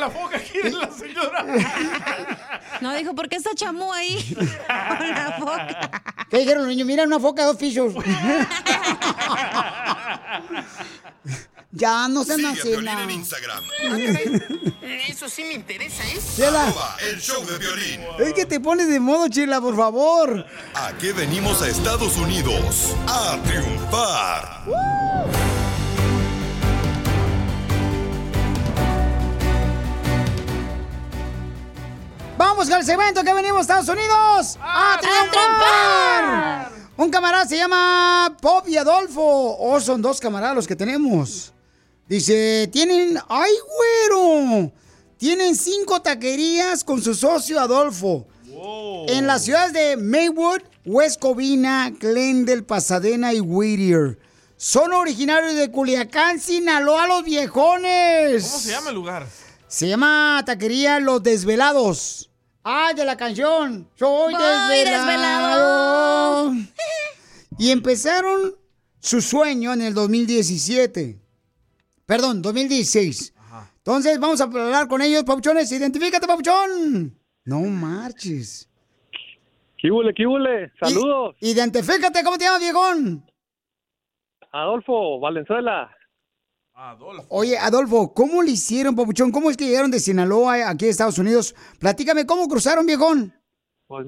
la 0.00 0.10
foca? 0.10 0.38
¿Quién 0.38 0.66
es 0.66 0.74
la 0.74 0.90
señora? 0.90 1.46
No, 2.82 2.94
dijo, 2.94 3.14
¿por 3.14 3.26
qué 3.28 3.36
está 3.36 3.54
chamú 3.54 3.90
ahí? 3.90 4.34
Con 4.36 4.46
la 5.10 5.36
foca. 5.38 6.02
¿Qué 6.28 6.38
dijeron 6.40 6.64
los 6.64 6.68
niños? 6.68 6.86
Mira, 6.86 7.04
una 7.04 7.18
foca, 7.18 7.46
dos 7.46 7.56
pisos. 7.56 7.94
ya, 11.72 12.06
no 12.08 12.22
sean 12.22 12.36
Sigue 12.38 12.48
a 12.48 12.52
así, 12.52 12.76
no. 12.84 13.00
en 13.00 13.10
Instagram. 13.10 13.64
Eso 15.08 15.26
sí 15.30 15.42
me 15.44 15.54
interesa, 15.54 16.04
¿eh? 16.04 16.20
Chela. 16.36 16.64
Arroba 16.64 16.96
el 17.10 17.18
show 17.18 17.42
de 17.46 17.56
violín. 17.56 18.02
Es 18.18 18.34
que 18.34 18.44
te 18.44 18.60
pones 18.60 18.88
de 18.88 19.00
modo, 19.00 19.28
Chela, 19.28 19.58
por 19.58 19.74
favor. 19.74 20.44
Aquí 20.74 21.12
venimos 21.12 21.62
a 21.62 21.68
Estados 21.68 22.18
Unidos 22.18 22.94
a 23.08 23.38
triunfar. 23.42 24.64
Vamos 32.56 32.70
al 32.70 32.84
segmento 32.84 33.24
que 33.24 33.34
venimos 33.34 33.58
a 33.58 33.60
Estados 33.62 33.88
Unidos 33.88 34.56
a, 34.62 34.96
triunfar. 35.00 36.70
Un 36.96 37.10
camarada 37.10 37.48
se 37.48 37.56
llama 37.56 38.36
Pop 38.40 38.68
y 38.68 38.76
Adolfo. 38.76 39.56
Oh, 39.58 39.80
son 39.80 40.00
dos 40.00 40.20
camaradas 40.20 40.54
los 40.54 40.68
que 40.68 40.76
tenemos. 40.76 41.52
Dice, 42.06 42.68
tienen, 42.72 43.18
ay, 43.28 43.50
güero. 44.08 44.70
Tienen 45.16 45.56
cinco 45.56 46.00
taquerías 46.00 46.84
con 46.84 47.02
su 47.02 47.16
socio 47.16 47.60
Adolfo. 47.60 48.24
En 49.08 49.26
las 49.26 49.42
ciudades 49.42 49.72
de 49.72 49.96
Maywood, 49.96 50.62
West 50.84 51.20
Covina, 51.20 51.90
Glendale, 51.90 52.62
Pasadena 52.62 53.34
y 53.34 53.40
Whittier. 53.40 54.16
Son 54.56 54.92
originarios 54.92 55.56
de 55.56 55.72
Culiacán, 55.72 56.38
Sinaloa, 56.38 57.08
los 57.08 57.24
viejones. 57.24 58.44
¿Cómo 58.44 58.58
se 58.60 58.70
llama 58.70 58.90
el 58.90 58.94
lugar? 58.94 59.26
Se 59.66 59.88
llama 59.88 60.40
Taquería 60.46 61.00
Los 61.00 61.20
Desvelados. 61.20 62.30
Ah, 62.64 62.92
de 62.94 63.04
la 63.04 63.16
canción. 63.16 63.88
Soy 63.94 64.32
Voy 64.34 64.78
desvelado. 64.84 66.52
y 67.58 67.70
empezaron 67.70 68.54
su 69.00 69.20
sueño 69.20 69.72
en 69.74 69.82
el 69.82 69.94
2017. 69.94 71.20
Perdón, 72.06 72.40
2016. 72.42 73.34
Entonces 73.78 74.18
vamos 74.18 74.40
a 74.40 74.44
hablar 74.44 74.88
con 74.88 75.02
ellos, 75.02 75.24
Pauchones. 75.24 75.70
Identifícate, 75.70 76.26
Pauchón. 76.26 77.18
No 77.44 77.60
marches. 77.60 78.68
¿Qué 79.76 79.90
hule, 79.90 80.14
qué 80.14 80.26
hule? 80.26 80.72
Saludos. 80.80 81.36
I- 81.40 81.50
Identifícate, 81.50 82.24
¿cómo 82.24 82.38
te 82.38 82.44
llamas, 82.46 82.60
viejón? 82.60 83.30
Adolfo 84.52 85.20
Valenzuela. 85.20 85.90
Oye, 87.28 87.56
Adolfo, 87.58 88.12
¿cómo 88.14 88.42
le 88.42 88.50
hicieron, 88.52 88.96
Papuchón? 88.96 89.30
¿Cómo 89.30 89.48
es 89.50 89.56
que 89.56 89.66
llegaron 89.66 89.90
de 89.90 90.00
Sinaloa 90.00 90.68
aquí 90.68 90.86
a 90.86 90.90
Estados 90.90 91.18
Unidos? 91.18 91.54
Platícame, 91.78 92.26
¿cómo 92.26 92.48
cruzaron, 92.48 92.84
viejón? 92.86 93.32
Pues 93.86 94.06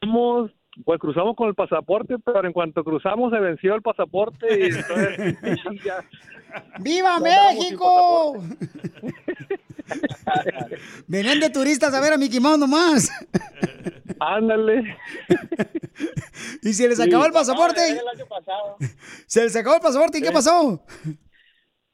cruzamos, 0.00 0.52
pues 0.84 1.00
cruzamos 1.00 1.36
con 1.36 1.48
el 1.48 1.54
pasaporte, 1.54 2.16
pero 2.24 2.46
en 2.46 2.52
cuanto 2.52 2.84
cruzamos 2.84 3.32
se 3.32 3.40
venció 3.40 3.74
el 3.74 3.82
pasaporte 3.82 4.46
y 4.58 4.62
entonces 4.70 5.36
ya- 5.84 6.04
¡Viva 6.80 7.18
México! 7.18 8.34
Venían 11.06 11.40
de 11.40 11.50
turistas 11.50 11.92
a 11.94 12.00
ver 12.00 12.12
a 12.12 12.16
Mickey 12.16 12.40
Mouse 12.40 12.58
nomás. 12.58 13.10
Ándale. 14.20 14.96
Y 16.62 16.72
se 16.72 16.88
les 16.88 16.96
Sí. 16.96 17.02
acabó 17.04 17.26
el 17.26 17.32
pasaporte. 17.32 17.90
El 17.90 17.98
año 17.98 18.26
pasado. 18.28 18.76
Se 19.26 19.42
les 19.42 19.54
acabó 19.56 19.76
el 19.76 19.82
pasaporte. 19.82 20.18
¿Y 20.18 20.22
qué 20.22 20.32
pasó? 20.32 20.82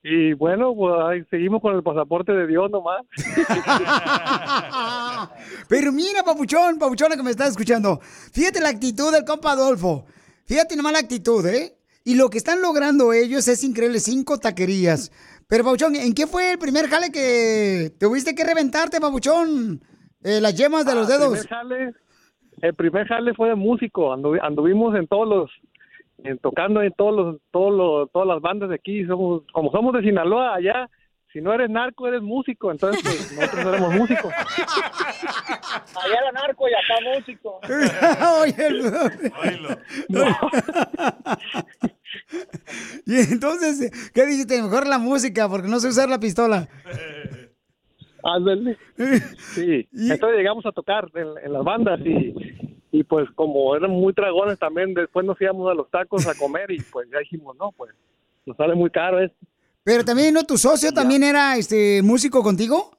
Y 0.02 0.32
bueno, 0.34 0.72
pues 0.76 0.94
ahí 1.08 1.24
seguimos 1.30 1.60
con 1.60 1.74
el 1.74 1.82
pasaporte 1.82 2.32
de 2.32 2.46
Dios 2.46 2.70
nomás. 2.70 3.02
Pero 5.68 5.92
mira, 5.92 6.22
papuchón, 6.22 6.78
papuchona 6.78 7.16
que 7.16 7.22
me 7.22 7.30
está 7.30 7.46
escuchando. 7.46 8.00
Fíjate 8.32 8.60
la 8.60 8.68
actitud 8.68 9.12
del 9.12 9.24
compa 9.24 9.52
Adolfo. 9.52 10.06
Fíjate 10.46 10.76
nomás 10.76 10.92
la 10.92 11.00
actitud, 11.00 11.44
¿eh? 11.46 11.76
Y 12.04 12.14
lo 12.14 12.30
que 12.30 12.38
están 12.38 12.62
logrando 12.62 13.12
ellos 13.12 13.48
es 13.48 13.62
increíble. 13.64 14.00
Cinco 14.00 14.38
taquerías. 14.38 15.10
Pero, 15.48 15.64
papuchón, 15.64 15.96
¿en 15.96 16.12
qué 16.14 16.26
fue 16.26 16.52
el 16.52 16.58
primer 16.58 16.88
jale 16.88 17.10
que 17.10 17.90
tuviste 17.98 18.34
que 18.34 18.44
reventarte, 18.44 19.00
papuchón? 19.00 19.80
Eh, 20.22 20.40
las 20.42 20.54
yemas 20.54 20.84
de 20.84 20.94
los 20.94 21.08
Ah, 21.08 21.14
el 21.14 21.18
dedos. 21.20 21.38
primer 21.38 21.48
jale- 21.48 21.94
el 22.60 22.74
primer 22.74 23.06
jale 23.08 23.32
fue 23.34 23.48
de 23.48 23.54
músico. 23.54 24.12
Anduvi- 24.14 24.40
anduvimos 24.42 24.94
en 24.94 25.06
todos 25.06 25.26
los, 25.26 25.50
en- 26.24 26.36
tocando 26.38 26.82
en 26.82 26.92
todos 26.92 27.14
los, 27.16 27.36
todos 27.50 27.72
los, 27.74 28.12
todas 28.12 28.28
las 28.28 28.42
bandas 28.42 28.68
de 28.68 28.74
aquí. 28.74 29.06
Somos, 29.06 29.44
como 29.52 29.70
somos 29.70 29.94
de 29.94 30.02
Sinaloa, 30.02 30.54
allá, 30.56 30.90
si 31.32 31.40
no 31.40 31.54
eres 31.54 31.70
narco, 31.70 32.06
eres 32.08 32.20
músico. 32.20 32.70
Entonces, 32.70 33.02
pues, 33.02 33.32
nosotros 33.38 33.66
éramos 33.74 33.94
músicos. 33.94 34.30
Allá 34.34 36.14
era 36.20 36.32
narco 36.32 36.66
y 36.68 36.72
acá 36.74 36.94
músico. 37.16 37.58
y 43.06 43.16
entonces, 43.32 44.10
¿qué 44.12 44.26
dijiste? 44.26 44.60
Mejor 44.62 44.86
la 44.86 44.98
música, 44.98 45.48
porque 45.48 45.68
no 45.68 45.80
sé 45.80 45.88
usar 45.88 46.08
la 46.08 46.20
pistola. 46.20 46.68
Ándale. 48.22 48.76
Sí. 49.54 49.88
Entonces 49.92 50.38
llegamos 50.38 50.66
a 50.66 50.72
tocar 50.72 51.08
en, 51.14 51.28
en 51.44 51.52
las 51.52 51.64
bandas 51.64 52.00
y, 52.00 52.34
y 52.90 53.04
pues 53.04 53.28
como 53.34 53.74
eran 53.76 53.90
muy 53.90 54.12
dragones 54.12 54.58
también, 54.58 54.94
después 54.94 55.24
nos 55.24 55.40
íbamos 55.40 55.70
a 55.70 55.74
los 55.74 55.90
tacos 55.90 56.26
a 56.26 56.34
comer 56.34 56.70
y 56.70 56.80
pues 56.80 57.08
ya 57.10 57.18
dijimos, 57.18 57.56
no, 57.56 57.72
pues 57.72 57.94
nos 58.44 58.56
sale 58.56 58.74
muy 58.74 58.90
caro 58.90 59.20
esto. 59.20 59.36
Pero 59.84 60.04
también, 60.04 60.34
¿no? 60.34 60.44
¿Tu 60.44 60.58
socio 60.58 60.92
también 60.92 61.22
era 61.22 61.56
este 61.56 62.02
músico 62.02 62.42
contigo? 62.42 62.90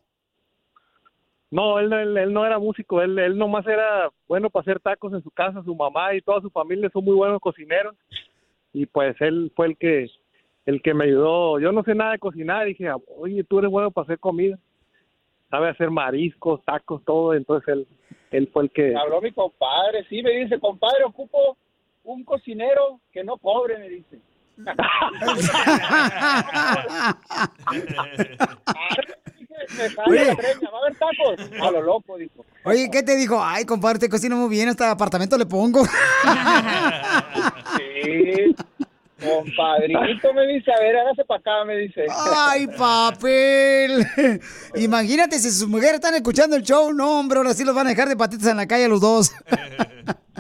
No, 1.52 1.80
él, 1.80 1.92
él, 1.92 2.18
él 2.18 2.34
no 2.34 2.46
era 2.46 2.60
músico, 2.60 3.02
él, 3.02 3.18
él 3.18 3.38
nomás 3.38 3.66
era 3.66 4.12
bueno 4.28 4.50
para 4.50 4.62
hacer 4.62 4.80
tacos 4.80 5.14
en 5.14 5.24
su 5.24 5.32
casa, 5.32 5.64
su 5.64 5.76
mamá 5.76 6.14
y 6.16 6.22
toda 6.22 6.42
su 6.42 6.50
familia 6.50 6.90
son 6.94 7.04
muy 7.04 7.16
buenos 7.16 7.40
cocineros 7.42 7.96
y 8.74 8.86
pues 8.86 9.16
él 9.22 9.52
fue 9.56 9.68
el 9.68 9.78
que 9.78 10.10
el 10.66 10.82
que 10.82 10.94
me 10.94 11.06
ayudó. 11.06 11.60
Yo 11.60 11.72
no 11.72 11.84
sé 11.84 11.96
nada 11.96 12.12
de 12.12 12.20
cocinar, 12.20 12.66
dije, 12.66 12.90
oye, 13.18 13.44
tú 13.44 13.60
eres 13.60 13.72
bueno 13.72 13.92
para 13.92 14.04
hacer 14.04 14.20
comida, 14.20 14.58
sabe 15.50 15.70
hacer 15.70 15.90
mariscos, 15.90 16.64
tacos, 16.64 17.04
todo, 17.06 17.34
entonces 17.34 17.68
él, 17.70 17.88
él 18.32 18.50
fue 18.54 18.64
el 18.64 18.72
que... 18.72 18.90
Me 18.90 19.00
habló 19.00 19.22
mi 19.22 19.32
compadre, 19.32 20.06
sí, 20.10 20.22
me 20.22 20.32
dice, 20.32 20.60
compadre, 20.60 21.04
ocupo 21.06 21.58
un 22.04 22.24
cocinero 22.24 23.00
que 23.12 23.24
no 23.24 23.38
cobre, 23.38 23.80
me 23.80 23.90
dice. 23.90 24.20
Oye. 30.06 30.26
la 30.26 30.36
treña, 30.36 30.70
¿va 30.70 30.78
a 30.78 30.82
haber 30.82 30.98
tacos? 30.98 31.40
A 31.62 31.72
lo 31.72 31.82
loco, 31.82 32.18
dijo. 32.18 32.46
Oye, 32.66 32.90
¿qué 32.92 33.02
te 33.04 33.16
dijo? 33.16 33.42
Ay, 33.42 33.66
compadre, 33.66 34.00
te 34.00 34.10
cocina 34.10 34.36
muy 34.36 34.50
bien, 34.50 34.68
hasta 34.70 34.92
apartamento 34.92 35.38
le 35.38 35.46
pongo. 35.46 35.82
Compadrito 39.20 40.34
me 40.34 40.48
dice, 40.48 40.72
a 40.72 40.80
ver, 40.80 40.98
hágase 40.98 41.26
para 41.26 41.40
acá, 41.40 41.66
me 41.66 41.76
dice. 41.78 42.06
Ay, 42.10 42.68
papel. 42.68 44.08
Imagínate 44.76 45.40
si 45.40 45.52
sus 45.52 45.68
mujeres 45.68 45.96
están 45.96 46.16
escuchando 46.16 46.56
el 46.56 46.64
show. 46.64 46.94
No, 46.94 47.20
hombre, 47.20 47.38
ahora 47.38 47.54
sí 47.54 47.64
los 47.64 47.76
van 47.76 47.88
a 47.88 47.90
dejar 47.92 48.08
de 48.08 48.16
patitas 48.16 48.48
en 48.48 48.58
la 48.58 48.68
calle 48.68 48.86
a 48.86 48.90
los 48.90 49.02
dos. 49.02 49.32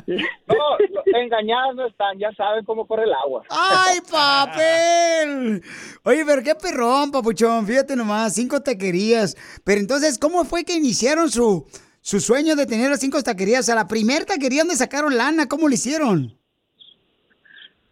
No, 0.07 1.17
engañadas 1.19 1.75
no 1.75 1.85
están, 1.85 2.17
ya 2.17 2.31
saben 2.35 2.65
cómo 2.65 2.87
corre 2.87 3.03
el 3.03 3.13
agua. 3.13 3.43
¡Ay, 3.49 3.99
papel! 4.09 5.61
Oye, 6.03 6.25
pero 6.25 6.41
qué 6.41 6.55
perrón, 6.55 7.11
papuchón. 7.11 7.67
Fíjate 7.67 7.95
nomás, 7.95 8.33
cinco 8.33 8.61
taquerías. 8.61 9.35
Pero 9.63 9.81
entonces, 9.81 10.17
¿cómo 10.17 10.45
fue 10.45 10.63
que 10.63 10.73
iniciaron 10.73 11.29
su, 11.29 11.67
su 12.01 12.19
sueño 12.19 12.55
de 12.55 12.65
tener 12.65 12.89
las 12.89 13.01
cinco 13.01 13.21
taquerías? 13.21 13.61
O 13.61 13.63
sea, 13.63 13.75
la 13.75 13.87
primer 13.87 14.25
taquería 14.25 14.61
donde 14.61 14.77
sacaron 14.77 15.15
lana, 15.15 15.47
¿cómo 15.47 15.67
lo 15.67 15.73
hicieron? 15.73 16.38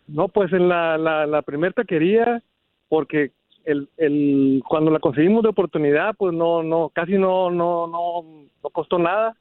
No, 0.07 0.27
pues 0.29 0.51
en 0.53 0.69
la, 0.69 0.97
la, 0.97 1.25
la 1.25 1.41
primer 1.41 1.73
taquería, 1.73 2.41
porque 2.89 3.31
el, 3.65 3.89
el, 3.97 4.63
cuando 4.67 4.89
la 4.91 4.99
conseguimos 4.99 5.43
de 5.43 5.49
oportunidad, 5.49 6.15
pues 6.17 6.33
no, 6.33 6.63
no, 6.63 6.89
casi 6.89 7.13
no, 7.13 7.51
no, 7.51 7.87
no, 7.87 8.23
no 8.63 8.69
costó 8.69 8.97
nada. 8.97 9.35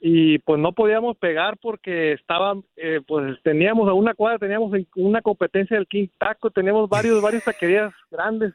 Y 0.00 0.38
pues 0.38 0.58
no 0.58 0.72
podíamos 0.72 1.18
pegar 1.18 1.58
porque 1.58 2.12
estaban, 2.12 2.64
eh, 2.76 3.00
pues 3.06 3.36
teníamos 3.42 3.86
a 3.90 3.92
una 3.92 4.14
cuadra, 4.14 4.38
teníamos 4.38 4.72
una 4.96 5.20
competencia 5.20 5.76
del 5.76 5.86
King 5.86 6.06
Taco, 6.16 6.50
teníamos 6.50 6.88
varios, 6.88 7.20
varias 7.22 7.44
taquerías 7.44 7.92
grandes. 8.10 8.54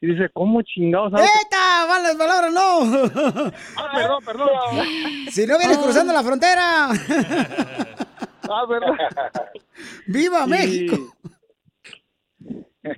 Y 0.00 0.06
dice, 0.06 0.30
¿cómo 0.32 0.62
chingados? 0.62 1.12
¡Eta! 1.12 1.86
¡Malas 1.86 2.16
palabras, 2.16 2.52
no! 2.54 3.52
Ah, 3.76 3.90
perdón, 3.94 4.24
perdón. 4.24 4.48
Si 5.30 5.46
no 5.46 5.58
vienes 5.58 5.76
cruzando 5.76 6.14
la 6.14 6.22
frontera. 6.22 6.88
Ah, 8.50 8.66
verdad. 8.66 8.88
¡Viva 10.06 10.46
México! 10.46 10.96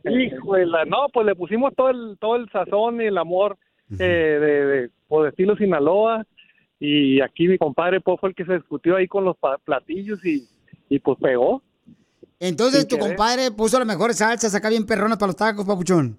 Híjole, 0.04 0.66
no, 0.86 1.08
pues 1.12 1.26
le 1.26 1.34
pusimos 1.34 1.74
todo 1.74 1.90
el, 1.90 2.16
todo 2.18 2.36
el 2.36 2.48
sazón 2.50 3.00
y 3.02 3.06
el 3.06 3.18
amor 3.18 3.58
eh, 3.90 3.96
de, 3.96 4.66
de, 4.66 4.90
pues, 5.08 5.24
de 5.24 5.28
estilo 5.30 5.56
Sinaloa. 5.56 6.24
Y 6.80 7.20
aquí 7.20 7.48
mi 7.48 7.58
compadre 7.58 8.00
pues, 8.00 8.18
fue 8.18 8.30
el 8.30 8.34
que 8.34 8.44
se 8.44 8.54
discutió 8.54 8.96
ahí 8.96 9.06
con 9.06 9.24
los 9.24 9.36
platillos 9.64 10.24
y, 10.24 10.48
y 10.88 10.98
pues 10.98 11.18
pegó. 11.20 11.62
Entonces, 12.40 12.88
tu 12.88 12.96
querer. 12.96 13.10
compadre 13.10 13.50
puso 13.50 13.78
las 13.78 13.86
mejores 13.86 14.18
salsas 14.18 14.54
acá 14.54 14.68
bien 14.68 14.86
perronas 14.86 15.18
para 15.18 15.28
los 15.28 15.36
tacos, 15.36 15.66
papuchón. 15.66 16.18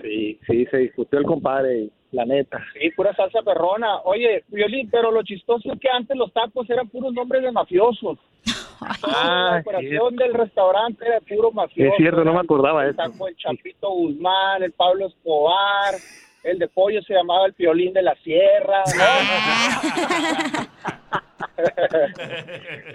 Sí, 0.00 0.40
sí, 0.46 0.66
se 0.70 0.76
discutió 0.78 1.18
el 1.18 1.26
compadre, 1.26 1.90
la 2.12 2.24
neta. 2.24 2.64
Sí, 2.74 2.90
pura 2.90 3.14
salsa 3.14 3.42
perrona. 3.42 3.98
Oye, 4.04 4.44
Violín, 4.48 4.88
pero 4.90 5.10
lo 5.10 5.22
chistoso 5.22 5.72
es 5.72 5.80
que 5.80 5.88
antes 5.88 6.16
los 6.16 6.32
tacos 6.32 6.68
eran 6.70 6.88
puros 6.88 7.12
nombres 7.12 7.42
de 7.42 7.52
mafiosos. 7.52 8.18
Ah, 9.04 9.50
la 9.52 9.60
operación 9.60 10.16
del 10.16 10.34
restaurante 10.34 11.06
era 11.06 11.20
puro 11.20 11.52
mafioso. 11.52 11.92
Es 11.92 11.96
cierto, 11.98 12.24
no 12.24 12.34
me 12.34 12.40
acordaba 12.40 12.82
de 12.82 12.88
El 12.88 12.94
eso. 12.94 13.02
taco 13.12 13.26
del 13.26 13.36
Chapito 13.36 13.88
Guzmán, 13.90 14.60
el 14.64 14.72
Pablo 14.72 15.06
Escobar, 15.06 15.94
el 16.42 16.58
de 16.58 16.66
pollo 16.66 17.00
se 17.02 17.14
llamaba 17.14 17.46
el 17.46 17.54
Piolín 17.54 17.92
de 17.92 18.02
la 18.02 18.16
Sierra. 18.16 18.82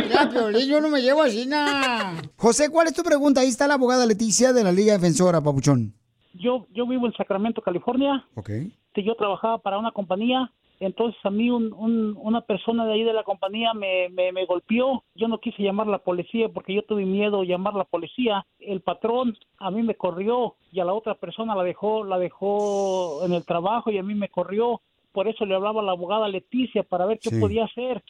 Ya, 0.09 0.29
Piolín, 0.29 0.67
yo 0.69 0.81
no 0.81 0.89
me 0.89 1.01
llevo 1.01 1.21
así, 1.23 1.45
nada. 1.45 2.13
José, 2.35 2.69
¿cuál 2.69 2.87
es 2.87 2.93
tu 2.93 3.03
pregunta? 3.03 3.41
Ahí 3.41 3.47
está 3.47 3.67
la 3.67 3.75
abogada 3.75 4.05
Leticia 4.05 4.51
de 4.51 4.63
la 4.63 4.71
Liga 4.71 4.93
Defensora, 4.93 5.41
Papuchón. 5.41 5.93
Yo, 6.33 6.67
yo 6.73 6.85
vivo 6.85 7.05
en 7.07 7.13
Sacramento, 7.13 7.61
California. 7.61 8.25
Ok. 8.35 8.49
Este, 8.49 9.03
Yo 9.03 9.15
trabajaba 9.15 9.57
para 9.59 9.77
una 9.77 9.91
compañía. 9.91 10.51
Entonces 10.79 11.19
a 11.23 11.29
mí 11.29 11.49
un- 11.49 11.73
un- 11.73 12.15
una 12.17 12.41
persona 12.41 12.85
de 12.85 12.93
ahí 12.93 13.03
de 13.03 13.13
la 13.13 13.23
compañía 13.23 13.73
me, 13.73 14.09
me, 14.09 14.31
me 14.31 14.45
golpeó. 14.45 15.03
Yo 15.15 15.27
no 15.27 15.39
quise 15.39 15.63
llamar 15.63 15.87
a 15.87 15.91
la 15.91 15.97
policía 15.99 16.49
porque 16.49 16.73
yo 16.73 16.83
tuve 16.83 17.05
miedo 17.05 17.41
de 17.41 17.47
llamar 17.47 17.75
a 17.75 17.79
la 17.79 17.83
policía. 17.85 18.45
El 18.59 18.81
patrón 18.81 19.37
a 19.57 19.71
mí 19.71 19.83
me 19.83 19.95
corrió 19.95 20.55
y 20.71 20.79
a 20.79 20.85
la 20.85 20.93
otra 20.93 21.15
persona 21.15 21.55
la 21.55 21.63
dejó, 21.63 22.03
la 22.03 22.17
dejó 22.19 23.25
en 23.25 23.33
el 23.33 23.45
trabajo 23.45 23.91
y 23.91 23.97
a 23.97 24.03
mí 24.03 24.13
me 24.15 24.29
corrió. 24.29 24.81
Por 25.11 25.27
eso 25.29 25.45
le 25.45 25.55
hablaba 25.55 25.79
a 25.81 25.83
la 25.83 25.93
abogada 25.93 26.27
Leticia 26.27 26.83
para 26.83 27.05
ver 27.05 27.19
qué 27.19 27.29
Sí. 27.29 27.39
podía 27.39 27.63
hacer. 27.65 28.03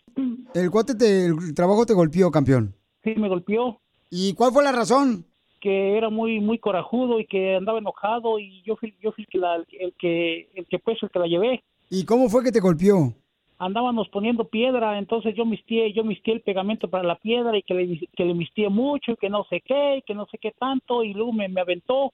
El 0.56 0.72
cuate, 0.72 0.96
te, 0.96 1.28
el 1.28 1.54
trabajo 1.54 1.86
te 1.86 1.94
golpeó, 1.94 2.32
campeón. 2.32 2.74
Sí, 3.04 3.14
me 3.16 3.30
golpeó. 3.30 3.80
¿Y 4.10 4.34
cuál 4.34 4.52
fue 4.52 4.64
la 4.64 4.72
razón? 4.72 5.26
que 5.62 5.98
era 5.98 6.12
muy 6.12 6.40
muy 6.42 6.60
corajudo 6.60 7.20
y 7.20 7.26
que 7.26 7.56
andaba 7.56 7.80
enojado 7.80 8.38
y 8.38 8.62
yo 8.62 8.76
fui 8.76 8.96
yo 9.02 9.12
fui 9.14 9.24
el 9.24 9.28
que 9.28 9.38
la, 9.40 9.56
el 9.56 9.96
que 9.98 10.48
el 10.54 10.68
que 10.68 10.78
pues 10.78 11.02
el 11.02 11.10
que 11.10 11.18
la 11.18 11.26
llevé 11.26 11.64
¿Y 11.90 12.06
cómo 12.06 12.30
fue 12.30 12.44
que 12.44 12.52
te 12.52 12.60
golpeó? 12.60 13.14
andábamos 13.58 14.10
poniendo 14.10 14.50
piedra 14.50 14.98
entonces 15.00 15.34
yo 15.34 15.46
mistié 15.46 15.94
yo 15.94 16.04
mistié 16.04 16.34
el 16.34 16.42
pegamento 16.42 16.90
para 16.90 17.06
la 17.06 17.16
piedra 17.16 17.58
y 17.58 17.64
que 17.64 17.74
le 17.74 18.00
que 18.14 18.26
le 18.26 18.34
mistié 18.34 18.68
mucho 18.70 19.14
y 19.14 19.16
que 19.16 19.30
no 19.30 19.46
sé 19.50 19.62
qué 19.62 19.98
y 19.98 20.02
que 20.02 20.14
no 20.14 20.26
sé 20.26 20.38
qué 20.38 20.52
tanto 20.52 21.04
y 21.04 21.14
luego 21.14 21.32
me, 21.32 21.46
aventó 21.60 22.12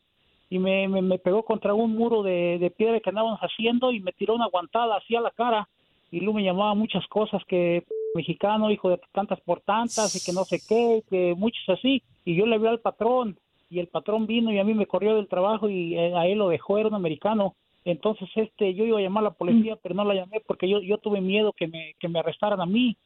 y 0.52 0.60
me, 0.60 1.18
pegó 1.20 1.44
contra 1.44 1.74
un 1.74 1.96
muro 1.96 2.22
de, 2.24 2.72
piedra 2.78 3.00
que 3.00 3.10
andábamos 3.10 3.40
haciendo 3.40 3.92
y 3.92 4.02
me 4.02 4.12
tiró 4.12 4.36
una 4.36 4.50
guantada 4.50 4.98
así 4.98 5.16
a 5.16 5.22
la 5.22 5.32
cara 5.32 5.68
y 6.12 6.20
luego 6.20 6.34
me 6.34 6.44
llamaba 6.44 6.76
muchas 6.76 7.08
cosas 7.08 7.42
que 7.48 7.84
mexicano, 8.14 8.70
hijo 8.70 8.90
de 8.90 9.00
tantas 9.14 9.40
por 9.42 9.62
tantas 9.62 10.14
y 10.16 10.24
que 10.24 10.34
no 10.34 10.44
sé 10.44 10.60
qué, 10.68 11.02
que 11.10 11.34
muchos 11.36 11.64
así. 11.70 12.04
Y 12.26 12.36
yo 12.36 12.46
le 12.46 12.56
hablé 12.56 12.68
al 12.68 12.82
patrón 12.82 13.38
y 13.70 13.80
el 13.80 13.88
patrón 13.88 14.28
vino 14.28 14.52
y 14.52 14.60
a 14.60 14.66
mí 14.66 14.74
me 14.74 14.88
corrió 14.88 15.16
del 15.16 15.30
trabajo 15.30 15.70
y 15.70 15.96
eh, 15.96 16.14
a 16.14 16.28
él 16.28 16.40
lo 16.40 16.50
dejó, 16.50 16.78
era 16.78 16.90
un 16.90 16.96
americano. 16.96 17.56
Entonces 17.84 18.30
este 18.36 18.74
yo 18.76 18.86
iba 18.86 19.00
a 19.00 19.02
llamar 19.02 19.24
a 19.24 19.30
la 19.30 19.34
policía, 19.34 19.76
pero 19.82 19.96
no 19.96 20.04
la 20.04 20.14
llamé 20.14 20.42
porque 20.46 20.70
yo 20.70 20.82
yo 20.82 20.98
tuve 21.00 21.20
miedo 21.22 21.54
que 21.58 21.68
me 21.68 21.96
que 22.00 22.08
me 22.08 22.20
arrestaran 22.20 22.62
a 22.62 22.66
mí. 22.66 22.98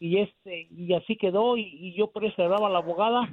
Y 0.00 0.18
este 0.18 0.68
y 0.70 0.94
así 0.94 1.16
quedó 1.16 1.56
y, 1.56 1.62
y 1.62 1.94
yo 1.96 2.10
por 2.10 2.24
eso 2.24 2.34
le 2.38 2.44
hablaba 2.44 2.68
a 2.68 2.70
la 2.70 2.78
abogada 2.78 3.32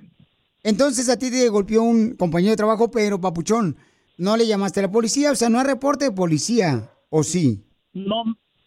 Entonces 0.64 1.10
a 1.10 1.18
ti 1.18 1.32
te 1.32 1.48
golpeó 1.50 1.82
un 1.84 2.16
compañero 2.18 2.52
de 2.52 2.58
trabajo, 2.58 2.92
pero 2.92 3.22
Papuchón, 3.22 3.78
no 4.18 4.36
le 4.36 4.48
llamaste 4.48 4.82
a 4.82 4.84
la 4.84 4.92
policía, 4.92 5.32
o 5.32 5.36
sea, 5.36 5.50
no 5.50 5.60
hay 5.60 5.66
reporte 5.66 6.06
de 6.06 6.12
policía, 6.12 6.92
¿o 7.10 7.24
sí? 7.24 7.64
no 7.94 8.24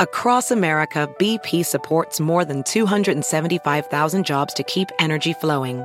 Across 0.00 0.52
America, 0.52 1.08
BP 1.18 1.64
supports 1.64 2.20
more 2.20 2.44
than 2.44 2.62
275,000 2.62 4.24
jobs 4.24 4.54
to 4.54 4.62
keep 4.62 4.88
energy 5.00 5.32
flowing. 5.32 5.84